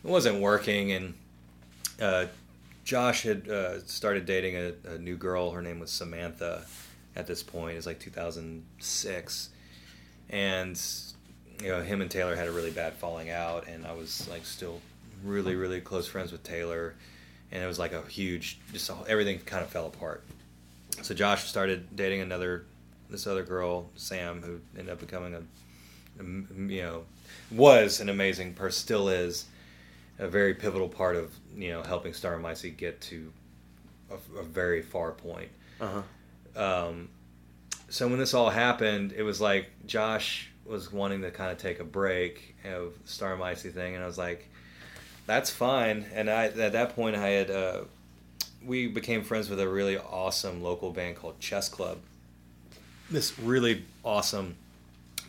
it 0.02 0.08
wasn't 0.08 0.40
working. 0.40 0.92
And 0.92 1.14
uh, 2.00 2.26
Josh 2.84 3.24
had 3.24 3.48
uh, 3.48 3.84
started 3.86 4.24
dating 4.24 4.56
a, 4.56 4.94
a 4.94 4.98
new 4.98 5.16
girl. 5.16 5.50
Her 5.50 5.62
name 5.62 5.80
was 5.80 5.90
Samantha. 5.90 6.64
At 7.14 7.26
this 7.26 7.42
point, 7.42 7.76
it's 7.76 7.86
like 7.86 8.00
2006, 8.00 9.48
and 10.30 10.82
you 11.62 11.68
know 11.68 11.82
him 11.82 12.00
and 12.00 12.10
Taylor 12.10 12.34
had 12.34 12.48
a 12.48 12.52
really 12.52 12.70
bad 12.70 12.94
falling 12.94 13.28
out, 13.28 13.68
and 13.68 13.86
I 13.86 13.92
was 13.92 14.26
like 14.30 14.46
still 14.46 14.80
really 15.22 15.54
really 15.54 15.80
close 15.82 16.08
friends 16.08 16.32
with 16.32 16.42
Taylor, 16.42 16.94
and 17.50 17.62
it 17.62 17.66
was 17.66 17.78
like 17.78 17.92
a 17.92 18.00
huge 18.02 18.60
just 18.72 18.90
everything 19.06 19.40
kind 19.40 19.62
of 19.62 19.68
fell 19.68 19.86
apart. 19.86 20.24
So 21.02 21.14
Josh 21.14 21.44
started 21.44 21.94
dating 21.94 22.22
another 22.22 22.64
this 23.12 23.26
other 23.26 23.42
girl, 23.42 23.90
Sam, 23.94 24.42
who 24.42 24.60
ended 24.76 24.92
up 24.92 25.00
becoming 25.00 25.34
a, 25.34 25.42
you 26.70 26.82
know 26.82 27.04
was 27.50 28.00
an 28.00 28.08
amazing 28.08 28.54
person, 28.54 28.78
still 28.78 29.08
is 29.08 29.46
a 30.18 30.28
very 30.28 30.54
pivotal 30.54 30.88
part 30.88 31.16
of 31.16 31.32
you 31.56 31.70
know 31.70 31.82
helping 31.82 32.12
Star 32.12 32.34
and 32.34 32.44
Micey 32.44 32.76
get 32.76 33.00
to 33.02 33.32
a, 34.10 34.38
a 34.38 34.42
very 34.42 34.82
far 34.82 35.12
point. 35.12 35.50
Uh 35.80 36.02
huh. 36.56 36.86
Um, 36.86 37.08
so 37.88 38.08
when 38.08 38.18
this 38.18 38.34
all 38.34 38.50
happened, 38.50 39.12
it 39.12 39.22
was 39.22 39.40
like 39.40 39.68
Josh 39.86 40.50
was 40.64 40.92
wanting 40.92 41.22
to 41.22 41.30
kind 41.30 41.50
of 41.50 41.58
take 41.58 41.80
a 41.80 41.84
break 41.84 42.54
of 42.64 42.94
Star 43.04 43.34
and 43.34 43.42
Micey 43.42 43.72
thing, 43.72 43.94
and 43.94 44.02
I 44.02 44.06
was 44.06 44.18
like, 44.18 44.48
that's 45.26 45.50
fine. 45.50 46.06
And 46.14 46.30
I 46.30 46.46
at 46.46 46.72
that 46.72 46.94
point 46.94 47.16
I 47.16 47.28
had 47.28 47.50
uh, 47.50 47.80
we 48.64 48.86
became 48.86 49.22
friends 49.22 49.48
with 49.50 49.60
a 49.60 49.68
really 49.68 49.98
awesome 49.98 50.62
local 50.62 50.90
band 50.90 51.16
called 51.16 51.40
Chess 51.40 51.68
Club. 51.68 51.98
This 53.12 53.38
really 53.38 53.84
awesome 54.04 54.56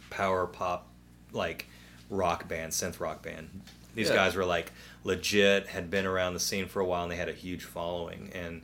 power 0.09 0.47
pop 0.47 0.87
like 1.33 1.65
rock 2.09 2.47
band, 2.47 2.71
synth 2.71 2.99
rock 3.01 3.21
band. 3.21 3.49
These 3.93 4.07
Yeah. 4.09 4.15
guys 4.15 4.35
were 4.35 4.45
like 4.45 4.71
legit, 5.03 5.67
had 5.67 5.91
been 5.91 6.05
around 6.05 6.33
the 6.33 6.39
scene 6.39 6.67
for 6.67 6.79
a 6.79 6.85
while, 6.85 7.03
and 7.03 7.11
they 7.11 7.17
had 7.17 7.27
a 7.27 7.33
huge 7.33 7.63
following. 7.65 8.31
And 8.33 8.61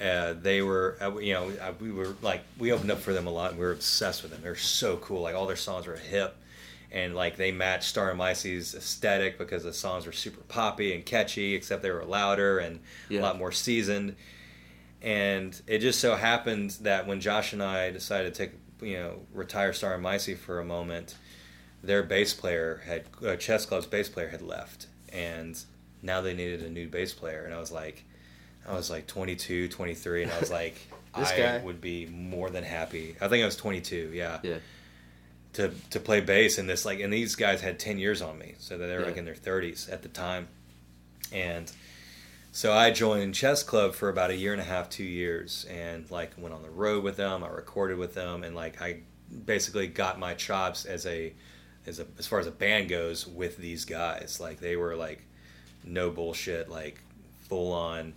uh, 0.00 0.32
they 0.40 0.62
were, 0.62 0.96
uh, 1.00 1.18
you 1.18 1.34
know, 1.34 1.50
uh, 1.60 1.72
we 1.78 1.92
were 1.92 2.14
like, 2.22 2.40
we 2.58 2.72
opened 2.72 2.90
up 2.90 3.00
for 3.00 3.12
them 3.12 3.26
a 3.26 3.30
lot. 3.30 3.50
And 3.50 3.58
we 3.58 3.66
were 3.66 3.72
obsessed 3.72 4.22
with 4.22 4.32
them. 4.32 4.40
They're 4.42 4.56
so 4.56 4.96
cool. 4.96 5.20
Like 5.22 5.34
all 5.34 5.46
their 5.46 5.56
songs 5.56 5.86
were 5.86 5.96
hip, 5.96 6.34
and 6.90 7.14
like 7.14 7.36
they 7.36 7.52
matched 7.52 7.84
Star 7.90 8.08
and 8.08 8.16
Micey's 8.18 8.74
aesthetic 8.74 9.36
because 9.36 9.62
the 9.64 9.74
songs 9.74 10.06
were 10.06 10.12
super 10.12 10.40
poppy 10.48 10.94
and 10.94 11.04
catchy, 11.04 11.54
except 11.54 11.82
they 11.82 11.90
were 11.90 12.04
louder 12.04 12.58
and 12.60 12.80
Yeah. 13.10 13.20
a 13.20 13.22
lot 13.22 13.38
more 13.38 13.52
seasoned. 13.52 14.16
And 15.02 15.60
it 15.66 15.78
just 15.78 16.00
so 16.00 16.16
happened 16.16 16.70
that 16.82 17.06
when 17.06 17.20
Josh 17.20 17.52
and 17.52 17.62
I 17.62 17.90
decided 17.90 18.34
to 18.34 18.46
take, 18.46 18.54
you 18.82 18.94
know, 18.98 19.20
retire 19.32 19.72
Star 19.72 19.94
and 19.94 20.04
Micey 20.04 20.36
for 20.36 20.58
a 20.60 20.64
moment, 20.64 21.14
their 21.82 22.02
bass 22.02 22.34
player 22.34 22.82
had, 22.84 23.04
uh, 23.24 23.36
Chess 23.36 23.64
Club's 23.64 23.86
bass 23.86 24.08
player 24.08 24.28
had 24.28 24.42
left, 24.42 24.86
and 25.12 25.56
now 26.02 26.20
they 26.20 26.34
needed 26.34 26.62
a 26.62 26.70
new 26.70 26.88
bass 26.88 27.12
player. 27.14 27.44
And 27.44 27.54
I 27.54 27.60
was 27.60 27.70
like, 27.70 28.04
I 28.68 28.74
was 28.74 28.90
like 28.90 29.06
22, 29.06 29.68
23, 29.68 30.24
and 30.24 30.32
I 30.32 30.40
was 30.40 30.50
like, 30.50 30.74
This 31.16 31.30
I 31.32 31.36
guy. 31.38 31.58
would 31.64 31.80
be 31.80 32.06
more 32.06 32.50
than 32.50 32.62
happy. 32.64 33.16
I 33.20 33.28
think 33.28 33.42
I 33.42 33.46
was 33.46 33.56
22, 33.56 34.10
yeah, 34.12 34.38
Yeah. 34.42 34.58
to 35.54 35.72
to 35.90 35.98
play 36.00 36.20
bass 36.20 36.58
in 36.58 36.66
this 36.66 36.84
like, 36.84 37.00
and 37.00 37.12
these 37.12 37.34
guys 37.34 37.60
had 37.60 37.78
10 37.78 37.98
years 37.98 38.20
on 38.20 38.38
me, 38.38 38.54
so 38.58 38.76
they 38.76 38.94
were 38.96 39.04
like 39.04 39.16
in 39.16 39.24
their 39.24 39.34
30s 39.34 39.90
at 39.90 40.02
the 40.02 40.08
time, 40.08 40.48
and 41.32 41.70
so 42.52 42.72
I 42.72 42.90
joined 42.90 43.34
Chess 43.34 43.62
Club 43.62 43.94
for 43.94 44.08
about 44.08 44.30
a 44.30 44.36
year 44.36 44.52
and 44.52 44.60
a 44.60 44.64
half, 44.64 44.88
two 44.88 45.04
years, 45.04 45.66
and 45.70 46.10
like 46.10 46.32
went 46.38 46.54
on 46.54 46.62
the 46.62 46.70
road 46.70 47.04
with 47.04 47.16
them. 47.16 47.44
I 47.44 47.48
recorded 47.48 47.98
with 47.98 48.14
them, 48.14 48.44
and 48.44 48.54
like 48.54 48.80
I 48.80 49.00
basically 49.44 49.86
got 49.86 50.18
my 50.18 50.34
chops 50.34 50.84
as 50.84 51.06
a 51.06 51.32
as 51.86 52.00
a 52.00 52.06
as 52.18 52.26
far 52.26 52.38
as 52.38 52.46
a 52.46 52.52
band 52.52 52.88
goes 52.88 53.26
with 53.26 53.58
these 53.58 53.84
guys. 53.84 54.38
Like 54.40 54.60
they 54.60 54.76
were 54.76 54.96
like 54.96 55.22
no 55.84 56.10
bullshit, 56.10 56.68
like 56.68 57.00
full 57.48 57.72
on, 57.72 58.14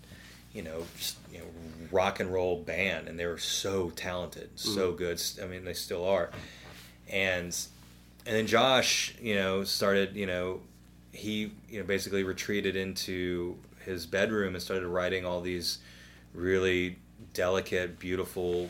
you 0.54 0.62
know, 0.62 0.84
just, 0.98 1.18
you 1.32 1.40
know, 1.40 1.46
rock 1.92 2.20
and 2.20 2.32
roll 2.32 2.62
band, 2.62 3.08
and 3.08 3.20
they 3.20 3.26
were 3.26 3.38
so 3.38 3.90
talented, 3.92 4.56
mm. 4.56 4.60
so 4.60 4.92
good. 4.92 5.22
I 5.42 5.46
mean, 5.46 5.66
they 5.66 5.74
still 5.74 6.06
are, 6.06 6.32
and 7.10 7.56
and 8.26 8.36
then 8.36 8.48
Josh, 8.48 9.16
you 9.22 9.36
know, 9.36 9.64
started, 9.64 10.16
you 10.16 10.26
know, 10.26 10.62
he 11.12 11.52
you 11.70 11.80
know 11.80 11.86
basically 11.86 12.24
retreated 12.24 12.76
into 12.76 13.58
his 13.84 14.06
bedroom 14.06 14.54
and 14.56 14.64
started 14.64 14.88
writing 14.88 15.26
all 15.26 15.42
these 15.42 15.80
really 16.34 16.98
delicate, 17.34 18.00
beautiful, 18.00 18.70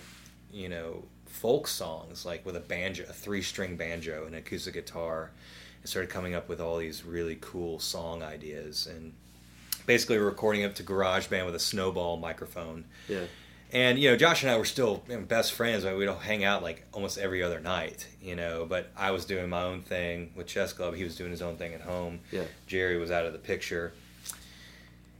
you 0.51 0.69
know, 0.69 1.03
folk 1.25 1.67
songs 1.67 2.25
like 2.25 2.45
with 2.45 2.55
a 2.55 2.59
banjo, 2.59 3.03
a 3.03 3.13
three-string 3.13 3.77
banjo 3.77 4.25
and 4.25 4.35
acoustic 4.35 4.73
guitar, 4.73 5.31
and 5.81 5.89
started 5.89 6.09
coming 6.09 6.35
up 6.35 6.49
with 6.49 6.59
all 6.59 6.77
these 6.77 7.03
really 7.03 7.37
cool 7.41 7.79
song 7.79 8.21
ideas 8.21 8.87
and 8.87 9.13
basically 9.85 10.17
recording 10.17 10.63
up 10.63 10.75
to 10.75 10.83
GarageBand 10.83 11.45
with 11.45 11.55
a 11.55 11.59
snowball 11.59 12.17
microphone. 12.17 12.85
Yeah. 13.07 13.23
And 13.73 13.97
you 13.97 14.11
know, 14.11 14.17
Josh 14.17 14.43
and 14.43 14.51
I 14.51 14.57
were 14.57 14.65
still 14.65 15.01
best 15.27 15.53
friends. 15.53 15.85
We'd 15.85 16.07
all 16.07 16.17
hang 16.17 16.43
out 16.43 16.61
like 16.61 16.85
almost 16.91 17.17
every 17.17 17.41
other 17.41 17.61
night, 17.61 18.05
you 18.21 18.35
know. 18.35 18.65
But 18.67 18.91
I 18.97 19.11
was 19.11 19.23
doing 19.23 19.49
my 19.49 19.63
own 19.63 19.81
thing 19.81 20.33
with 20.35 20.47
Chess 20.47 20.73
Club. 20.73 20.95
He 20.95 21.05
was 21.05 21.15
doing 21.15 21.31
his 21.31 21.41
own 21.41 21.55
thing 21.55 21.73
at 21.73 21.81
home. 21.81 22.19
Yeah. 22.31 22.43
Jerry 22.67 22.97
was 22.97 23.11
out 23.11 23.25
of 23.25 23.31
the 23.31 23.39
picture. 23.39 23.93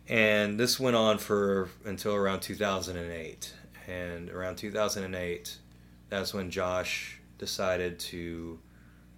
And 0.07 0.59
this 0.59 0.79
went 0.79 0.95
on 0.95 1.17
for 1.17 1.69
until 1.85 2.13
around 2.15 2.41
2008. 2.41 3.53
And 3.87 4.29
around 4.29 4.57
2008, 4.57 5.57
that's 6.09 6.33
when 6.33 6.51
Josh 6.51 7.19
decided 7.37 7.99
to, 7.99 8.59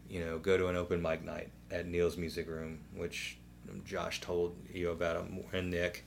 you 0.09 0.19
know, 0.25 0.37
go 0.39 0.57
to 0.57 0.67
an 0.67 0.75
open 0.75 1.01
mic 1.01 1.23
night 1.23 1.49
at 1.71 1.87
Neil's 1.87 2.17
Music 2.17 2.47
Room, 2.47 2.79
which 2.95 3.37
Josh 3.85 4.21
told 4.21 4.55
you 4.73 4.91
about 4.91 5.17
him 5.17 5.43
and 5.51 5.69
Nick. 5.71 6.05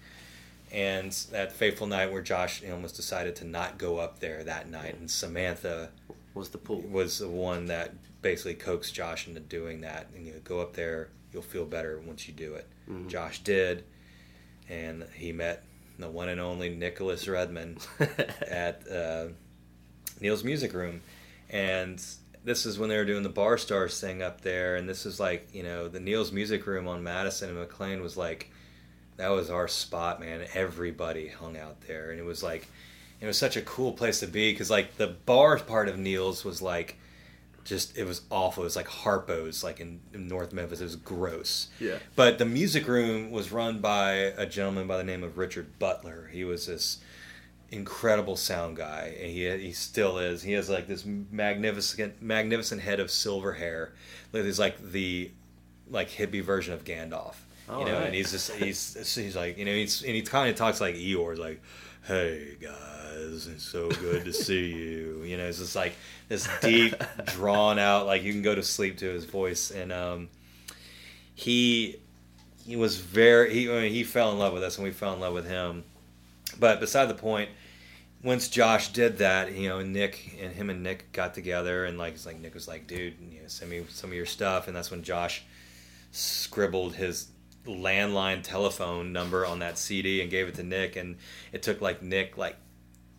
And 0.72 1.12
that 1.30 1.52
fateful 1.52 1.86
night 1.86 2.10
where 2.12 2.22
Josh 2.22 2.62
almost 2.70 2.96
decided 2.96 3.36
to 3.36 3.44
not 3.44 3.78
go 3.78 3.98
up 3.98 4.18
there 4.18 4.42
that 4.44 4.68
night, 4.68 4.96
and 4.98 5.08
Samantha 5.10 5.90
Was 6.34 6.48
the 6.48 6.58
pool? 6.58 6.80
was 6.80 7.18
the 7.18 7.28
one 7.28 7.66
that 7.66 7.94
basically 8.20 8.54
coaxed 8.54 8.92
Josh 8.94 9.28
into 9.28 9.40
doing 9.40 9.82
that. 9.82 10.08
And 10.14 10.26
you 10.26 10.32
know, 10.32 10.40
go 10.42 10.60
up 10.60 10.72
there, 10.74 11.08
you'll 11.32 11.42
feel 11.42 11.64
better 11.66 12.00
once 12.00 12.26
you 12.26 12.34
do 12.34 12.54
it. 12.54 12.66
Mhm. 12.90 13.08
Josh 13.08 13.40
did, 13.44 13.84
and 14.68 15.04
he 15.14 15.32
met 15.32 15.64
the 15.98 16.08
one 16.08 16.28
and 16.28 16.40
only 16.40 16.68
Nicholas 16.68 17.26
Redmond 17.26 17.86
at 18.48 18.82
uh, 18.90 19.26
Neil's 20.20 20.44
Music 20.44 20.72
Room, 20.72 21.00
and 21.50 22.02
this 22.44 22.66
is 22.66 22.78
when 22.78 22.88
they 22.88 22.96
were 22.96 23.04
doing 23.04 23.22
the 23.22 23.28
Bar 23.28 23.58
Stars 23.58 24.00
thing 24.00 24.22
up 24.22 24.40
there, 24.42 24.76
and 24.76 24.88
this 24.88 25.06
is 25.06 25.18
like 25.18 25.48
you 25.52 25.62
know 25.62 25.88
the 25.88 26.00
Neil's 26.00 26.32
Music 26.32 26.66
Room 26.66 26.86
on 26.88 27.02
Madison 27.02 27.50
and 27.50 27.58
McLean 27.58 28.02
was 28.02 28.16
like 28.16 28.50
that 29.16 29.28
was 29.28 29.50
our 29.50 29.68
spot, 29.68 30.20
man. 30.20 30.46
Everybody 30.54 31.28
hung 31.28 31.56
out 31.56 31.80
there, 31.82 32.10
and 32.10 32.20
it 32.20 32.24
was 32.24 32.42
like 32.42 32.68
it 33.20 33.26
was 33.26 33.38
such 33.38 33.56
a 33.56 33.62
cool 33.62 33.92
place 33.92 34.20
to 34.20 34.26
be 34.26 34.52
because 34.52 34.70
like 34.70 34.96
the 34.96 35.08
bar 35.08 35.58
part 35.58 35.88
of 35.88 35.98
Neil's 35.98 36.44
was 36.44 36.60
like 36.60 36.98
just 37.66 37.96
it 37.98 38.04
was 38.04 38.22
awful. 38.30 38.62
It 38.62 38.66
was 38.66 38.76
like 38.76 38.88
Harpo's, 38.88 39.62
like 39.62 39.80
in, 39.80 40.00
in 40.14 40.28
North 40.28 40.52
Memphis. 40.52 40.80
It 40.80 40.84
was 40.84 40.96
gross. 40.96 41.68
Yeah. 41.80 41.98
But 42.14 42.38
the 42.38 42.46
music 42.46 42.86
room 42.86 43.30
was 43.30 43.52
run 43.52 43.80
by 43.80 44.12
a 44.12 44.46
gentleman 44.46 44.86
by 44.86 44.96
the 44.96 45.04
name 45.04 45.22
of 45.22 45.36
Richard 45.36 45.78
Butler. 45.78 46.30
He 46.32 46.44
was 46.44 46.66
this 46.66 46.98
incredible 47.70 48.36
sound 48.36 48.76
guy, 48.76 49.16
and 49.20 49.30
he 49.30 49.50
he 49.58 49.72
still 49.72 50.18
is. 50.18 50.42
He 50.42 50.52
has 50.52 50.70
like 50.70 50.86
this 50.86 51.04
magnificent 51.04 52.22
magnificent 52.22 52.80
head 52.80 53.00
of 53.00 53.10
silver 53.10 53.54
hair. 53.54 53.92
Like 54.32 54.44
he's 54.44 54.58
like 54.58 54.78
the 54.92 55.30
like 55.90 56.08
hippie 56.10 56.42
version 56.42 56.72
of 56.72 56.84
Gandalf. 56.84 57.34
All 57.68 57.80
you 57.80 57.86
know, 57.86 57.94
right. 57.94 58.06
and 58.06 58.14
he's 58.14 58.30
just 58.30 58.52
he's 58.52 59.14
he's 59.14 59.36
like 59.36 59.58
you 59.58 59.64
know 59.64 59.72
he's 59.72 60.02
and 60.02 60.14
he 60.14 60.22
kind 60.22 60.48
of 60.48 60.56
talks 60.56 60.80
like 60.80 60.94
Eeyore, 60.94 61.36
like, 61.36 61.60
"Hey 62.06 62.56
guys, 62.60 62.95
it's 63.16 63.62
so 63.62 63.88
good 63.88 64.24
to 64.24 64.32
see 64.32 64.72
you." 64.72 65.22
You 65.24 65.36
know, 65.36 65.46
it's 65.46 65.58
just 65.58 65.76
like 65.76 65.94
this 66.28 66.48
deep, 66.60 66.94
drawn 67.26 67.78
out, 67.78 68.06
like 68.06 68.22
you 68.22 68.32
can 68.32 68.42
go 68.42 68.54
to 68.54 68.62
sleep 68.62 68.98
to 68.98 69.06
his 69.06 69.24
voice, 69.24 69.70
and 69.70 69.92
um, 69.92 70.28
he 71.34 71.96
he 72.66 72.76
was 72.76 72.98
very 72.98 73.52
he 73.52 73.70
I 73.70 73.82
mean, 73.82 73.92
he 73.92 74.04
fell 74.04 74.32
in 74.32 74.38
love 74.38 74.52
with 74.52 74.62
us, 74.62 74.76
and 74.76 74.84
we 74.84 74.92
fell 74.92 75.14
in 75.14 75.20
love 75.20 75.34
with 75.34 75.46
him. 75.46 75.84
But 76.58 76.80
beside 76.80 77.06
the 77.06 77.14
point, 77.14 77.50
once 78.22 78.48
Josh 78.48 78.88
did 78.88 79.18
that, 79.18 79.52
you 79.52 79.68
know, 79.68 79.82
Nick 79.82 80.36
and 80.40 80.52
him 80.52 80.70
and 80.70 80.82
Nick 80.82 81.12
got 81.12 81.34
together, 81.34 81.84
and 81.84 81.98
like 81.98 82.14
it's 82.14 82.26
like 82.26 82.40
Nick 82.40 82.54
was 82.54 82.66
like, 82.66 82.86
"Dude, 82.86 83.14
you 83.30 83.42
know, 83.42 83.48
send 83.48 83.70
me 83.70 83.84
some 83.88 84.10
of 84.10 84.16
your 84.16 84.26
stuff," 84.26 84.66
and 84.66 84.76
that's 84.76 84.90
when 84.90 85.02
Josh 85.02 85.44
scribbled 86.10 86.94
his 86.94 87.28
landline 87.66 88.42
telephone 88.42 89.12
number 89.12 89.44
on 89.44 89.58
that 89.58 89.76
CD 89.76 90.20
and 90.22 90.30
gave 90.30 90.48
it 90.48 90.54
to 90.56 90.62
Nick, 90.62 90.96
and 90.96 91.16
it 91.52 91.62
took 91.62 91.80
like 91.80 92.02
Nick 92.02 92.36
like 92.36 92.56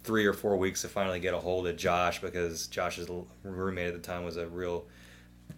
three 0.07 0.25
or 0.25 0.31
four 0.33 0.55
weeks 0.55 0.81
to 0.81 0.87
finally 0.87 1.19
get 1.19 1.33
a 1.33 1.37
hold 1.37 1.67
of 1.67 1.75
Josh 1.75 2.21
because 2.21 2.67
Josh's 2.67 3.09
roommate 3.43 3.87
at 3.87 3.93
the 3.93 3.99
time 3.99 4.23
was 4.23 4.37
a 4.37 4.47
real 4.47 4.85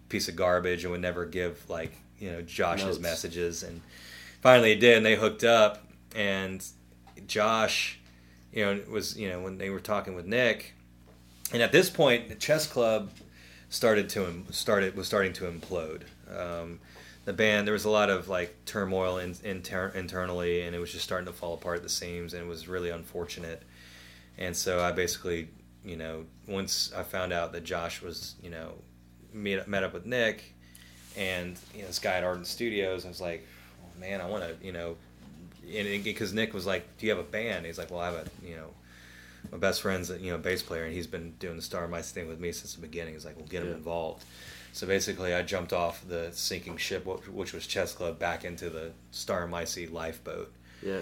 piece 0.08 0.28
of 0.28 0.34
garbage 0.34 0.82
and 0.82 0.90
would 0.90 1.00
never 1.00 1.24
give 1.24 1.62
like 1.70 1.92
you 2.18 2.32
know 2.32 2.42
Josh's 2.42 2.84
Notes. 2.84 2.98
messages, 2.98 3.62
and 3.62 3.80
finally 4.42 4.74
he 4.74 4.80
did, 4.80 4.96
and 4.96 5.06
they 5.06 5.14
hooked 5.14 5.44
up, 5.44 5.86
and 6.16 6.66
Josh, 7.28 8.00
you 8.52 8.64
know, 8.64 8.80
was 8.90 9.16
you 9.16 9.28
know 9.28 9.40
when 9.40 9.56
they 9.56 9.70
were 9.70 9.80
talking 9.80 10.14
with 10.16 10.26
Nick, 10.26 10.74
and 11.52 11.62
at 11.62 11.70
this 11.70 11.88
point 11.88 12.28
the 12.28 12.34
chess 12.34 12.66
club 12.66 13.10
started 13.68 14.08
to 14.10 14.44
started 14.50 14.96
was 14.96 15.06
starting 15.06 15.32
to 15.34 15.44
implode. 15.44 16.02
Um, 16.28 16.80
the 17.24 17.32
band 17.32 17.68
there 17.68 17.72
was 17.72 17.84
a 17.84 17.90
lot 17.90 18.10
of 18.10 18.28
like 18.28 18.56
turmoil 18.66 19.18
in, 19.18 19.36
inter- 19.44 19.92
internally, 19.94 20.62
and 20.62 20.74
it 20.74 20.80
was 20.80 20.90
just 20.90 21.04
starting 21.04 21.26
to 21.26 21.32
fall 21.32 21.54
apart 21.54 21.76
at 21.76 21.82
the 21.84 21.88
seams, 21.88 22.34
and 22.34 22.42
it 22.42 22.48
was 22.48 22.66
really 22.66 22.90
unfortunate. 22.90 23.62
And 24.40 24.56
so 24.56 24.80
I 24.80 24.90
basically, 24.92 25.48
you 25.84 25.96
know, 25.96 26.24
once 26.48 26.92
I 26.96 27.02
found 27.02 27.32
out 27.32 27.52
that 27.52 27.62
Josh 27.64 28.02
was, 28.02 28.34
you 28.42 28.50
know, 28.50 28.72
meet, 29.32 29.66
met 29.68 29.84
up 29.84 29.92
with 29.92 30.06
Nick, 30.06 30.54
and 31.16 31.56
you 31.74 31.82
know 31.82 31.86
this 31.88 31.98
guy 31.98 32.14
at 32.16 32.24
Ardent 32.24 32.46
Studios, 32.46 33.04
I 33.04 33.08
was 33.08 33.20
like, 33.20 33.46
oh, 33.84 34.00
man, 34.00 34.20
I 34.20 34.26
want 34.26 34.42
to, 34.44 34.66
you 34.66 34.72
know, 34.72 34.96
because 36.02 36.32
Nick 36.32 36.54
was 36.54 36.66
like, 36.66 36.84
do 36.98 37.06
you 37.06 37.12
have 37.12 37.20
a 37.20 37.28
band? 37.28 37.66
He's 37.66 37.78
like, 37.78 37.90
well, 37.90 38.00
I 38.00 38.06
have 38.06 38.14
a, 38.14 38.24
you 38.46 38.56
know, 38.56 38.70
my 39.52 39.58
best 39.58 39.82
friend's 39.82 40.10
a, 40.10 40.18
you 40.18 40.30
know 40.30 40.38
bass 40.38 40.62
player, 40.62 40.84
and 40.84 40.94
he's 40.94 41.06
been 41.06 41.32
doing 41.38 41.56
the 41.56 41.62
Star 41.62 41.86
Mice 41.88 42.10
thing 42.10 42.28
with 42.28 42.40
me 42.40 42.52
since 42.52 42.74
the 42.74 42.80
beginning. 42.80 43.14
He's 43.14 43.24
like, 43.24 43.36
well, 43.36 43.46
get 43.46 43.62
him 43.62 43.68
Yeah. 43.70 43.74
involved. 43.76 44.24
So 44.72 44.86
basically, 44.86 45.34
I 45.34 45.42
jumped 45.42 45.72
off 45.72 46.06
the 46.08 46.30
sinking 46.32 46.76
ship, 46.76 47.04
which 47.04 47.26
which 47.28 47.52
was 47.52 47.66
Chess 47.66 47.92
Club, 47.92 48.18
back 48.18 48.44
into 48.44 48.70
the 48.70 48.92
Star 49.10 49.46
Micey 49.48 49.90
lifeboat. 49.90 50.52
Yeah. 50.82 51.00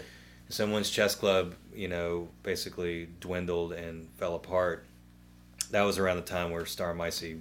So 0.51 0.67
once 0.67 0.91
Chess 0.91 1.15
Club, 1.15 1.55
you 1.75 1.89
know, 1.89 2.29
basically 2.43 3.09
dwindled 3.21 3.73
and 3.73 4.09
fell 4.17 4.35
apart, 4.35 4.87
that 5.71 5.83
was 5.83 5.99
around 5.99 6.17
the 6.17 6.23
time 6.23 6.51
where 6.51 6.65
Star 6.65 6.95
Micey 6.95 7.41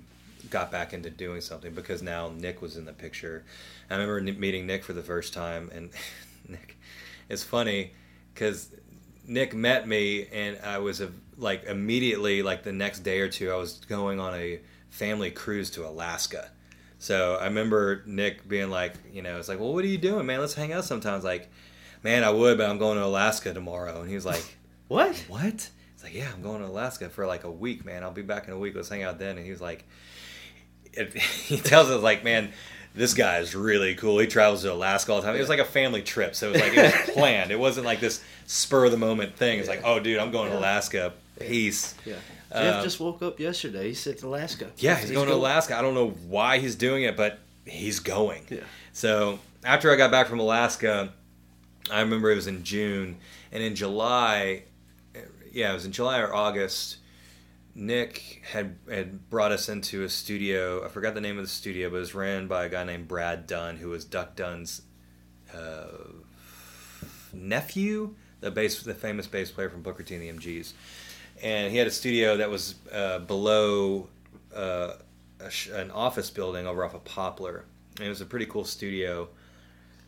got 0.50 0.72
back 0.72 0.94
into 0.94 1.10
doing 1.10 1.42
something 1.42 1.74
because 1.74 2.02
now 2.02 2.30
Nick 2.30 2.62
was 2.62 2.76
in 2.76 2.86
the 2.86 2.94
picture. 2.94 3.44
I 3.90 3.96
remember 3.96 4.20
meeting 4.40 4.68
Nick 4.68 4.84
for 4.84 4.94
the 4.94 5.02
first 5.02 5.34
time, 5.34 5.70
and 5.74 5.90
Nick, 6.50 6.78
it's 7.30 7.44
funny 7.44 7.92
because 8.34 8.70
Nick 9.26 9.54
met 9.54 9.88
me, 9.88 10.28
and 10.28 10.60
I 10.64 10.80
was 10.80 11.00
a, 11.00 11.10
like 11.38 11.64
immediately 11.64 12.42
like 12.44 12.64
the 12.64 12.74
next 12.74 13.00
day 13.00 13.20
or 13.20 13.30
two, 13.30 13.52
I 13.52 13.56
was 13.56 13.80
going 13.88 14.20
on 14.20 14.34
a 14.36 14.60
family 14.90 15.32
cruise 15.32 15.70
to 15.72 15.88
Alaska. 15.88 16.50
So 17.00 17.36
I 17.36 17.46
remember 17.46 18.04
Nick 18.06 18.48
being 18.48 18.70
like, 18.70 18.94
you 19.14 19.22
know, 19.22 19.38
it's 19.38 19.48
like, 19.48 19.60
well, 19.60 19.74
what 19.74 19.86
are 19.86 19.88
you 19.88 20.00
doing, 20.00 20.26
man? 20.26 20.40
Let's 20.40 20.56
hang 20.56 20.74
out 20.74 20.84
sometimes. 20.84 21.24
Like, 21.24 21.50
man, 22.08 22.24
I 22.24 22.30
would, 22.30 22.58
but 22.58 22.70
I'm 22.70 22.78
going 22.78 22.98
to 22.98 23.04
Alaska 23.04 23.54
tomorrow. 23.54 24.00
And 24.00 24.10
he 24.10 24.16
was 24.16 24.26
like, 24.26 24.44
What? 24.88 25.26
what? 25.28 25.70
It's 25.94 26.04
like, 26.04 26.14
yeah, 26.14 26.30
I'm 26.34 26.42
going 26.42 26.62
to 26.62 26.68
Alaska 26.68 27.10
for 27.10 27.28
like 27.28 27.44
a 27.44 27.52
week, 27.52 27.84
man. 27.84 28.04
I'll 28.04 28.12
be 28.12 28.22
back 28.22 28.48
in 28.48 28.54
a 28.54 28.58
week. 28.58 28.76
Let's 28.76 28.88
hang 28.88 29.04
out 29.04 29.20
then. 29.20 29.36
And 29.36 29.46
he 29.46 29.52
was 29.52 29.60
like, 29.60 29.84
it, 30.94 31.14
he 31.18 31.58
tells 31.58 31.90
us 31.90 32.02
like, 32.02 32.24
man, 32.24 32.54
this 32.96 33.14
guy 33.14 33.40
is 33.40 33.54
really 33.54 33.94
cool. 33.96 34.20
He 34.20 34.28
travels 34.28 34.62
to 34.62 34.72
Alaska 34.72 35.12
all 35.12 35.20
the 35.20 35.28
time. 35.28 35.36
It 35.36 35.40
was 35.40 35.50
like 35.50 35.60
a 35.60 35.66
family 35.66 36.02
trip, 36.02 36.34
so 36.34 36.48
it 36.48 36.54
was 36.54 36.62
like 36.62 36.78
it 36.78 37.08
was 37.08 37.10
planned. 37.14 37.52
It 37.52 37.60
wasn't 37.60 37.86
like 37.86 38.00
this 38.00 38.24
spur 38.46 38.86
of 38.86 38.92
the 38.92 38.98
moment 38.98 39.36
thing. 39.36 39.60
It's 39.60 39.68
like, 39.68 39.82
oh, 39.84 40.00
dude, 40.00 40.18
I'm 40.18 40.32
going 40.32 40.50
to 40.50 40.58
Alaska. 40.58 41.14
Peace. 41.38 41.94
Yeah. 42.06 42.16
Uh, 42.50 42.64
Geoff 42.64 42.84
just 42.84 43.00
woke 43.02 43.22
up 43.22 43.40
yesterday. 43.40 43.90
He 43.90 43.94
said 43.94 44.18
to 44.20 44.28
Alaska. 44.28 44.72
Yeah, 44.78 44.96
he's, 44.96 45.12
going 45.12 45.28
to 45.28 45.34
Alaska. 45.34 45.78
I 45.78 45.82
don't 45.82 45.94
know 45.94 46.12
why 46.28 46.60
he's 46.60 46.76
doing 46.76 47.04
it, 47.04 47.18
but 47.18 47.40
he's 47.66 48.00
going. 48.00 48.46
Yeah. 48.50 48.62
So 48.94 49.40
after 49.66 49.92
I 49.92 49.98
got 49.98 50.10
back 50.10 50.28
from 50.28 50.40
Alaska, 50.40 51.12
I 51.92 52.02
remember 52.02 52.32
it 52.32 52.36
was 52.36 52.48
in 52.48 52.64
June, 52.64 53.18
and 53.52 53.64
in 53.64 53.76
July, 53.76 54.64
yeah, 55.52 55.72
it 55.72 55.74
was 55.74 55.86
in 55.86 55.92
July 55.92 56.20
or 56.20 56.34
August. 56.34 56.98
Nick 57.74 58.42
had 58.52 58.76
had 58.90 59.30
brought 59.30 59.52
us 59.52 59.70
into 59.70 60.04
a 60.04 60.10
studio. 60.10 60.84
I 60.84 60.90
forgot 60.90 61.14
the 61.14 61.22
name 61.22 61.38
of 61.38 61.44
the 61.44 61.50
studio, 61.50 61.90
but 61.90 61.98
it 61.98 62.00
was 62.00 62.16
ran 62.16 62.48
by 62.48 62.66
a 62.66 62.70
guy 62.70 62.84
named 62.84 63.08
Brad 63.08 63.48
Dunn, 63.48 63.78
who 63.78 63.90
was 63.90 64.04
Duck 64.04 64.36
Dunn's 64.36 64.82
uh, 65.56 65.88
nephew, 67.34 68.16
the 68.40 68.52
bass, 68.52 68.82
the 68.82 68.94
famous 68.94 69.28
bass 69.28 69.52
player 69.52 69.70
from 69.70 69.82
Booker 69.82 70.04
T 70.04 70.16
and 70.16 70.24
the 70.24 70.30
MGs. 70.30 70.74
And 71.42 71.72
he 71.72 71.78
had 71.78 71.88
a 71.88 71.92
studio 71.92 72.38
that 72.38 72.50
was 72.50 72.76
uh, 72.92 73.20
below 73.20 74.08
uh, 74.56 74.94
a 75.40 75.52
sh- 75.52 75.70
an 75.70 75.92
office 75.92 76.30
building 76.32 76.66
over 76.66 76.84
off 76.84 76.96
of 76.96 77.04
Poplar. 77.06 77.66
And 77.98 78.06
it 78.08 78.10
was 78.10 78.22
a 78.22 78.26
pretty 78.26 78.48
cool 78.48 78.66
studio. 78.66 79.30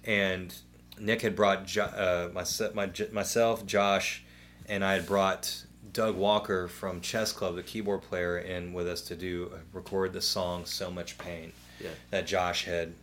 And 0.04 0.54
Nick 1.00 1.22
had 1.22 1.36
brought 1.36 1.66
jo- 1.66 1.84
uh, 1.84 2.30
my, 2.34 2.44
my, 2.74 2.92
myself, 3.12 3.66
Josh, 3.66 4.24
and 4.68 4.84
I 4.84 4.94
had 4.94 5.06
brought 5.06 5.64
Doug 5.94 6.16
Walker 6.16 6.68
from 6.68 7.02
Chess 7.02 7.32
Club, 7.32 7.56
the 7.56 7.64
keyboard 7.64 8.02
player, 8.02 8.38
in 8.40 8.74
with 8.74 8.88
us 8.88 9.02
to 9.04 9.16
do 9.16 9.52
record 9.74 10.14
the 10.14 10.22
song 10.22 10.66
"So 10.66 10.92
Much 10.92 11.18
Pain" 11.18 11.52
Yeah. 11.80 11.90
that 12.12 12.28
Josh 12.28 12.66
had 12.66 12.94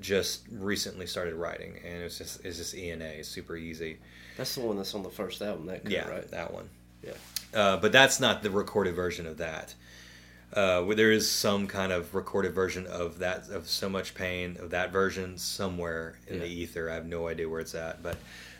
just 0.00 0.42
recently 0.52 1.06
started 1.06 1.34
writing, 1.34 1.80
and 1.84 2.00
it 2.00 2.04
was 2.04 2.18
just 2.18 2.44
it's 2.44 2.58
just 2.58 2.74
E 2.74 2.90
and 2.90 3.02
A, 3.02 3.22
super 3.24 3.56
easy. 3.56 3.98
That's 4.36 4.54
the 4.54 4.60
one 4.60 4.76
that's 4.76 4.94
on 4.94 5.02
the 5.02 5.10
first 5.10 5.40
album. 5.40 5.66
That 5.66 5.82
cut, 5.84 5.92
Yeah, 5.92 6.08
right? 6.08 6.30
that 6.30 6.52
one. 6.52 6.68
Yeah. 7.02 7.12
Uh, 7.54 7.76
but 7.78 7.92
that's 7.92 8.20
not 8.20 8.42
the 8.42 8.50
recorded 8.50 8.94
version 8.94 9.26
of 9.26 9.38
that. 9.38 9.74
Uh, 10.54 10.82
where 10.82 10.96
there 10.96 11.12
is 11.12 11.30
some 11.30 11.66
kind 11.66 11.92
of 11.92 12.14
recorded 12.14 12.54
version 12.54 12.86
of 12.86 13.18
that 13.18 13.50
of 13.50 13.68
so 13.68 13.86
much 13.86 14.14
pain 14.14 14.56
of 14.58 14.70
that 14.70 14.90
version 14.90 15.36
somewhere 15.36 16.18
in 16.26 16.38
the 16.38 16.46
ether. 16.46 16.90
I 16.90 16.94
have 16.94 17.04
no 17.04 17.28
idea 17.28 17.46
where 17.46 17.60
it's 17.60 17.74
at, 17.74 18.02
but 18.02 18.16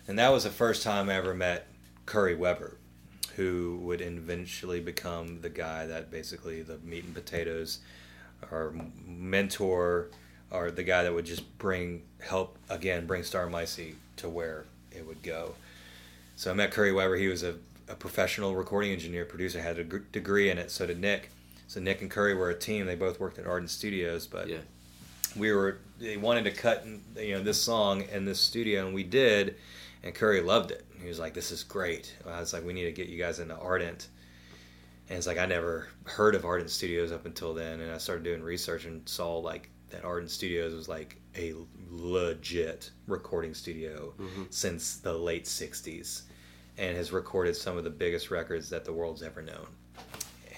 and 0.07 0.19
that 0.19 0.29
was 0.29 0.45
the 0.45 0.51
first 0.51 0.83
time 0.83 1.09
I 1.09 1.15
ever 1.15 1.33
met 1.33 1.67
Curry 2.05 2.35
Weber, 2.35 2.77
who 3.37 3.79
would 3.83 4.03
eventually 4.03 4.81
become 4.81 5.41
the 5.41 5.49
guy 5.49 5.87
that 5.87 6.11
basically 6.11 6.61
the 6.61 6.77
meat 6.79 7.05
and 7.05 7.15
potatoes, 7.15 7.79
or 8.51 8.75
mentor, 9.07 10.09
or 10.51 10.71
the 10.71 10.83
guy 10.83 11.05
that 11.05 11.15
would 11.15 11.25
just 11.25 11.57
bring 11.57 12.03
help 12.21 12.59
again 12.69 13.07
bring 13.07 13.23
Star 13.23 13.49
Micey 13.49 13.95
to 14.17 14.29
where 14.29 14.67
it 14.93 15.07
would 15.07 15.23
go. 15.23 15.55
So 16.37 16.51
I 16.51 16.55
met 16.55 16.71
Curry 16.71 16.93
Weber. 16.93 17.17
He 17.17 17.29
was 17.29 17.43
a, 17.43 17.55
a 17.89 17.95
professional 17.95 18.57
recording 18.57 18.93
engineer, 18.93 19.25
producer, 19.25 19.63
had 19.63 19.79
a 19.79 19.85
degree 19.85 20.51
in 20.51 20.59
it. 20.59 20.71
So 20.71 20.87
did 20.87 21.01
Nick. 21.01 21.31
So 21.69 21.81
Nick 21.81 22.01
and 22.01 22.11
Curry 22.11 22.35
were 22.35 22.51
a 22.51 22.59
team. 22.59 22.87
They 22.87 22.95
both 22.97 23.21
worked 23.21 23.39
at 23.39 23.47
Ardent 23.47 23.71
Studios, 23.71 24.27
but 24.27 24.49
Yeah. 24.49 24.59
we 25.37 25.53
were 25.53 25.79
they 26.01 26.17
wanted 26.17 26.45
to 26.45 26.51
cut 26.51 26.87
you 27.17 27.35
know 27.35 27.43
this 27.43 27.61
song 27.61 28.03
in 28.11 28.25
this 28.25 28.41
studio, 28.41 28.87
and 28.87 28.95
we 28.95 29.05
did. 29.05 29.57
And 30.03 30.15
Curry 30.15 30.41
loved 30.41 30.71
it. 30.71 30.85
He 31.01 31.09
was 31.09 31.19
like, 31.19 31.35
"This 31.35 31.51
is 31.51 31.63
great." 31.65 32.15
I 32.27 32.41
was 32.41 32.53
like, 32.53 32.65
"We 32.65 32.73
need 32.73 32.85
to 32.85 32.93
get 32.93 33.09
you 33.09 33.19
guys 33.19 33.39
into 33.39 33.55
Ardent." 33.57 34.09
And 35.09 35.17
it's 35.19 35.27
like 35.27 35.39
I 35.39 35.47
never 35.47 35.89
heard 36.05 36.35
of 36.35 36.45
Ardent 36.45 36.71
Studios 36.71 37.13
up 37.13 37.27
until 37.27 37.53
then, 37.53 37.81
and 37.81 37.93
I 37.93 37.99
started 37.99 38.25
doing 38.25 38.43
research 38.43 38.85
and 38.85 39.07
saw 39.09 39.39
like 39.39 39.69
that 39.91 40.05
Ardent 40.05 40.31
Studios 40.31 40.73
was 40.75 40.89
like 40.89 41.17
a 41.37 41.55
legit 41.91 42.91
recording 43.07 43.55
studio 43.55 44.15
mm-hmm. 44.19 44.45
since 44.51 44.97
the 44.97 45.13
late 45.13 45.45
'60s, 45.45 46.23
and 46.79 46.97
has 46.97 47.13
recorded 47.13 47.57
some 47.57 47.77
of 47.77 47.85
the 47.85 47.91
biggest 47.91 48.31
records 48.31 48.71
that 48.71 48.85
the 48.85 48.93
world's 48.93 49.23
ever 49.23 49.43
known. 49.43 49.67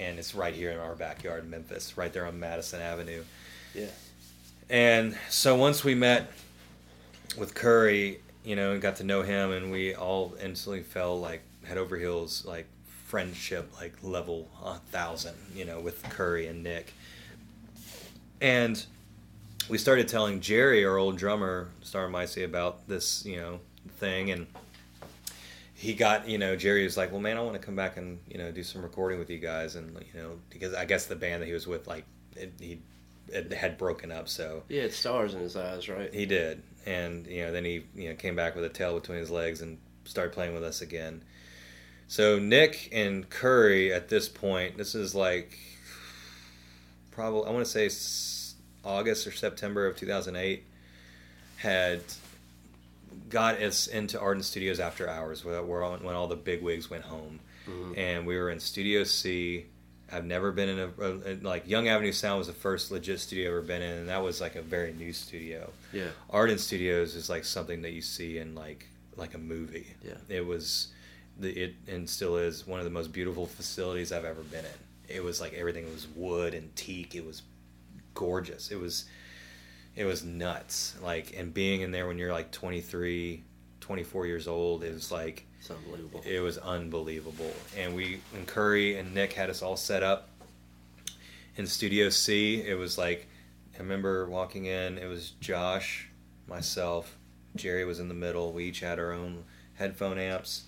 And 0.00 0.18
it's 0.18 0.34
right 0.34 0.54
here 0.54 0.70
in 0.70 0.78
our 0.78 0.94
backyard, 0.94 1.44
in 1.44 1.50
Memphis, 1.50 1.96
right 1.96 2.12
there 2.12 2.26
on 2.26 2.40
Madison 2.40 2.80
Avenue. 2.80 3.22
Yeah. 3.74 3.86
And 4.70 5.16
so 5.28 5.54
once 5.56 5.84
we 5.84 5.94
met 5.94 6.32
with 7.36 7.54
Curry, 7.54 8.20
you 8.42 8.56
know, 8.56 8.72
and 8.72 8.80
got 8.80 8.96
to 8.96 9.04
know 9.04 9.22
him, 9.22 9.52
and 9.52 9.70
we 9.70 9.94
all 9.94 10.34
instantly 10.42 10.82
fell 10.82 11.20
like 11.20 11.42
head 11.64 11.76
over 11.76 11.96
heels, 11.96 12.44
like 12.46 12.66
friendship, 13.06 13.70
like 13.78 13.92
level 14.02 14.48
a 14.64 14.76
thousand, 14.90 15.36
you 15.54 15.64
know, 15.64 15.80
with 15.80 16.02
Curry 16.04 16.46
and 16.46 16.62
Nick. 16.62 16.94
And 18.40 18.82
we 19.68 19.76
started 19.76 20.08
telling 20.08 20.40
Jerry, 20.40 20.84
our 20.84 20.96
old 20.96 21.18
drummer, 21.18 21.68
Star 21.82 22.08
Micey, 22.08 22.44
about 22.44 22.88
this, 22.88 23.24
you 23.26 23.36
know, 23.36 23.60
thing, 23.98 24.30
and 24.30 24.46
he 25.80 25.94
got, 25.94 26.28
you 26.28 26.36
know, 26.36 26.56
Jerry 26.56 26.84
was 26.84 26.98
like, 26.98 27.10
"Well, 27.10 27.22
man, 27.22 27.38
I 27.38 27.40
want 27.40 27.54
to 27.54 27.58
come 27.58 27.74
back 27.74 27.96
and 27.96 28.18
you 28.28 28.36
know 28.36 28.52
do 28.52 28.62
some 28.62 28.82
recording 28.82 29.18
with 29.18 29.30
you 29.30 29.38
guys," 29.38 29.76
and 29.76 29.96
you 30.12 30.20
know, 30.20 30.32
because 30.50 30.74
I 30.74 30.84
guess 30.84 31.06
the 31.06 31.16
band 31.16 31.40
that 31.40 31.46
he 31.46 31.54
was 31.54 31.66
with, 31.66 31.86
like, 31.86 32.04
it, 32.36 32.52
he 32.60 32.82
it 33.28 33.50
had 33.50 33.78
broken 33.78 34.12
up, 34.12 34.28
so 34.28 34.62
He 34.68 34.76
had 34.76 34.92
stars 34.92 35.32
in 35.32 35.40
his 35.40 35.56
eyes, 35.56 35.88
right? 35.88 36.12
he 36.12 36.26
did, 36.26 36.62
and 36.84 37.26
you 37.26 37.46
know, 37.46 37.52
then 37.52 37.64
he 37.64 37.86
you 37.94 38.10
know 38.10 38.14
came 38.14 38.36
back 38.36 38.54
with 38.54 38.64
a 38.64 38.68
tail 38.68 38.94
between 39.00 39.16
his 39.16 39.30
legs 39.30 39.62
and 39.62 39.78
started 40.04 40.34
playing 40.34 40.52
with 40.52 40.64
us 40.64 40.82
again. 40.82 41.22
So 42.08 42.38
Nick 42.38 42.90
and 42.92 43.30
Curry 43.30 43.90
at 43.90 44.10
this 44.10 44.28
point, 44.28 44.76
this 44.76 44.94
is 44.94 45.14
like 45.14 45.58
probably 47.10 47.48
I 47.48 47.52
want 47.52 47.64
to 47.64 47.88
say 47.88 47.88
August 48.84 49.26
or 49.26 49.32
September 49.32 49.86
of 49.86 49.96
2008, 49.96 50.62
had 51.56 52.02
got 53.28 53.60
us 53.60 53.86
into 53.86 54.20
Ardent 54.20 54.44
Studios 54.44 54.80
after 54.80 55.08
hours, 55.08 55.44
where, 55.44 55.62
where 55.62 55.82
all- 55.82 55.98
when 55.98 56.14
all 56.14 56.26
the 56.26 56.36
big 56.36 56.62
wigs 56.62 56.90
went 56.90 57.04
home, 57.04 57.40
mm-hmm. 57.68 57.92
and 57.96 58.26
we 58.26 58.36
were 58.36 58.50
in 58.50 58.60
Studio 58.60 59.04
C. 59.04 59.66
I've 60.12 60.24
never 60.24 60.50
been 60.50 60.68
in 60.68 60.78
a, 60.78 60.90
a 61.04 61.34
like 61.40 61.68
Young 61.68 61.86
Avenue 61.86 62.10
Sound 62.12 62.38
was 62.38 62.48
the 62.48 62.52
first 62.52 62.90
legit 62.90 63.20
studio 63.20 63.50
I've 63.50 63.58
ever 63.58 63.62
been 63.62 63.82
in, 63.82 63.98
and 63.98 64.08
that 64.08 64.22
was 64.22 64.40
like 64.40 64.56
a 64.56 64.62
very 64.62 64.92
new 64.92 65.12
studio. 65.12 65.70
Yeah. 65.92 66.08
Ardent 66.28 66.58
Studios 66.58 67.14
is 67.14 67.30
like 67.30 67.44
something 67.44 67.82
that 67.82 67.92
you 67.92 68.02
see 68.02 68.38
in 68.38 68.54
like 68.54 68.88
like 69.16 69.34
a 69.34 69.38
movie. 69.38 69.86
Yeah. 70.02 70.14
It 70.28 70.44
was 70.44 70.88
the 71.38 71.50
it 71.50 71.74
and 71.86 72.08
still 72.08 72.36
is 72.36 72.66
one 72.66 72.80
of 72.80 72.84
the 72.84 72.90
most 72.90 73.12
beautiful 73.12 73.46
facilities 73.46 74.10
I've 74.12 74.24
ever 74.24 74.42
been 74.42 74.64
in. 74.64 75.14
It 75.16 75.22
was 75.22 75.40
like 75.40 75.54
everything 75.54 75.84
was 75.92 76.08
wood 76.14 76.54
and 76.54 76.74
teak. 76.74 77.14
It 77.14 77.24
was 77.24 77.42
gorgeous. 78.14 78.70
It 78.70 78.80
was 78.80 79.04
it 79.96 80.04
was 80.04 80.24
nuts. 80.24 80.94
Like 81.02 81.34
and 81.36 81.52
being 81.52 81.80
in 81.82 81.90
there 81.90 82.06
when 82.06 82.18
you're 82.18 82.32
like 82.32 82.50
23, 82.50 83.42
24 83.80 84.26
years 84.26 84.46
old 84.48 84.84
is 84.84 85.10
like 85.10 85.46
It's 85.58 85.70
unbelievable. 85.70 86.22
it 86.24 86.40
was 86.40 86.58
unbelievable. 86.58 87.52
And 87.76 87.94
we, 87.94 88.20
and 88.34 88.46
Curry 88.46 88.96
and 88.96 89.14
Nick 89.14 89.32
had 89.32 89.50
us 89.50 89.62
all 89.62 89.76
set 89.76 90.02
up 90.02 90.28
in 91.56 91.66
Studio 91.66 92.08
C. 92.08 92.62
It 92.62 92.74
was 92.74 92.96
like, 92.98 93.26
I 93.74 93.78
remember 93.78 94.26
walking 94.28 94.66
in, 94.66 94.98
it 94.98 95.06
was 95.06 95.30
Josh, 95.40 96.08
myself, 96.46 97.16
Jerry 97.56 97.84
was 97.84 97.98
in 97.98 98.08
the 98.08 98.14
middle. 98.14 98.52
We 98.52 98.64
each 98.66 98.80
had 98.80 98.98
our 98.98 99.12
own 99.12 99.44
headphone 99.74 100.18
amps. 100.18 100.64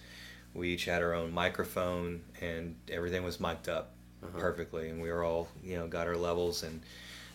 We 0.54 0.70
each 0.70 0.84
had 0.86 1.02
our 1.02 1.14
own 1.14 1.32
microphone, 1.32 2.22
and 2.40 2.76
everything 2.90 3.22
was 3.24 3.38
mic'd 3.40 3.68
up 3.68 3.92
Uh-huh. 4.22 4.38
perfectly. 4.38 4.88
And 4.90 5.00
we 5.00 5.10
were 5.10 5.22
all, 5.24 5.48
you 5.64 5.76
know, 5.78 5.86
got 5.86 6.06
our 6.06 6.16
levels, 6.16 6.62
and 6.62 6.80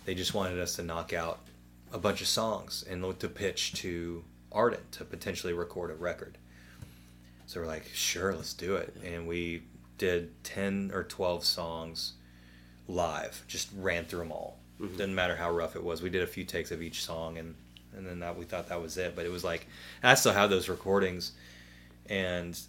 they 0.05 0.13
just 0.15 0.33
wanted 0.33 0.59
us 0.59 0.75
to 0.75 0.83
knock 0.83 1.13
out 1.13 1.39
a 1.91 1.97
bunch 1.97 2.21
of 2.21 2.27
songs 2.27 2.83
and 2.89 3.01
look 3.01 3.19
to 3.19 3.29
pitch 3.29 3.73
to 3.73 4.23
Ardent 4.51 4.91
to 4.93 5.05
potentially 5.05 5.53
record 5.53 5.91
a 5.91 5.95
record. 5.95 6.37
So 7.45 7.61
we're 7.61 7.67
like, 7.67 7.85
sure, 7.93 8.33
let's 8.35 8.53
do 8.53 8.75
it. 8.75 8.95
And 9.05 9.27
we 9.27 9.63
did 9.97 10.43
10 10.43 10.91
or 10.93 11.03
12 11.03 11.45
songs 11.45 12.13
live, 12.87 13.43
just 13.47 13.69
ran 13.77 14.05
through 14.05 14.19
them 14.19 14.31
all. 14.31 14.57
Mm-hmm. 14.81 14.97
Didn't 14.97 15.15
matter 15.15 15.35
how 15.35 15.51
rough 15.51 15.75
it 15.75 15.83
was. 15.83 16.01
We 16.01 16.09
did 16.09 16.23
a 16.23 16.27
few 16.27 16.43
takes 16.43 16.71
of 16.71 16.81
each 16.81 17.03
song 17.03 17.37
and, 17.37 17.55
and 17.95 18.05
then 18.05 18.19
that 18.19 18.37
we 18.37 18.45
thought 18.45 18.69
that 18.69 18.81
was 18.81 18.97
it. 18.97 19.15
But 19.15 19.25
it 19.25 19.31
was 19.31 19.43
like, 19.43 19.65
I 20.03 20.13
still 20.15 20.33
have 20.33 20.49
those 20.49 20.69
recordings. 20.69 21.31
And, 22.09 22.59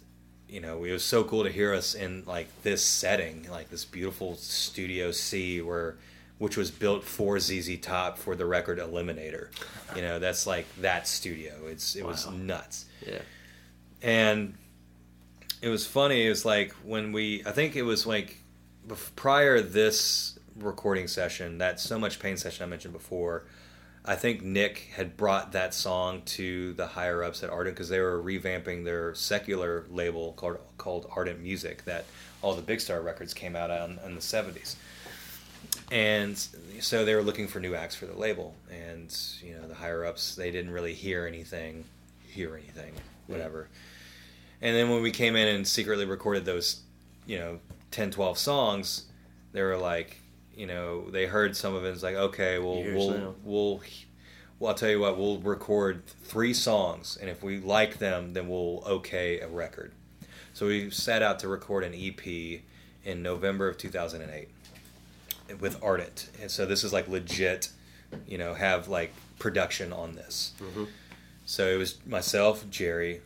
you 0.47 0.61
know, 0.61 0.83
it 0.83 0.91
was 0.91 1.03
so 1.03 1.23
cool 1.23 1.43
to 1.43 1.51
hear 1.51 1.73
us 1.73 1.93
in 1.93 2.23
like 2.25 2.47
this 2.63 2.83
setting, 2.83 3.47
like 3.51 3.69
this 3.69 3.85
beautiful 3.85 4.35
Studio 4.35 5.11
C 5.11 5.61
where 5.61 5.97
which 6.39 6.57
was 6.57 6.71
built 6.71 7.03
for 7.03 7.39
ZZ 7.39 7.77
Top 7.79 8.17
for 8.17 8.35
the 8.35 8.45
record 8.45 8.79
Eliminator. 8.79 9.49
You 9.95 10.01
know, 10.01 10.19
that's 10.19 10.47
like 10.47 10.65
that 10.81 11.07
studio. 11.07 11.53
It's 11.67 11.95
it 11.95 12.05
was 12.05 12.29
nuts 12.31 12.85
Yeah. 13.05 13.19
and 14.01 14.55
it 15.61 15.69
was 15.69 15.85
funny. 15.85 16.25
It 16.25 16.29
was 16.29 16.45
like 16.45 16.71
when 16.83 17.11
we, 17.11 17.43
I 17.45 17.51
think 17.51 17.75
it 17.75 17.81
was 17.83 18.07
like 18.07 18.37
prior 19.15 19.59
this 19.61 20.39
recording 20.57 21.07
session, 21.07 21.57
that 21.59 21.79
so 21.79 21.99
much 21.99 22.19
pain 22.19 22.37
session 22.37 22.63
I 22.63 22.67
mentioned 22.67 22.93
before. 22.93 23.43
I 24.05 24.15
think 24.15 24.41
Nick 24.41 24.91
had 24.95 25.17
brought 25.17 25.51
that 25.51 25.73
song 25.73 26.21
to 26.37 26.73
the 26.73 26.87
higher 26.87 27.21
ups 27.23 27.43
at 27.43 27.49
Ardent 27.49 27.75
because 27.75 27.89
they 27.89 27.99
were 27.99 28.23
revamping 28.23 28.85
their 28.85 29.13
secular 29.13 29.85
label 29.91 30.31
called 30.33 30.57
called 30.77 31.11
Ardent 31.13 31.41
Music 31.41 31.83
that 31.83 32.05
all 32.41 32.55
the 32.55 32.61
Big 32.61 32.79
Star 32.79 33.01
records 33.01 33.33
came 33.33 33.57
out 33.57 33.69
on 33.69 33.99
in 34.05 34.15
the 34.15 34.21
seventies. 34.21 34.77
And 35.91 36.37
so 36.79 37.03
they 37.03 37.15
were 37.15 37.23
looking 37.23 37.47
for 37.47 37.59
new 37.59 37.73
acts 37.73 37.95
for 37.95 38.05
the 38.05 38.15
label, 38.15 38.55
and 38.71 39.15
you 39.41 39.55
know 39.55 39.67
the 39.67 39.73
higher 39.73 40.05
ups 40.05 40.35
they 40.35 40.51
didn't 40.51 40.71
really 40.71 40.93
hear 40.93 41.25
anything, 41.25 41.83
hear 42.27 42.55
anything, 42.55 42.93
whatever. 43.27 43.67
And 44.61 44.75
then 44.75 44.89
when 44.89 45.01
we 45.01 45.11
came 45.11 45.35
in 45.35 45.47
and 45.47 45.67
secretly 45.67 46.05
recorded 46.05 46.45
those, 46.45 46.81
you 47.25 47.39
know, 47.39 47.59
10, 47.91 48.11
12 48.11 48.37
songs, 48.37 49.05
they 49.53 49.61
were 49.61 49.77
like, 49.77 50.19
you 50.53 50.67
know, 50.67 51.09
they 51.09 51.25
heard 51.25 51.55
some 51.55 51.73
of 51.73 51.85
it. 51.85 51.89
It's 51.89 52.03
like, 52.03 52.15
okay, 52.15 52.59
well, 52.59 52.83
we'll, 52.83 53.11
now. 53.11 53.35
we'll, 53.43 53.81
well, 54.59 54.69
I'll 54.69 54.75
tell 54.75 54.89
you 54.89 54.99
what, 54.99 55.17
we'll 55.17 55.39
record 55.39 56.05
three 56.05 56.53
songs, 56.53 57.17
and 57.19 57.29
if 57.29 57.41
we 57.41 57.59
like 57.59 57.97
them, 57.97 58.33
then 58.33 58.49
we'll 58.49 58.83
okay 58.85 59.39
a 59.39 59.47
record. 59.47 59.93
So 60.53 60.67
we 60.67 60.89
set 60.89 61.23
out 61.23 61.39
to 61.39 61.47
record 61.47 61.83
an 61.83 61.93
EP 61.95 62.61
in 63.05 63.23
November 63.23 63.69
of 63.69 63.77
2008 63.77 64.49
with 65.59 65.81
Ardent, 65.83 66.29
and 66.41 66.49
so 66.51 66.65
this 66.65 66.83
is 66.83 66.91
like 66.93 67.07
legit, 67.07 67.69
you 68.27 68.37
know, 68.37 68.53
have 68.53 68.87
like 68.87 69.11
production 69.39 69.91
on 69.93 70.15
this. 70.15 70.53
Mhm. 70.59 70.87
So 71.45 71.67
it 71.67 71.77
was 71.77 71.97
myself, 72.05 72.69
Jerry, 72.69 73.21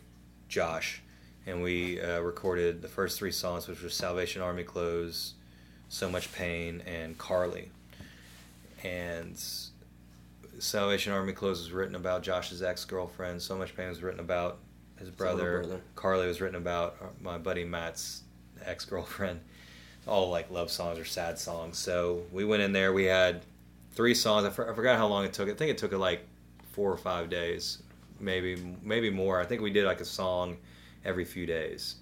Josh, 0.48 1.02
and 1.46 1.62
we 1.62 2.00
uh, 2.00 2.20
recorded 2.20 2.80
the 2.82 2.88
first 2.88 3.18
three 3.18 3.32
songs, 3.32 3.68
which 3.68 3.82
were 3.82 3.90
Salvation 3.90 4.40
Army 4.40 4.62
Clothes, 4.64 5.34
So 5.88 6.08
Much 6.10 6.32
Pain, 6.32 6.82
and 6.86 7.18
Carly. 7.18 7.70
And 8.82 9.36
Salvation 10.58 11.12
Army 11.12 11.32
Clothes 11.32 11.60
was 11.60 11.72
written 11.72 11.94
about 11.94 12.22
Josh's 12.22 12.62
ex 12.62 12.84
girlfriend. 12.84 13.42
So 13.42 13.56
Much 13.56 13.76
Pain 13.76 13.88
was 13.88 14.02
written 14.02 14.20
about 14.20 14.58
his 14.98 15.10
brother. 15.10 15.58
brother. 15.60 15.80
Carly 15.96 16.26
was 16.26 16.40
written 16.40 16.56
about 16.56 16.96
uh, 17.02 17.06
my 17.20 17.38
buddy 17.38 17.64
Matt's 17.64 18.22
ex 18.64 18.84
girlfriend. 18.84 19.40
All 20.06 20.30
like 20.30 20.50
love 20.50 20.70
songs 20.70 20.98
or 20.98 21.04
sad 21.04 21.38
songs. 21.38 21.78
So 21.78 22.22
we 22.30 22.44
went 22.44 22.62
in 22.62 22.72
there. 22.72 22.92
We 22.92 23.04
had 23.04 23.42
three 23.92 24.14
songs. 24.14 24.44
I, 24.44 24.50
for, 24.50 24.70
I 24.70 24.74
forgot 24.74 24.98
how 24.98 25.06
long 25.06 25.24
it 25.24 25.32
took. 25.32 25.48
I 25.48 25.54
think 25.54 25.70
it 25.70 25.78
took 25.78 25.92
like 25.92 26.26
four 26.72 26.90
or 26.90 26.96
five 26.96 27.30
days, 27.30 27.82
maybe 28.20 28.76
maybe 28.82 29.10
more. 29.10 29.40
I 29.40 29.46
think 29.46 29.62
we 29.62 29.70
did 29.70 29.84
like 29.84 30.00
a 30.00 30.04
song 30.04 30.56
every 31.04 31.24
few 31.24 31.46
days, 31.46 31.96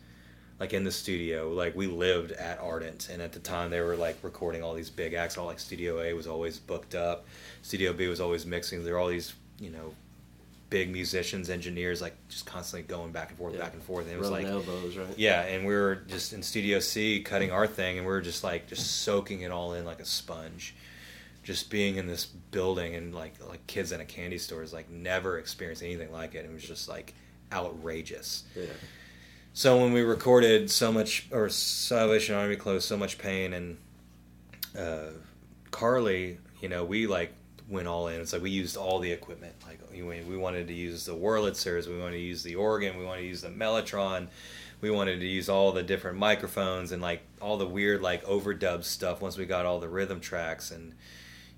like 0.59 0.72
in 0.72 0.82
the 0.82 0.90
studio. 0.90 1.53
Like 1.53 1.76
we 1.76 1.86
lived 1.86 2.32
at 2.32 2.59
Ardent, 2.59 3.09
and 3.11 3.22
at 3.22 3.32
the 3.32 3.38
time 3.38 3.70
they 3.70 3.80
were 3.80 3.96
like 3.96 4.18
recording 4.22 4.62
all 4.62 4.74
these 4.74 4.90
big 4.90 5.14
acts. 5.14 5.38
All 5.38 5.46
like 5.46 5.61
Studio 5.61 6.00
A 6.00 6.12
was 6.14 6.26
always 6.26 6.59
booked 6.59 6.94
up, 6.94 7.26
Studio 7.62 7.92
B 7.92 8.09
was 8.09 8.20
always 8.20 8.46
mixing. 8.46 8.82
There 8.84 8.94
were 8.94 9.00
all 9.00 9.09
these 9.09 9.34
you 9.61 9.70
know 9.70 9.94
big 10.72 10.90
musicians, 10.90 11.50
engineers, 11.50 12.00
like 12.00 12.14
just 12.30 12.46
constantly 12.46 12.88
going 12.88 13.12
back 13.12 13.28
and 13.28 13.36
forth, 13.38 13.52
Yeah. 13.54 13.60
back 13.60 13.74
and 13.74 13.82
forth. 13.82 14.06
And 14.06 14.14
it 14.14 14.18
was 14.18 14.30
like 14.30 14.46
elbows, 14.46 14.96
right? 14.96 15.06
yeah, 15.18 15.42
and 15.42 15.66
we 15.66 15.74
were 15.74 15.96
just 16.08 16.32
in 16.32 16.42
Studio 16.42 16.80
C 16.80 17.20
cutting 17.22 17.50
our 17.52 17.66
thing, 17.66 17.98
and 17.98 18.06
we 18.06 18.12
were 18.12 18.22
just 18.22 18.42
like 18.42 18.66
just 18.66 19.02
soaking 19.02 19.42
it 19.42 19.50
all 19.52 19.74
in 19.74 19.84
like 19.84 20.00
a 20.00 20.04
sponge. 20.06 20.74
Just 21.42 21.70
being 21.70 21.96
in 21.96 22.06
this 22.06 22.24
building 22.24 22.94
and 22.94 23.14
like 23.14 23.34
like 23.48 23.66
kids 23.66 23.92
in 23.92 24.00
a 24.00 24.04
candy 24.04 24.38
store 24.38 24.62
is 24.62 24.72
like 24.72 24.88
never 24.88 25.38
experienced 25.38 25.82
anything 25.82 26.10
like 26.10 26.34
it. 26.34 26.44
It 26.46 26.52
was 26.52 26.62
just 26.64 26.88
like 26.88 27.14
outrageous. 27.52 28.44
Yeah. 28.56 28.64
So 29.52 29.78
when 29.78 29.92
we 29.92 30.00
recorded 30.00 30.70
so 30.70 30.90
much 30.90 31.26
or 31.30 31.48
Salvation 31.50 32.34
Army 32.34 32.56
Clothes, 32.56 32.84
so 32.86 32.96
much 32.96 33.18
pain 33.18 33.52
and 33.52 33.76
uh, 34.78 35.10
Carly, 35.70 36.38
you 36.62 36.68
know, 36.68 36.84
we 36.84 37.06
like 37.06 37.32
went 37.68 37.88
all 37.88 38.08
in. 38.08 38.20
It's 38.20 38.32
like 38.32 38.40
we 38.42 38.50
used 38.50 38.76
all 38.76 38.98
the 39.00 39.10
equipment. 39.12 39.54
Like 39.66 39.80
we, 39.93 40.36
wanted 40.36 40.68
to 40.68 40.74
use 40.74 41.05
the 41.05 41.14
Wurlitzers, 41.14 41.86
we 41.86 41.99
wanted 41.99 42.16
to 42.16 42.22
use 42.22 42.43
the 42.43 42.55
organ, 42.55 42.99
we 42.99 43.05
wanted 43.05 43.22
to 43.22 43.26
use 43.26 43.43
the 43.43 43.49
Mellotron, 43.49 44.28
we 44.80 44.90
wanted 44.90 45.20
to 45.20 45.26
use 45.26 45.49
all 45.49 45.72
the 45.72 45.82
different 45.82 46.18
microphones 46.18 46.93
and 46.93 47.01
like 47.01 47.22
all 47.40 47.57
the 47.57 47.66
weird 47.66 48.03
like 48.03 48.24
overdub 48.24 48.84
stuff. 48.84 49.22
Once 49.22 49.38
we 49.38 49.47
got 49.47 49.64
all 49.64 49.78
the 49.80 49.88
rhythm 49.88 50.20
tracks 50.20 50.70
and 50.70 50.93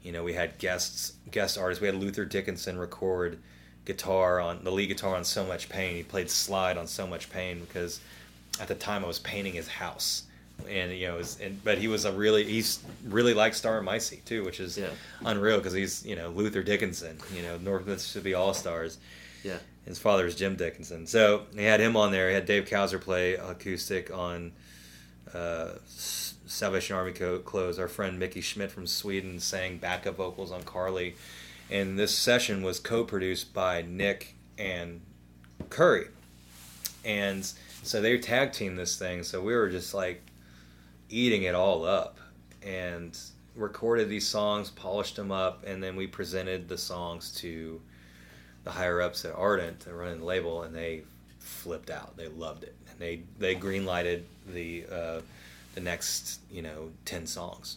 you 0.03 0.13
know 0.13 0.23
we 0.23 0.35
had 0.35 0.59
guests 0.59 1.15
guest 1.31 1.57
artists. 1.59 1.81
We 1.81 1.87
had 1.87 1.97
Luther 1.97 2.27
Dickinson 2.27 2.79
record 2.79 3.39
guitar 3.87 4.41
on 4.41 4.63
the 4.63 4.71
lead 4.71 4.89
guitar 4.89 5.17
on 5.17 5.25
So 5.25 5.45
Much 5.47 5.69
Pain. 5.69 5.97
He 5.97 6.03
played 6.03 6.31
slide 6.31 6.77
on 6.77 6.87
So 6.87 7.07
Much 7.07 7.31
Pain 7.31 7.61
because 7.61 8.01
at 8.61 8.69
the 8.69 8.75
time 8.75 9.05
I 9.05 9.09
was 9.09 9.19
painting 9.19 9.55
his 9.55 9.69
house. 9.69 10.25
And 10.69 10.93
you 10.93 11.09
know, 11.09 11.17
was, 11.17 11.39
and, 11.41 11.63
but 11.63 11.79
he 11.79 11.89
was 11.89 12.05
a 12.07 12.13
really 12.13 12.45
he's 12.45 12.79
really 13.07 13.35
like 13.35 13.55
Star 13.55 13.81
Micey 13.83 14.25
too, 14.25 14.45
which 14.45 14.61
is 14.61 14.79
Yeah. 14.79 14.89
unreal 15.25 15.59
because 15.59 15.73
he's 15.75 16.05
you 16.07 16.17
know 16.17 16.31
Luther 16.31 16.63
Dickinson, 16.63 17.19
you 17.35 17.43
know 17.43 17.59
North 17.59 17.87
Mississippi 17.87 18.33
All 18.35 18.55
Stars. 18.55 18.99
Yeah. 19.43 19.59
His 19.85 19.99
father 19.99 20.27
is 20.27 20.35
Jim 20.35 20.57
Dickinson, 20.57 21.07
so 21.07 21.43
he 21.55 21.65
had 21.65 21.81
him 21.81 21.97
on 21.97 22.13
there. 22.13 22.29
He 22.29 22.35
had 22.35 22.47
Dave 22.47 22.65
Cousar 22.65 22.99
play 22.99 23.35
acoustic 23.35 24.11
on 24.11 24.53
uh, 25.35 25.73
Salvation 26.47 26.97
Army 26.97 27.13
Co- 27.13 27.41
Clothes. 27.41 27.79
Our 27.79 27.89
friend 27.89 28.19
Mickey 28.19 28.41
Schmidt 28.41 28.71
from 28.71 28.87
Sweden 28.87 29.39
sang 29.41 29.77
backup 29.77 30.17
vocals 30.17 30.51
on 30.51 30.63
Carly, 30.63 31.17
and 31.71 31.99
this 31.99 32.17
session 32.17 32.63
was 32.63 32.81
co-produced 32.81 33.53
by 33.53 33.83
Nick 33.83 34.35
and 34.57 35.03
Curry, 35.69 36.07
and 37.05 37.45
so 37.83 38.01
they 38.01 38.17
tag 38.17 38.53
teamed 38.53 38.79
this 38.79 38.97
thing. 38.99 39.23
So 39.25 39.43
we 39.43 39.55
were 39.55 39.69
just 39.69 39.93
like 39.93 40.23
eating 41.15 41.45
it 41.45 41.55
all 41.55 41.85
up, 41.85 42.19
and 42.63 43.17
recorded 43.55 44.09
these 44.09 44.27
songs, 44.27 44.71
polished 44.71 45.15
them 45.15 45.31
up, 45.31 45.65
and 45.65 45.83
then 45.83 45.95
we 45.95 46.09
presented 46.09 46.69
the 46.69 46.77
songs 46.77 47.31
to 47.37 47.81
the 48.65 48.71
higher 48.71 49.01
ups 49.01 49.25
at 49.25 49.35
Ardent, 49.35 49.81
that 49.81 49.95
running 49.95 50.19
the 50.19 50.25
label, 50.25 50.63
and 50.63 50.75
they 50.75 51.03
flipped 51.39 51.91
out. 51.91 52.17
They 52.17 52.29
loved 52.29 52.65
it, 52.65 52.75
and 52.91 52.99
they 52.99 53.23
they 53.39 53.55
greenlighted 53.55 54.23
the 54.53 54.87
uh, 54.91 55.21
the 55.75 55.81
next 55.81 56.41
you 56.51 56.63
know 56.63 56.91
ten 57.05 57.27
songs, 57.27 57.77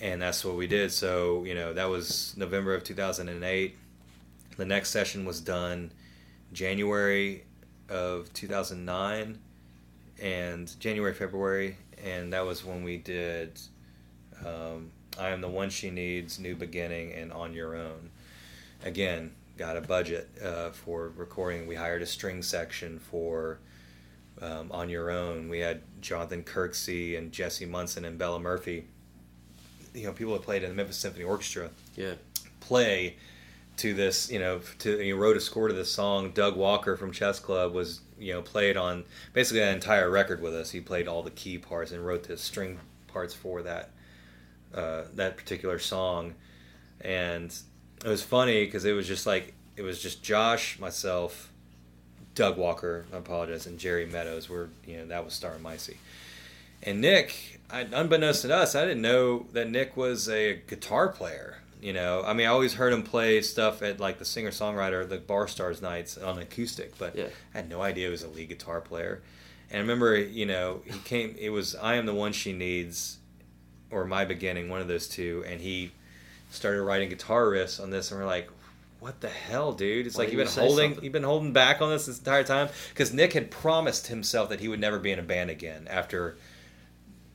and 0.00 0.20
that's 0.20 0.44
what 0.44 0.56
we 0.56 0.66
did. 0.66 0.92
So 0.92 1.44
you 1.44 1.54
know 1.54 1.72
that 1.72 1.88
was 1.88 2.34
November 2.36 2.74
of 2.74 2.84
two 2.84 2.94
thousand 2.94 3.28
and 3.28 3.44
eight. 3.44 3.76
The 4.58 4.66
next 4.66 4.90
session 4.90 5.24
was 5.24 5.40
done 5.40 5.90
January 6.52 7.44
of 7.88 8.30
two 8.34 8.48
thousand 8.48 8.84
nine, 8.84 9.38
and 10.20 10.78
January 10.80 11.14
February, 11.14 11.76
and 12.04 12.32
that 12.32 12.44
was 12.44 12.64
when 12.64 12.82
we 12.82 12.96
did. 12.96 13.58
Um, 14.44 14.90
I 15.18 15.30
am 15.30 15.40
the 15.40 15.48
one 15.48 15.70
she 15.70 15.90
needs, 15.90 16.38
new 16.38 16.54
beginning, 16.54 17.12
and 17.12 17.32
on 17.32 17.52
your 17.54 17.74
own. 17.76 18.10
Again, 18.84 19.32
got 19.56 19.76
a 19.76 19.80
budget 19.80 20.28
uh, 20.44 20.70
for 20.70 21.12
recording. 21.16 21.66
We 21.66 21.74
hired 21.74 22.02
a 22.02 22.06
string 22.06 22.42
section 22.42 22.98
for 22.98 23.58
um, 24.42 24.70
On 24.72 24.90
Your 24.90 25.10
Own. 25.10 25.48
We 25.48 25.60
had 25.60 25.80
Jonathan 26.02 26.42
Kirkscey 26.42 27.16
and 27.16 27.32
Jesse 27.32 27.64
Munson 27.64 28.04
and 28.04 28.18
Bella 28.18 28.38
Murphy. 28.38 28.84
You 29.94 30.04
know, 30.04 30.12
people 30.12 30.34
that 30.34 30.42
played 30.42 30.62
in 30.62 30.68
the 30.68 30.74
Memphis 30.74 30.98
Symphony 30.98 31.24
Orchestra 31.24 31.70
Yeah. 31.96 32.14
play 32.60 33.16
to 33.78 33.94
this. 33.94 34.30
You 34.30 34.38
know, 34.38 34.60
to 34.80 34.98
he 34.98 35.14
wrote 35.14 35.38
a 35.38 35.40
score 35.40 35.68
to 35.68 35.74
this 35.74 35.90
song. 35.90 36.32
Doug 36.32 36.54
Walker 36.56 36.96
from 36.98 37.12
Chess 37.12 37.40
Club 37.40 37.72
was 37.72 38.00
you 38.18 38.32
know 38.32 38.42
played 38.42 38.76
on 38.76 39.04
basically 39.32 39.62
an 39.62 39.74
entire 39.74 40.10
record 40.10 40.40
with 40.40 40.54
us. 40.54 40.70
He 40.70 40.80
played 40.80 41.08
all 41.08 41.22
the 41.22 41.30
key 41.30 41.58
parts 41.58 41.92
and 41.92 42.04
wrote 42.04 42.24
the 42.24 42.36
string 42.36 42.78
parts 43.08 43.34
for 43.34 43.62
that 43.62 43.90
uh, 44.74 45.02
that 45.14 45.36
particular 45.36 45.78
song, 45.78 46.34
and 47.00 47.54
it 48.04 48.08
was 48.08 48.22
funny 48.22 48.64
because 48.64 48.84
it 48.84 48.92
was 48.92 49.06
just 49.06 49.26
like 49.26 49.54
it 49.76 49.82
was 49.82 50.02
just 50.02 50.22
Josh, 50.22 50.78
myself, 50.78 51.52
Doug 52.34 52.56
Walker, 52.56 53.06
I 53.12 53.18
apologize, 53.18 53.66
and 53.66 53.78
Jerry 53.78 54.06
Meadows 54.06 54.48
were 54.48 54.70
you 54.86 54.98
know 54.98 55.06
that 55.06 55.24
was 55.24 55.34
Star 55.34 55.56
Micey, 55.62 55.96
and 56.82 57.00
Nick. 57.00 57.60
I, 57.68 57.80
unbeknownst 57.80 58.42
to 58.42 58.54
us, 58.54 58.76
I 58.76 58.82
didn't 58.82 59.02
know 59.02 59.46
that 59.52 59.68
Nick 59.68 59.96
was 59.96 60.28
a 60.28 60.62
guitar 60.68 61.08
player. 61.08 61.62
You 61.80 61.92
know, 61.92 62.22
I 62.24 62.32
mean, 62.32 62.46
I 62.46 62.50
always 62.50 62.74
heard 62.74 62.92
him 62.92 63.02
play 63.02 63.42
stuff 63.42 63.82
at 63.82 64.00
like 64.00 64.18
the 64.18 64.24
singer 64.24 64.50
songwriter, 64.50 65.06
the 65.08 65.18
Bar 65.18 65.46
Stars 65.46 65.82
nights 65.82 66.16
on 66.16 66.38
acoustic, 66.38 66.96
but 66.98 67.14
Yeah. 67.14 67.26
I 67.54 67.58
had 67.58 67.68
no 67.68 67.82
idea 67.82 68.06
he 68.06 68.10
was 68.10 68.22
a 68.22 68.28
lead 68.28 68.48
guitar 68.48 68.80
player. 68.80 69.22
And 69.70 69.78
I 69.78 69.80
remember, 69.80 70.16
you 70.16 70.46
know, 70.46 70.82
he 70.84 70.98
came. 71.00 71.34
It 71.38 71.50
was 71.50 71.74
"I 71.74 71.96
Am 71.96 72.06
the 72.06 72.14
One 72.14 72.32
She 72.32 72.52
Needs" 72.52 73.18
or 73.90 74.04
"My 74.04 74.24
Beginning," 74.24 74.68
one 74.68 74.80
of 74.80 74.88
those 74.88 75.06
two, 75.08 75.44
and 75.46 75.60
he 75.60 75.90
started 76.50 76.82
writing 76.82 77.08
guitar 77.08 77.44
riffs 77.46 77.82
on 77.82 77.90
this, 77.90 78.10
and 78.10 78.20
we're 78.20 78.26
like, 78.26 78.48
"What 79.00 79.20
the 79.20 79.28
hell, 79.28 79.72
dude?" 79.72 80.06
It's 80.06 80.16
Why 80.16 80.24
like 80.24 80.32
you've 80.32 80.38
been 80.38 80.46
holding, 80.46 80.90
something? 80.90 81.04
you've 81.04 81.12
been 81.12 81.24
holding 81.24 81.52
back 81.52 81.82
on 81.82 81.90
this 81.90 82.06
this 82.06 82.18
entire 82.18 82.44
time 82.44 82.68
because 82.90 83.12
Nick 83.12 83.32
had 83.32 83.50
promised 83.50 84.06
himself 84.06 84.48
that 84.48 84.60
he 84.60 84.68
would 84.68 84.80
never 84.80 84.98
be 84.98 85.10
in 85.10 85.18
a 85.18 85.22
band 85.22 85.50
again 85.50 85.86
after 85.90 86.36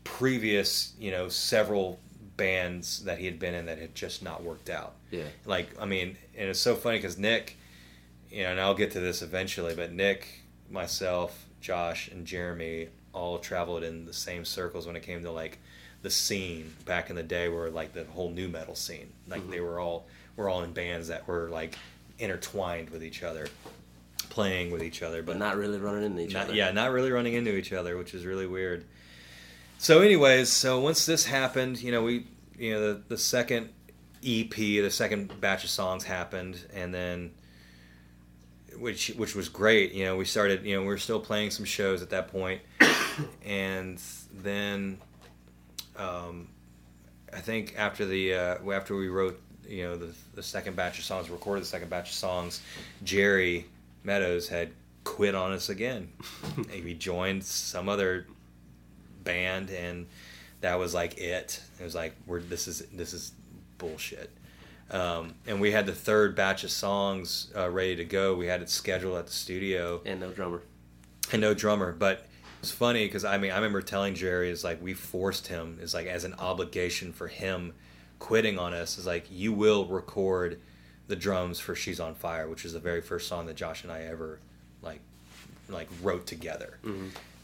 previous, 0.04 0.94
you 1.00 1.12
know, 1.12 1.30
several 1.30 2.00
bands 2.38 3.04
that 3.04 3.20
he 3.20 3.26
had 3.26 3.40
been 3.40 3.54
in 3.54 3.66
that 3.68 3.78
had 3.78 3.94
just 3.96 4.24
not 4.24 4.44
worked 4.44 4.70
out. 4.70 4.94
Yeah. 5.12 5.26
Like, 5.46 5.70
I 5.80 5.86
mean, 5.86 6.18
and 6.38 6.50
it's 6.50 6.60
so 6.60 6.76
funny 6.76 6.98
because 6.98 7.18
Nick, 7.18 7.58
you 8.30 8.44
know, 8.44 8.52
and 8.52 8.60
I'll 8.60 8.74
get 8.74 8.92
to 8.92 9.00
this 9.00 9.22
eventually, 9.22 9.76
but 9.76 9.92
Nick, 9.92 10.42
myself, 10.70 11.46
Josh, 11.60 12.08
and 12.10 12.26
Jeremy 12.26 12.88
all 13.14 13.40
traveled 13.40 13.84
in 13.84 14.06
the 14.06 14.14
same 14.14 14.46
circles 14.46 14.88
when 14.88 14.96
it 14.96 15.04
came 15.04 15.22
to 15.24 15.32
like 15.32 15.60
the 16.02 16.10
scene 16.10 16.74
back 16.86 17.10
in 17.10 17.16
the 17.16 17.24
day 17.24 17.50
where 17.50 17.70
like 17.70 17.94
the 17.94 18.06
whole 18.06 18.30
nu 18.30 18.48
metal 18.48 18.76
scene. 18.76 19.12
Like 19.28 19.48
they 19.50 19.58
mm-hmm. 19.58 19.66
were 19.66 19.80
all 19.80 20.08
we're 20.36 20.50
all 20.50 20.64
in 20.64 20.72
bands 20.72 21.10
that 21.10 21.28
were 21.28 21.50
like 21.50 21.78
intertwined 22.20 22.90
with 22.90 23.04
each 23.04 23.24
other, 23.24 23.48
playing 24.30 24.72
with 24.72 24.84
each 24.84 25.04
other, 25.04 25.22
But 25.22 25.38
not 25.38 25.58
really 25.58 25.78
running 25.78 26.04
into 26.04 26.22
each 26.24 26.34
not, 26.34 26.46
other. 26.46 26.54
yeah, 26.54 26.72
not 26.72 26.92
really 26.92 27.12
running 27.12 27.34
into 27.34 27.56
each 27.56 27.74
other, 27.74 27.98
which 27.98 28.14
is 28.14 28.26
really 28.26 28.48
weird. 28.48 28.86
So, 29.82 30.02
anyways, 30.02 30.52
so 30.52 30.80
once 30.80 31.08
this 31.08 31.26
happened, 31.26 31.82
you 31.82 31.92
know, 31.92 32.04
we, 32.04 32.28
you 32.56 32.72
know, 32.72 32.94
the, 32.94 33.02
the 33.08 33.18
second 33.18 33.70
EP, 34.24 34.54
the 34.54 34.92
second 34.92 35.42
batch 35.42 35.64
of 35.64 35.72
songs 35.72 36.04
happened, 36.04 36.64
and 36.72 36.94
then, 36.94 37.32
which 38.78 39.08
which 39.18 39.34
was 39.34 39.50
great. 39.50 39.92
You 39.94 40.06
know, 40.06 40.18
we 40.18 40.26
started, 40.26 40.64
you 40.64 40.76
know, 40.76 40.82
we 40.82 40.88
were 40.88 41.00
still 41.00 41.20
playing 41.20 41.50
some 41.50 41.66
shows 41.66 42.04
at 42.04 42.12
that 42.12 42.28
point, 42.28 42.62
and 43.44 44.00
then, 44.44 45.00
um, 45.98 46.48
I 47.34 47.40
think 47.40 47.74
after 47.76 48.06
the 48.06 48.36
uh, 48.36 48.72
after 48.72 48.96
we 48.96 49.08
wrote, 49.08 49.42
you 49.68 49.82
know, 49.82 49.98
the 49.98 50.14
the 50.36 50.44
second 50.44 50.76
batch 50.76 51.00
of 51.00 51.06
songs, 51.06 51.28
recorded 51.32 51.64
the 51.64 51.68
second 51.68 51.90
batch 51.90 52.10
of 52.10 52.16
songs, 52.16 52.62
Jerry 53.04 53.66
Meadows 54.04 54.48
had 54.48 54.74
quit 55.06 55.34
on 55.34 55.54
us 55.54 55.70
again. 55.70 56.12
he 56.72 56.94
joined 56.94 57.44
some 57.44 57.90
other 57.90 58.28
band, 59.24 59.70
and 59.70 60.08
that 60.62 60.78
was 60.80 60.94
like 60.94 61.18
it. 61.18 61.62
It 61.80 61.84
was 61.84 61.96
like 61.96 62.16
we're 62.28 62.42
this 62.42 62.68
is 62.68 62.80
this 62.94 63.14
is 63.14 63.32
bullshit. 63.78 64.30
Um, 64.92 65.36
and 65.48 65.62
we 65.62 65.72
had 65.72 65.86
the 65.86 65.94
third 65.96 66.36
batch 66.36 66.64
of 66.66 66.72
songs 66.72 67.50
uh, 67.56 67.70
ready 67.70 67.96
to 67.96 68.04
go. 68.06 68.36
We 68.36 68.48
had 68.48 68.62
it 68.62 68.70
scheduled 68.70 69.18
at 69.18 69.28
the 69.28 69.32
studio, 69.32 70.02
And 70.06 70.20
no 70.20 70.32
drummer. 70.32 70.62
and 71.32 71.40
no 71.42 71.54
drummer. 71.54 71.94
But 71.94 72.28
it's 72.60 72.72
funny 72.72 73.06
because 73.06 73.24
I 73.24 73.38
mean 73.38 73.52
I 73.52 73.56
remember 73.56 73.82
telling 73.82 74.16
Jerry 74.16 74.50
is 74.50 74.64
like 74.66 74.82
we 74.82 74.94
forced 74.94 75.48
him 75.48 75.80
is 75.82 75.94
like 75.94 76.08
as 76.08 76.26
an 76.26 76.34
obligation 76.36 77.14
for 77.14 77.28
him 77.28 77.74
quitting 78.20 78.60
on 78.60 78.74
us 78.74 78.98
is 79.00 79.06
like 79.08 79.26
you 79.32 79.52
will 79.54 79.86
record 79.86 80.60
the 81.08 81.16
drums 81.16 81.60
for 81.60 81.74
She's 81.74 82.00
on 82.00 82.14
Fire, 82.14 82.48
which 82.48 82.66
is 82.66 82.74
the 82.74 82.80
very 82.80 83.02
first 83.02 83.28
song 83.28 83.46
that 83.48 83.56
Josh 83.56 83.84
and 83.84 83.92
I 83.92 84.02
ever 84.04 84.40
like 84.82 85.00
like 85.70 85.88
wrote 86.04 86.28
together. 86.28 86.78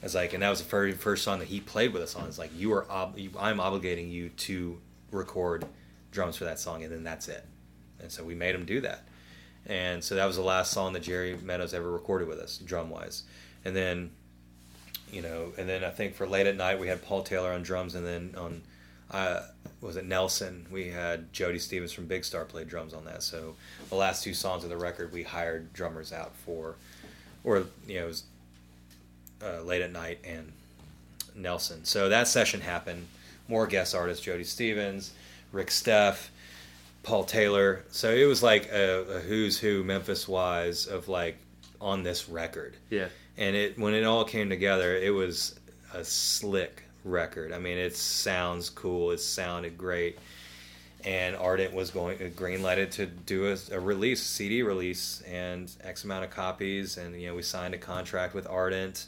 It's 0.04 0.14
like, 0.14 0.34
and 0.34 0.44
that 0.44 0.50
was 0.50 0.62
the 0.62 0.70
very 0.70 0.92
first 0.92 1.24
song 1.24 1.40
that 1.40 1.48
he 1.48 1.60
played 1.60 1.92
with 1.92 2.04
us 2.04 2.16
on. 2.16 2.28
It's 2.28 2.38
like 2.38 2.52
you 2.56 2.72
are, 2.74 2.90
ob- 2.90 3.18
I'm 3.40 3.58
obligating 3.58 4.12
you 4.12 4.30
to 4.30 4.80
record 5.12 5.66
drums 6.12 6.38
for 6.38 6.46
that 6.46 6.60
song, 6.60 6.84
and 6.84 6.92
then 6.92 7.04
that's 7.04 7.28
it. 7.28 7.46
And 8.00 8.12
so 8.12 8.24
we 8.24 8.36
made 8.36 8.54
him 8.54 8.66
do 8.66 8.82
that. 8.82 9.04
And 9.66 10.04
so 10.04 10.16
that 10.16 10.26
was 10.26 10.36
the 10.36 10.44
last 10.44 10.72
song 10.72 10.94
that 10.94 11.04
Jerry 11.04 11.36
Meadows 11.36 11.74
ever 11.74 11.92
recorded 11.92 12.28
with 12.28 12.40
us, 12.40 12.58
drum 12.58 12.90
wise. 12.90 13.24
And 13.66 13.76
then, 13.76 14.12
you 15.12 15.22
know, 15.22 15.52
and 15.58 15.68
then 15.68 15.84
I 15.84 15.90
think 15.90 16.14
for 16.14 16.28
late 16.28 16.48
at 16.48 16.56
night 16.56 16.80
we 16.80 16.88
had 16.88 17.04
Paul 17.04 17.24
Taylor 17.24 17.52
on 17.52 17.64
drums, 17.64 17.96
and 17.96 18.06
then 18.06 18.34
on, 18.38 18.62
uh, 19.12 19.42
was 19.82 19.98
it 19.98 20.06
Nelson? 20.06 20.68
We 20.72 20.90
had 20.90 21.34
Jody 21.34 21.60
Stephens 21.60 21.92
from 21.92 22.06
Big 22.06 22.24
Star 22.24 22.46
play 22.46 22.64
drums 22.64 22.94
on 22.94 23.06
that. 23.06 23.24
So 23.24 23.56
the 23.90 23.96
last 23.96 24.24
two 24.24 24.34
songs 24.34 24.64
of 24.64 24.70
the 24.70 24.78
record 24.78 25.12
we 25.12 25.24
hired 25.24 25.74
drummers 25.74 26.14
out 26.14 26.36
for, 26.36 26.76
or 27.44 27.66
you 27.88 27.96
know, 28.00 28.06
it 28.06 28.08
was 28.08 28.24
uh, 29.44 29.62
late 29.62 29.82
at 29.82 29.92
night 29.92 30.20
and 30.24 30.52
Nelson. 31.36 31.86
So 31.86 32.10
that 32.10 32.28
session 32.28 32.62
happened. 32.62 33.08
More 33.48 33.68
guest 33.68 33.96
artists: 33.96 34.24
Jody 34.24 34.44
Stephens, 34.44 35.14
Rick 35.52 35.68
Steff, 35.68 36.28
Paul 37.04 37.24
Taylor. 37.24 37.84
So 37.90 38.12
it 38.14 38.26
was 38.26 38.44
like 38.44 38.70
a, 38.72 39.18
a 39.18 39.20
who's 39.20 39.58
who 39.58 39.84
Memphis 39.84 40.28
wise 40.28 40.88
of 40.88 41.08
like 41.08 41.38
on 41.80 42.04
this 42.04 42.28
record. 42.28 42.76
Yeah. 42.90 43.08
And 43.38 43.56
it 43.56 43.80
when 43.80 43.94
it 43.94 44.04
all 44.04 44.26
came 44.26 44.50
together, 44.50 44.96
it 44.98 45.14
was 45.14 45.60
a 45.94 46.04
slick 46.04 46.84
record. 47.04 47.54
I 47.54 47.60
mean, 47.60 47.78
it 47.78 47.96
sounds 47.96 48.70
cool. 48.70 49.12
It 49.12 49.20
sounded 49.20 49.78
great. 49.78 50.18
And 51.06 51.36
Ardent 51.36 51.74
was 51.74 51.92
going 51.92 52.18
to 52.18 52.30
greenlight 52.30 52.92
to 52.92 53.06
do 53.06 53.48
a, 53.54 53.58
a 53.72 53.80
release, 53.80 54.22
CD 54.22 54.64
release, 54.64 55.22
and 55.22 55.72
X 55.84 56.04
amount 56.04 56.26
of 56.26 56.32
copies. 56.32 56.98
And 56.98 57.20
you 57.22 57.30
know, 57.30 57.36
we 57.36 57.44
signed 57.44 57.74
a 57.74 57.78
contract 57.78 58.34
with 58.34 58.48
Ardent, 58.48 59.06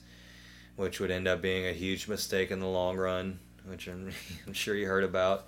which 0.79 1.01
would 1.01 1.11
end 1.11 1.27
up 1.27 1.41
being 1.41 1.67
a 1.67 1.73
huge 1.73 2.07
mistake 2.07 2.51
in 2.51 2.61
the 2.61 2.67
long 2.67 2.95
run, 2.95 3.37
which 3.65 3.87
I'm, 3.87 4.11
I'm 4.47 4.53
sure 4.53 4.75
you 4.75 4.87
heard 4.87 5.03
about. 5.03 5.45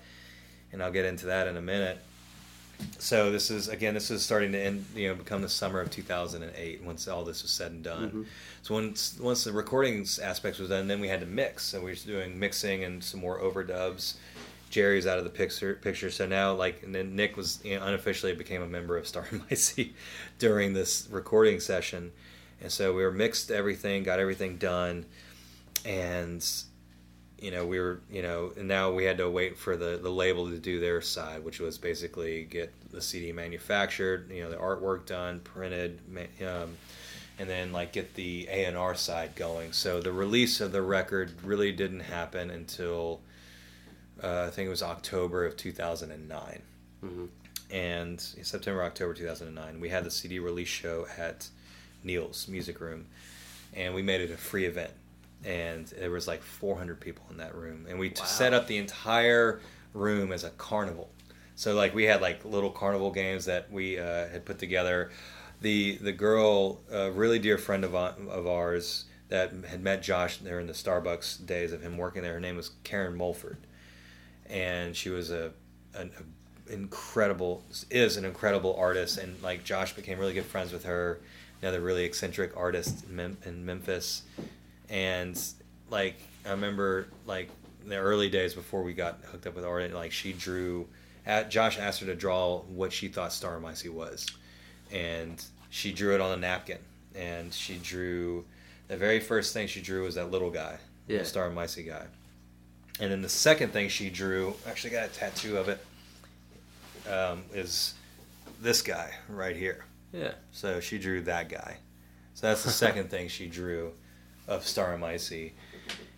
And 0.73 0.83
I'll 0.83 0.91
get 0.91 1.05
into 1.05 1.27
that 1.27 1.47
in 1.47 1.55
a 1.55 1.61
minute. 1.61 1.99
So 2.97 3.31
this 3.31 3.49
is 3.51 3.67
again, 3.67 3.93
this 3.93 4.11
is 4.11 4.23
starting 4.23 4.51
to 4.53 4.59
end, 4.59 4.85
you 4.95 5.07
know, 5.07 5.15
become 5.15 5.41
the 5.41 5.49
summer 5.49 5.79
of 5.79 5.91
2008 5.91 6.83
once 6.83 7.07
all 7.07 7.23
this 7.23 7.43
was 7.43 7.51
said 7.51 7.71
and 7.71 7.83
done. 7.83 8.07
Mm-hmm. 8.07 8.23
So 8.63 8.73
once 8.73 9.17
once 9.19 9.43
the 9.43 9.51
recording 9.51 10.05
aspects 10.21 10.59
was 10.59 10.69
done, 10.69 10.87
then 10.87 10.99
we 10.99 11.07
had 11.07 11.19
to 11.21 11.25
mix. 11.25 11.63
So 11.65 11.79
we 11.79 11.91
were 11.91 11.95
doing 11.95 12.37
mixing 12.37 12.83
and 12.83 13.03
some 13.03 13.19
more 13.19 13.39
overdubs. 13.39 14.15
Jerry's 14.69 15.05
out 15.05 15.17
of 15.17 15.23
the 15.23 15.29
picture. 15.29 15.75
Picture. 15.75 16.09
So 16.09 16.25
now, 16.25 16.53
like, 16.53 16.81
and 16.83 16.95
then 16.95 17.15
Nick 17.15 17.37
was 17.37 17.59
you 17.63 17.77
know, 17.77 17.85
unofficially 17.85 18.33
became 18.33 18.61
a 18.61 18.67
member 18.67 18.97
of 18.97 19.07
Star 19.07 19.23
Micey 19.31 19.91
during 20.39 20.73
this 20.73 21.07
recording 21.11 21.59
session, 21.59 22.11
and 22.61 22.71
so 22.71 22.93
we 22.93 23.03
were 23.03 23.11
mixed 23.11 23.51
everything, 23.51 24.03
got 24.03 24.19
everything 24.19 24.57
done, 24.57 25.05
and 25.85 26.45
you 27.39 27.49
know 27.49 27.65
we 27.65 27.79
were 27.79 28.01
you 28.11 28.21
know 28.21 28.51
and 28.55 28.67
now 28.67 28.91
we 28.91 29.03
had 29.03 29.17
to 29.17 29.29
wait 29.29 29.57
for 29.57 29.75
the 29.75 29.99
the 30.01 30.11
label 30.11 30.49
to 30.49 30.57
do 30.57 30.79
their 30.79 31.01
side, 31.01 31.43
which 31.43 31.59
was 31.59 31.77
basically 31.77 32.43
get 32.43 32.73
the 32.91 33.01
CD 33.01 33.31
manufactured, 33.31 34.29
you 34.31 34.43
know, 34.43 34.49
the 34.49 34.57
artwork 34.57 35.05
done, 35.05 35.39
printed, 35.39 35.99
um, 36.41 36.75
and 37.39 37.49
then 37.49 37.71
like 37.71 37.93
get 37.93 38.13
the 38.15 38.47
A 38.49 38.65
and 38.65 38.77
R 38.77 38.95
side 38.95 39.35
going. 39.35 39.71
So 39.71 40.01
the 40.01 40.11
release 40.11 40.61
of 40.61 40.71
the 40.71 40.81
record 40.81 41.31
really 41.43 41.71
didn't 41.71 42.01
happen 42.01 42.51
until 42.51 43.21
uh, 44.21 44.45
I 44.47 44.49
think 44.51 44.67
it 44.67 44.69
was 44.69 44.83
October 44.83 45.45
of 45.45 45.57
2009, 45.57 46.61
and 47.71 48.21
September 48.21 48.83
October 48.83 49.13
2009. 49.13 49.79
We 49.79 49.89
had 49.89 50.03
the 50.03 50.11
CD 50.11 50.39
release 50.39 50.67
show 50.67 51.07
at 51.17 51.47
Neil's 52.03 52.47
Music 52.47 52.79
Room, 52.79 53.05
and 53.73 53.93
we 53.93 54.01
made 54.01 54.21
it 54.21 54.31
a 54.31 54.37
free 54.37 54.65
event, 54.65 54.91
and 55.43 55.87
there 55.87 56.11
was 56.11 56.27
like 56.27 56.41
400 56.41 56.99
people 56.99 57.25
in 57.29 57.37
that 57.37 57.55
room, 57.55 57.85
and 57.89 57.97
we 57.99 58.09
t- 58.09 58.19
Wow. 58.21 58.25
set 58.27 58.53
up 58.53 58.67
the 58.67 58.77
entire 58.77 59.59
room 59.93 60.31
as 60.31 60.43
a 60.43 60.49
carnival. 60.51 61.09
So 61.55 61.73
like 61.75 61.93
we 61.93 62.05
had 62.05 62.21
like 62.21 62.43
little 62.45 62.71
carnival 62.71 63.11
games 63.11 63.45
that 63.45 63.71
we 63.71 63.99
uh, 63.99 64.27
had 64.29 64.45
put 64.45 64.57
together. 64.59 65.11
The 65.61 65.97
the 65.97 66.11
girl, 66.11 66.79
a 66.91 67.11
really 67.11 67.37
dear 67.39 67.57
friend 67.59 67.83
of 67.83 67.93
of 67.93 68.47
ours 68.47 69.05
that 69.29 69.51
had 69.69 69.81
met 69.83 70.01
Josh 70.01 70.37
there 70.37 70.59
in 70.59 70.65
the 70.67 70.73
Starbucks 70.73 71.45
days 71.45 71.71
of 71.71 71.81
him 71.81 71.97
working 71.97 72.23
there. 72.23 72.33
Her 72.33 72.39
name 72.39 72.55
was 72.57 72.71
Karen 72.83 73.15
Mulford, 73.15 73.57
and 74.49 74.95
she 74.95 75.09
was 75.09 75.29
a 75.31 75.51
an 75.93 76.11
a 76.17 76.23
incredible 76.73 77.63
is 77.89 78.17
an 78.17 78.25
incredible 78.25 78.75
artist, 78.75 79.17
and 79.17 79.41
like 79.43 79.63
Josh 79.63 79.93
became 79.93 80.17
really 80.17 80.33
good 80.33 80.45
friends 80.45 80.71
with 80.71 80.85
her. 80.85 81.19
Another 81.61 81.79
really 81.81 82.05
eccentric 82.05 82.55
artist 82.57 83.05
in, 83.05 83.15
Mem- 83.15 83.37
in 83.45 83.65
Memphis, 83.65 84.23
and 84.89 85.39
like 85.91 86.15
I 86.45 86.51
remember 86.51 87.07
like 87.27 87.49
the 87.85 87.97
early 87.97 88.29
days 88.29 88.53
before 88.53 88.81
we 88.83 88.93
got 88.93 89.19
hooked 89.31 89.45
up 89.47 89.55
with 89.55 89.65
art, 89.65 89.93
like 89.93 90.11
she 90.11 90.33
drew. 90.33 90.87
At, 91.23 91.51
Josh 91.51 91.77
asked 91.77 91.99
her 91.99 92.07
to 92.07 92.15
draw 92.15 92.61
what 92.61 92.91
she 92.91 93.07
thought 93.07 93.31
Star 93.31 93.59
Micey 93.59 93.89
was, 93.89 94.25
and 94.91 95.43
she 95.69 95.91
drew 95.91 96.15
it 96.15 96.21
on 96.21 96.31
a 96.31 96.37
napkin. 96.37 96.79
And 97.13 97.53
she 97.53 97.75
drew 97.77 98.43
the 98.87 98.97
very 98.97 99.19
first 99.19 99.53
thing 99.53 99.67
she 99.67 99.81
drew 99.81 100.03
was 100.05 100.15
that 100.15 100.31
little 100.31 100.49
guy, 100.49 100.77
Yeah. 101.07 101.19
the 101.19 101.25
Star 101.25 101.49
Micey 101.51 101.85
guy. 101.85 102.05
And 102.99 103.11
then 103.11 103.21
the 103.21 103.29
second 103.29 103.71
thing 103.73 103.89
she 103.89 104.09
drew, 104.09 104.55
actually 104.65 104.91
got 104.91 105.05
a 105.09 105.09
tattoo 105.09 105.57
of 105.57 105.69
it, 105.69 105.85
um, 107.07 107.43
is 107.53 107.93
this 108.61 108.81
guy 108.81 109.11
right 109.29 109.55
here. 109.55 109.83
Yeah. 110.13 110.33
So 110.51 110.79
she 110.79 110.97
drew 110.97 111.21
that 111.21 111.49
guy. 111.49 111.77
So 112.33 112.47
that's 112.47 112.63
the 112.63 112.69
second 112.71 113.09
thing 113.09 113.27
she 113.27 113.47
drew 113.47 113.93
of 114.47 114.65
Star 114.65 114.97
Micey. 114.97 115.51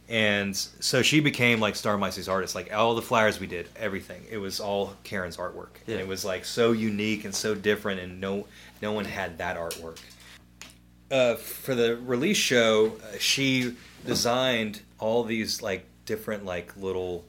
And 0.09 0.55
so 0.55 1.01
she 1.01 1.21
became 1.21 1.59
like 1.59 1.75
Star 1.75 1.97
Micey's 1.97 2.27
artist. 2.27 2.55
Like 2.55 2.73
all 2.73 2.95
the 2.95 3.01
flyers 3.01 3.39
we 3.39 3.47
did, 3.47 3.69
everything. 3.75 4.23
It 4.29 4.37
was 4.37 4.59
all 4.59 4.93
Karen's 5.03 5.37
artwork. 5.37 5.77
Yeah. 5.85 5.95
And 5.95 6.01
it 6.01 6.07
was 6.07 6.25
like 6.25 6.45
so 6.45 6.71
unique 6.71 7.25
and 7.25 7.33
so 7.33 7.55
different 7.55 8.01
and 8.01 8.19
no 8.19 8.47
no 8.81 8.91
one 8.91 9.05
had 9.05 9.37
that 9.37 9.57
artwork. 9.57 9.99
Uh, 11.09 11.35
for 11.35 11.75
the 11.75 11.95
release 11.97 12.37
show, 12.37 12.87
uh, 12.87 13.17
she 13.19 13.75
designed 14.05 14.81
all 14.99 15.23
these 15.23 15.61
like 15.61 15.85
different 16.05 16.43
like 16.43 16.75
little 16.75 17.23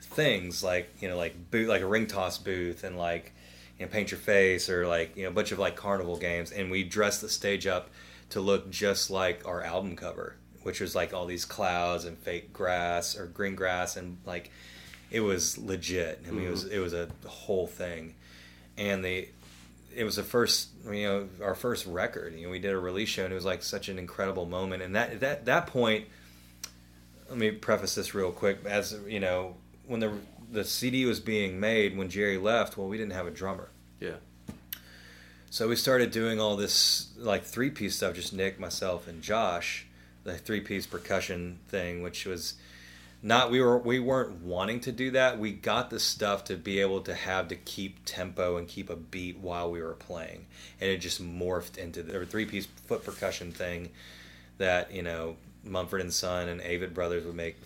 things 0.00 0.62
like 0.62 0.90
you 1.00 1.08
know 1.08 1.16
like 1.16 1.50
boot 1.50 1.68
like 1.68 1.82
a 1.82 1.86
ring 1.86 2.06
toss 2.06 2.38
booth 2.38 2.84
and 2.84 2.96
like 2.96 3.34
you 3.78 3.86
know 3.86 3.92
paint 3.92 4.10
your 4.10 4.20
face 4.20 4.68
or 4.68 4.86
like 4.86 5.16
you 5.16 5.24
know 5.24 5.30
a 5.30 5.32
bunch 5.32 5.52
of 5.52 5.58
like 5.58 5.76
carnival 5.76 6.16
games 6.16 6.52
and 6.52 6.70
we 6.70 6.82
dressed 6.82 7.20
the 7.20 7.28
stage 7.28 7.66
up 7.66 7.90
to 8.30 8.40
look 8.40 8.70
just 8.70 9.10
like 9.10 9.46
our 9.46 9.62
album 9.62 9.96
cover 9.96 10.36
which 10.62 10.80
was 10.80 10.94
like 10.94 11.14
all 11.14 11.26
these 11.26 11.44
clouds 11.44 12.04
and 12.04 12.18
fake 12.18 12.52
grass 12.52 13.16
or 13.16 13.26
green 13.26 13.54
grass 13.54 13.96
and 13.96 14.18
like 14.26 14.50
it 15.10 15.20
was 15.20 15.56
legit. 15.58 16.24
I 16.26 16.30
mean, 16.30 16.46
it 16.46 16.50
was 16.50 16.64
mm-hmm. 16.64 16.74
it 16.74 16.78
was 16.78 16.92
a 16.92 17.08
whole 17.26 17.66
thing, 17.66 18.14
and 18.76 19.04
they 19.04 19.30
it 19.94 20.04
was 20.04 20.16
the 20.16 20.22
first 20.22 20.70
you 20.84 21.04
know 21.04 21.28
our 21.42 21.54
first 21.54 21.86
record. 21.86 22.34
You 22.34 22.46
know, 22.46 22.50
we 22.50 22.58
did 22.58 22.72
a 22.72 22.78
release 22.78 23.08
show, 23.08 23.24
and 23.24 23.32
it 23.32 23.36
was 23.36 23.44
like 23.44 23.62
such 23.62 23.88
an 23.88 23.98
incredible 23.98 24.46
moment. 24.46 24.82
And 24.82 24.94
that 24.96 25.20
that 25.20 25.44
that 25.46 25.66
point, 25.68 26.06
let 27.28 27.38
me 27.38 27.52
preface 27.52 27.94
this 27.94 28.14
real 28.14 28.32
quick. 28.32 28.64
As 28.64 28.98
you 29.06 29.20
know, 29.20 29.56
when 29.86 30.00
the 30.00 30.12
the 30.50 30.64
CD 30.64 31.04
was 31.04 31.20
being 31.20 31.58
made, 31.58 31.96
when 31.96 32.08
Jerry 32.08 32.38
left, 32.38 32.76
well, 32.76 32.88
we 32.88 32.96
didn't 32.96 33.12
have 33.12 33.26
a 33.26 33.30
drummer. 33.30 33.70
Yeah. 34.00 34.16
So 35.50 35.68
we 35.68 35.76
started 35.76 36.10
doing 36.10 36.40
all 36.40 36.56
this 36.56 37.08
like 37.16 37.44
three 37.44 37.70
piece 37.70 37.96
stuff, 37.96 38.14
just 38.14 38.32
Nick, 38.32 38.60
myself, 38.60 39.08
and 39.08 39.22
Josh, 39.22 39.86
the 40.24 40.36
three 40.36 40.60
piece 40.60 40.86
percussion 40.86 41.58
thing, 41.68 42.02
which 42.02 42.26
was 42.26 42.54
not 43.22 43.50
we 43.50 43.60
were 43.60 43.78
we 43.78 43.98
weren't 43.98 44.42
wanting 44.42 44.80
to 44.80 44.92
do 44.92 45.10
that. 45.12 45.38
We 45.38 45.52
got 45.52 45.90
the 45.90 45.98
stuff 45.98 46.44
to 46.44 46.56
be 46.56 46.80
able 46.80 47.00
to 47.02 47.14
have 47.14 47.48
to 47.48 47.56
keep 47.56 48.04
tempo 48.04 48.56
and 48.56 48.68
keep 48.68 48.90
a 48.90 48.96
beat 48.96 49.38
while 49.38 49.70
we 49.70 49.82
were 49.82 49.94
playing, 49.94 50.46
and 50.80 50.90
it 50.90 50.98
just 50.98 51.22
morphed 51.22 51.78
into 51.78 52.02
the 52.02 52.26
three 52.26 52.44
piece 52.44 52.66
foot 52.66 53.04
percussion 53.04 53.52
thing 53.52 53.90
that 54.58 54.92
you 54.92 55.02
know 55.02 55.36
Mumford 55.66 56.00
and 56.00 56.12
Son 56.12 56.48
and 56.48 56.60
Avett 56.60 56.94
Brothers 56.94 57.24
would 57.24 57.34
make. 57.34 57.56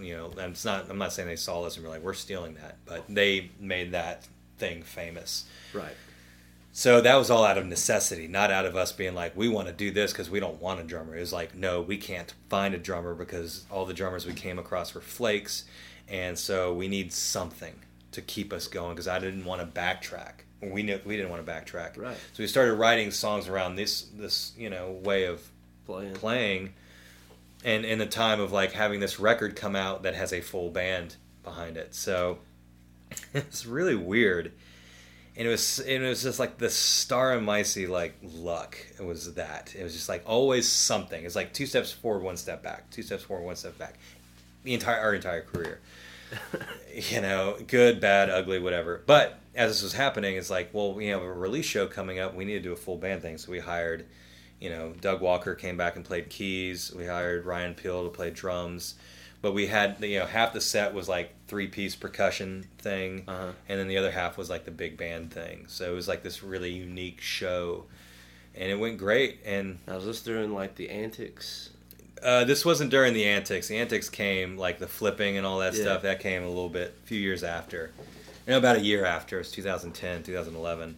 You 0.00 0.16
know, 0.16 0.30
and 0.38 0.52
it's 0.52 0.64
not. 0.64 0.88
I'm 0.88 0.98
not 0.98 1.12
saying 1.12 1.28
they 1.28 1.36
saw 1.36 1.62
this 1.64 1.76
and 1.76 1.84
were 1.84 1.90
like, 1.90 2.02
we're 2.02 2.14
stealing 2.14 2.54
that, 2.54 2.76
but 2.86 3.04
they 3.08 3.50
made 3.60 3.92
that 3.92 4.26
thing 4.58 4.82
famous. 4.82 5.44
Right. 5.72 5.94
So 6.74 7.02
that 7.02 7.16
was 7.16 7.30
all 7.30 7.44
out 7.44 7.58
of 7.58 7.66
necessity, 7.66 8.26
not 8.28 8.50
out 8.50 8.64
of 8.64 8.76
us 8.76 8.92
being 8.92 9.14
like, 9.14 9.36
we 9.36 9.46
want 9.46 9.66
to 9.66 9.74
do 9.74 9.90
this 9.90 10.10
because 10.10 10.30
we 10.30 10.40
don't 10.40 10.58
want 10.60 10.80
a 10.80 10.82
drummer. 10.82 11.14
It 11.14 11.20
was 11.20 11.32
like, 11.32 11.54
no, 11.54 11.82
we 11.82 11.98
can't 11.98 12.32
find 12.48 12.74
a 12.74 12.78
drummer 12.78 13.14
because 13.14 13.66
all 13.70 13.84
the 13.84 13.92
drummers 13.92 14.24
we 14.24 14.32
came 14.32 14.58
across 14.58 14.94
were 14.94 15.02
flakes. 15.02 15.64
And 16.08 16.38
so 16.38 16.72
we 16.72 16.88
need 16.88 17.12
something 17.12 17.74
to 18.12 18.22
keep 18.22 18.54
us 18.54 18.68
going 18.68 18.94
because 18.94 19.08
I 19.08 19.18
didn't 19.18 19.44
want 19.44 19.60
to 19.60 19.66
backtrack. 19.66 20.32
We 20.62 20.82
knew 20.82 20.98
we 21.04 21.16
didn't 21.16 21.30
want 21.30 21.44
to 21.44 21.52
backtrack. 21.52 21.98
Right. 21.98 22.16
So 22.32 22.42
we 22.42 22.46
started 22.46 22.74
writing 22.74 23.10
songs 23.10 23.48
around 23.48 23.76
this 23.76 24.02
this 24.16 24.52
you 24.56 24.70
know 24.70 24.92
way 25.02 25.24
of 25.24 25.42
Playing. 25.84 26.14
playing, 26.14 26.72
and 27.64 27.84
in 27.84 27.98
the 27.98 28.06
time 28.06 28.40
of 28.40 28.52
like 28.52 28.72
having 28.72 29.00
this 29.00 29.20
record 29.20 29.56
come 29.56 29.76
out 29.76 30.02
that 30.02 30.14
has 30.14 30.32
a 30.32 30.40
full 30.40 30.70
band 30.70 31.16
behind 31.42 31.76
it. 31.76 31.94
So 31.94 32.38
it's 33.34 33.66
really 33.66 33.96
weird 33.96 34.52
and 35.36 35.48
it 35.48 35.50
was 35.50 35.78
and 35.78 36.04
it 36.04 36.08
was 36.08 36.22
just 36.22 36.38
like 36.38 36.58
the 36.58 36.68
star 36.68 37.32
and 37.32 37.46
Micey 37.46 37.88
like 37.88 38.14
luck. 38.22 38.76
It 38.98 39.04
was 39.04 39.34
that. 39.34 39.74
It 39.78 39.82
was 39.82 39.94
just 39.94 40.08
like 40.08 40.22
always 40.26 40.68
something. 40.68 41.24
It's 41.24 41.36
like 41.36 41.54
two 41.54 41.66
steps 41.66 41.90
forward, 41.90 42.22
one 42.22 42.36
step 42.36 42.62
back. 42.62 42.90
Two 42.90 43.02
steps 43.02 43.22
forward, 43.22 43.44
one 43.44 43.56
step 43.56 43.78
back. 43.78 43.94
The 44.64 44.74
entire 44.74 45.00
our 45.00 45.14
entire 45.14 45.42
career. 45.42 45.80
you 46.94 47.20
know, 47.20 47.56
good, 47.66 48.00
bad, 48.00 48.28
ugly, 48.30 48.58
whatever. 48.58 49.02
But 49.06 49.38
as 49.54 49.70
this 49.70 49.82
was 49.82 49.92
happening, 49.92 50.36
it's 50.36 50.50
like, 50.50 50.70
well, 50.72 50.94
we 50.94 51.06
have 51.08 51.22
a 51.22 51.32
release 51.32 51.66
show 51.66 51.86
coming 51.86 52.18
up. 52.18 52.34
We 52.34 52.44
need 52.44 52.54
to 52.54 52.60
do 52.60 52.72
a 52.72 52.76
full 52.76 52.96
band 52.96 53.22
thing. 53.22 53.38
So 53.38 53.52
we 53.52 53.58
hired, 53.58 54.06
you 54.62 54.70
know, 54.70 54.92
Doug 55.00 55.20
Walker 55.20 55.54
came 55.54 55.76
back 55.76 55.96
and 55.96 56.04
played 56.04 56.30
keys. 56.30 56.92
We 56.94 57.06
hired 57.06 57.44
Ryan 57.44 57.74
Peel 57.74 58.04
to 58.04 58.10
play 58.10 58.30
drums 58.30 58.94
but 59.42 59.54
we 59.54 59.66
had 59.66 59.96
you 60.00 60.20
know 60.20 60.24
half 60.26 60.52
the 60.52 60.60
set 60.60 60.94
was 60.94 61.08
like 61.08 61.34
three 61.48 61.66
piece 61.66 61.96
percussion 61.96 62.64
thing 62.78 63.24
Uh-huh. 63.26 63.50
and 63.68 63.80
then 63.80 63.88
the 63.88 63.98
other 63.98 64.12
half 64.12 64.38
was 64.38 64.48
like 64.48 64.64
the 64.64 64.70
big 64.70 64.96
band 64.96 65.32
thing 65.32 65.64
so 65.66 65.90
it 65.90 65.94
was 65.96 66.06
like 66.06 66.22
this 66.22 66.44
really 66.44 66.70
unique 66.70 67.20
show 67.20 67.84
and 68.54 68.70
it 68.70 68.78
went 68.78 68.98
great 68.98 69.40
and 69.44 69.78
Now, 69.88 69.96
was 69.96 70.04
this 70.06 70.22
during 70.22 70.54
like 70.54 70.76
the 70.76 70.90
antics? 70.90 71.70
uh, 72.22 72.44
this 72.44 72.64
wasn't 72.64 72.92
during 72.92 73.14
the 73.14 73.24
antics 73.24 73.66
the 73.66 73.78
antics 73.78 74.08
came 74.08 74.56
like 74.56 74.78
the 74.78 74.86
flipping 74.86 75.36
and 75.36 75.44
all 75.44 75.58
that 75.58 75.74
Yeah. 75.74 75.82
stuff 75.82 76.02
that 76.02 76.20
came 76.20 76.44
a 76.44 76.48
little 76.48 76.68
bit 76.68 76.94
a 77.02 77.06
few 77.08 77.18
years 77.18 77.42
after 77.42 77.90
you 78.46 78.52
know 78.52 78.58
about 78.58 78.76
a 78.76 78.80
year 78.80 79.04
after 79.04 79.38
it 79.38 79.40
was 79.40 79.50
2010 79.50 80.22
2011 80.22 80.94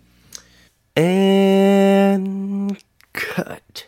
And 0.96 2.53
cut. 3.14 3.86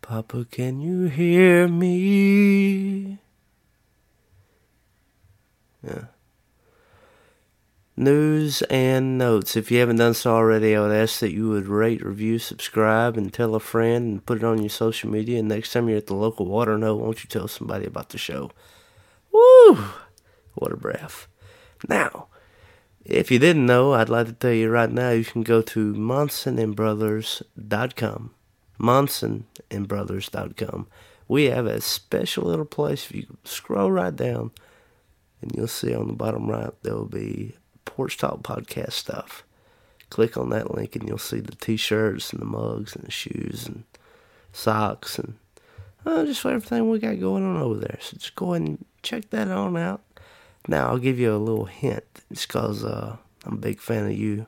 Papa, 0.00 0.46
can 0.50 0.80
you 0.80 1.04
hear 1.04 1.68
me? 1.68 3.18
Yeah. 5.82 6.06
News 7.96 8.62
and 8.62 9.18
notes. 9.18 9.56
If 9.56 9.70
you 9.70 9.80
haven't 9.80 9.96
done 9.96 10.14
so 10.14 10.34
already, 10.34 10.76
I 10.76 10.80
would 10.80 10.92
ask 10.92 11.20
that 11.20 11.32
you 11.32 11.48
would 11.48 11.66
rate, 11.66 12.04
review, 12.04 12.38
subscribe, 12.38 13.16
and 13.16 13.32
tell 13.32 13.54
a 13.54 13.60
friend 13.60 14.06
and 14.06 14.26
put 14.26 14.38
it 14.38 14.44
on 14.44 14.60
your 14.60 14.68
social 14.68 15.10
media. 15.10 15.38
And 15.38 15.48
next 15.48 15.72
time 15.72 15.88
you're 15.88 15.98
at 15.98 16.06
the 16.06 16.14
local 16.14 16.46
water 16.46 16.78
know, 16.78 16.94
won't 16.94 17.24
you 17.24 17.28
tell 17.28 17.48
somebody 17.48 17.86
about 17.86 18.10
the 18.10 18.18
show? 18.18 18.50
Woo! 19.32 19.78
What 20.54 20.72
a 20.72 20.76
breath. 20.76 21.26
Now, 21.88 22.26
if 23.04 23.30
you 23.30 23.38
didn't 23.38 23.66
know, 23.66 23.94
I'd 23.94 24.08
like 24.08 24.26
to 24.26 24.32
tell 24.32 24.52
you 24.52 24.68
right 24.68 24.90
now 24.90 25.10
you 25.10 25.24
can 25.24 25.42
go 25.42 25.62
to 25.62 25.94
monsonandbrothers.com. 25.94 28.30
Monsonandbrothers.com. 28.80 30.86
We 31.28 31.44
have 31.44 31.66
a 31.66 31.80
special 31.80 32.44
little 32.44 32.64
place. 32.64 33.06
If 33.06 33.16
you 33.16 33.26
scroll 33.44 33.90
right 33.90 34.14
down, 34.14 34.52
and 35.40 35.52
you'll 35.54 35.66
see 35.66 35.94
on 35.94 36.08
the 36.08 36.12
bottom 36.12 36.48
right, 36.48 36.70
there 36.82 36.94
will 36.94 37.06
be 37.06 37.56
Porch 37.84 38.16
Talk 38.16 38.42
podcast 38.42 38.92
stuff. 38.92 39.44
Click 40.08 40.36
on 40.36 40.50
that 40.50 40.72
link, 40.72 40.94
and 40.94 41.08
you'll 41.08 41.18
see 41.18 41.40
the 41.40 41.56
t 41.56 41.76
shirts, 41.76 42.32
and 42.32 42.40
the 42.40 42.46
mugs, 42.46 42.94
and 42.94 43.04
the 43.04 43.10
shoes, 43.10 43.66
and 43.66 43.82
socks, 44.52 45.18
and 45.18 45.34
uh, 46.06 46.24
just 46.24 46.46
everything 46.46 46.88
we 46.88 47.00
got 47.00 47.18
going 47.18 47.44
on 47.44 47.56
over 47.56 47.80
there. 47.80 47.98
So 48.00 48.16
just 48.16 48.36
go 48.36 48.54
ahead 48.54 48.68
and 48.68 48.84
check 49.02 49.30
that 49.30 49.48
on 49.48 49.76
out. 49.76 50.02
Now 50.68 50.88
I'll 50.88 50.98
give 50.98 51.18
you 51.18 51.34
a 51.34 51.38
little 51.38 51.64
hint, 51.64 52.04
just 52.32 52.48
cause 52.48 52.84
uh, 52.84 53.16
I'm 53.44 53.54
a 53.54 53.58
big 53.58 53.80
fan 53.80 54.06
of 54.06 54.12
you. 54.12 54.46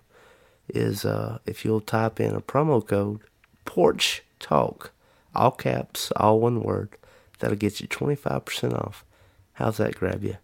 Is 0.69 1.05
uh, 1.05 1.39
if 1.47 1.65
you'll 1.65 1.81
type 1.81 2.21
in 2.21 2.35
a 2.35 2.41
promo 2.41 2.87
code 2.87 3.21
Porch 3.69 4.23
Talk, 4.41 4.93
all 5.35 5.51
caps, 5.51 6.11
all 6.17 6.41
one 6.41 6.63
word, 6.63 6.97
that'll 7.39 7.55
get 7.55 7.81
you 7.81 7.87
25% 7.87 8.73
off. 8.73 9.05
How's 9.53 9.77
that 9.77 9.95
grab 9.95 10.25
you? 10.25 10.39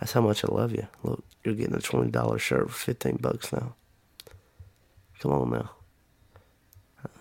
That's 0.00 0.12
how 0.12 0.22
much 0.22 0.44
I 0.44 0.48
love 0.48 0.72
you. 0.72 0.88
Look, 1.02 1.22
you're 1.44 1.54
getting 1.54 1.74
a 1.74 1.80
twenty 1.80 2.10
dollar 2.10 2.38
shirt 2.38 2.70
for 2.70 2.76
fifteen 2.76 3.16
bucks 3.16 3.52
now. 3.52 3.74
Come 5.20 5.32
on 5.32 5.50
now. 5.50 5.70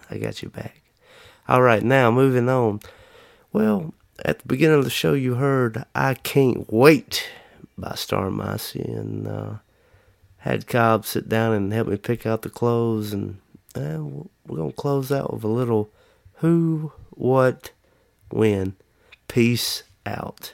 I 0.09 0.17
got 0.17 0.41
you 0.41 0.49
back. 0.49 0.81
All 1.47 1.61
right, 1.61 1.83
now 1.83 2.09
moving 2.11 2.47
on. 2.47 2.79
Well, 3.51 3.93
at 4.23 4.39
the 4.39 4.47
beginning 4.47 4.77
of 4.77 4.83
the 4.83 4.89
show, 4.89 5.13
you 5.13 5.35
heard 5.35 5.83
"I 5.95 6.13
Can't 6.13 6.71
Wait" 6.71 7.27
by 7.77 7.95
Star 7.95 8.29
Micey, 8.29 8.85
and 8.85 9.27
uh, 9.27 9.53
had 10.37 10.67
Cobb 10.67 11.05
sit 11.05 11.27
down 11.27 11.53
and 11.53 11.73
help 11.73 11.87
me 11.87 11.97
pick 11.97 12.25
out 12.25 12.43
the 12.43 12.49
clothes, 12.49 13.11
and 13.11 13.39
uh, 13.75 13.99
we're 14.47 14.57
gonna 14.57 14.71
close 14.71 15.11
out 15.11 15.33
with 15.33 15.43
a 15.43 15.47
little 15.47 15.91
"Who, 16.35 16.91
What, 17.11 17.71
When." 18.29 18.75
Peace 19.27 19.83
out. 20.05 20.53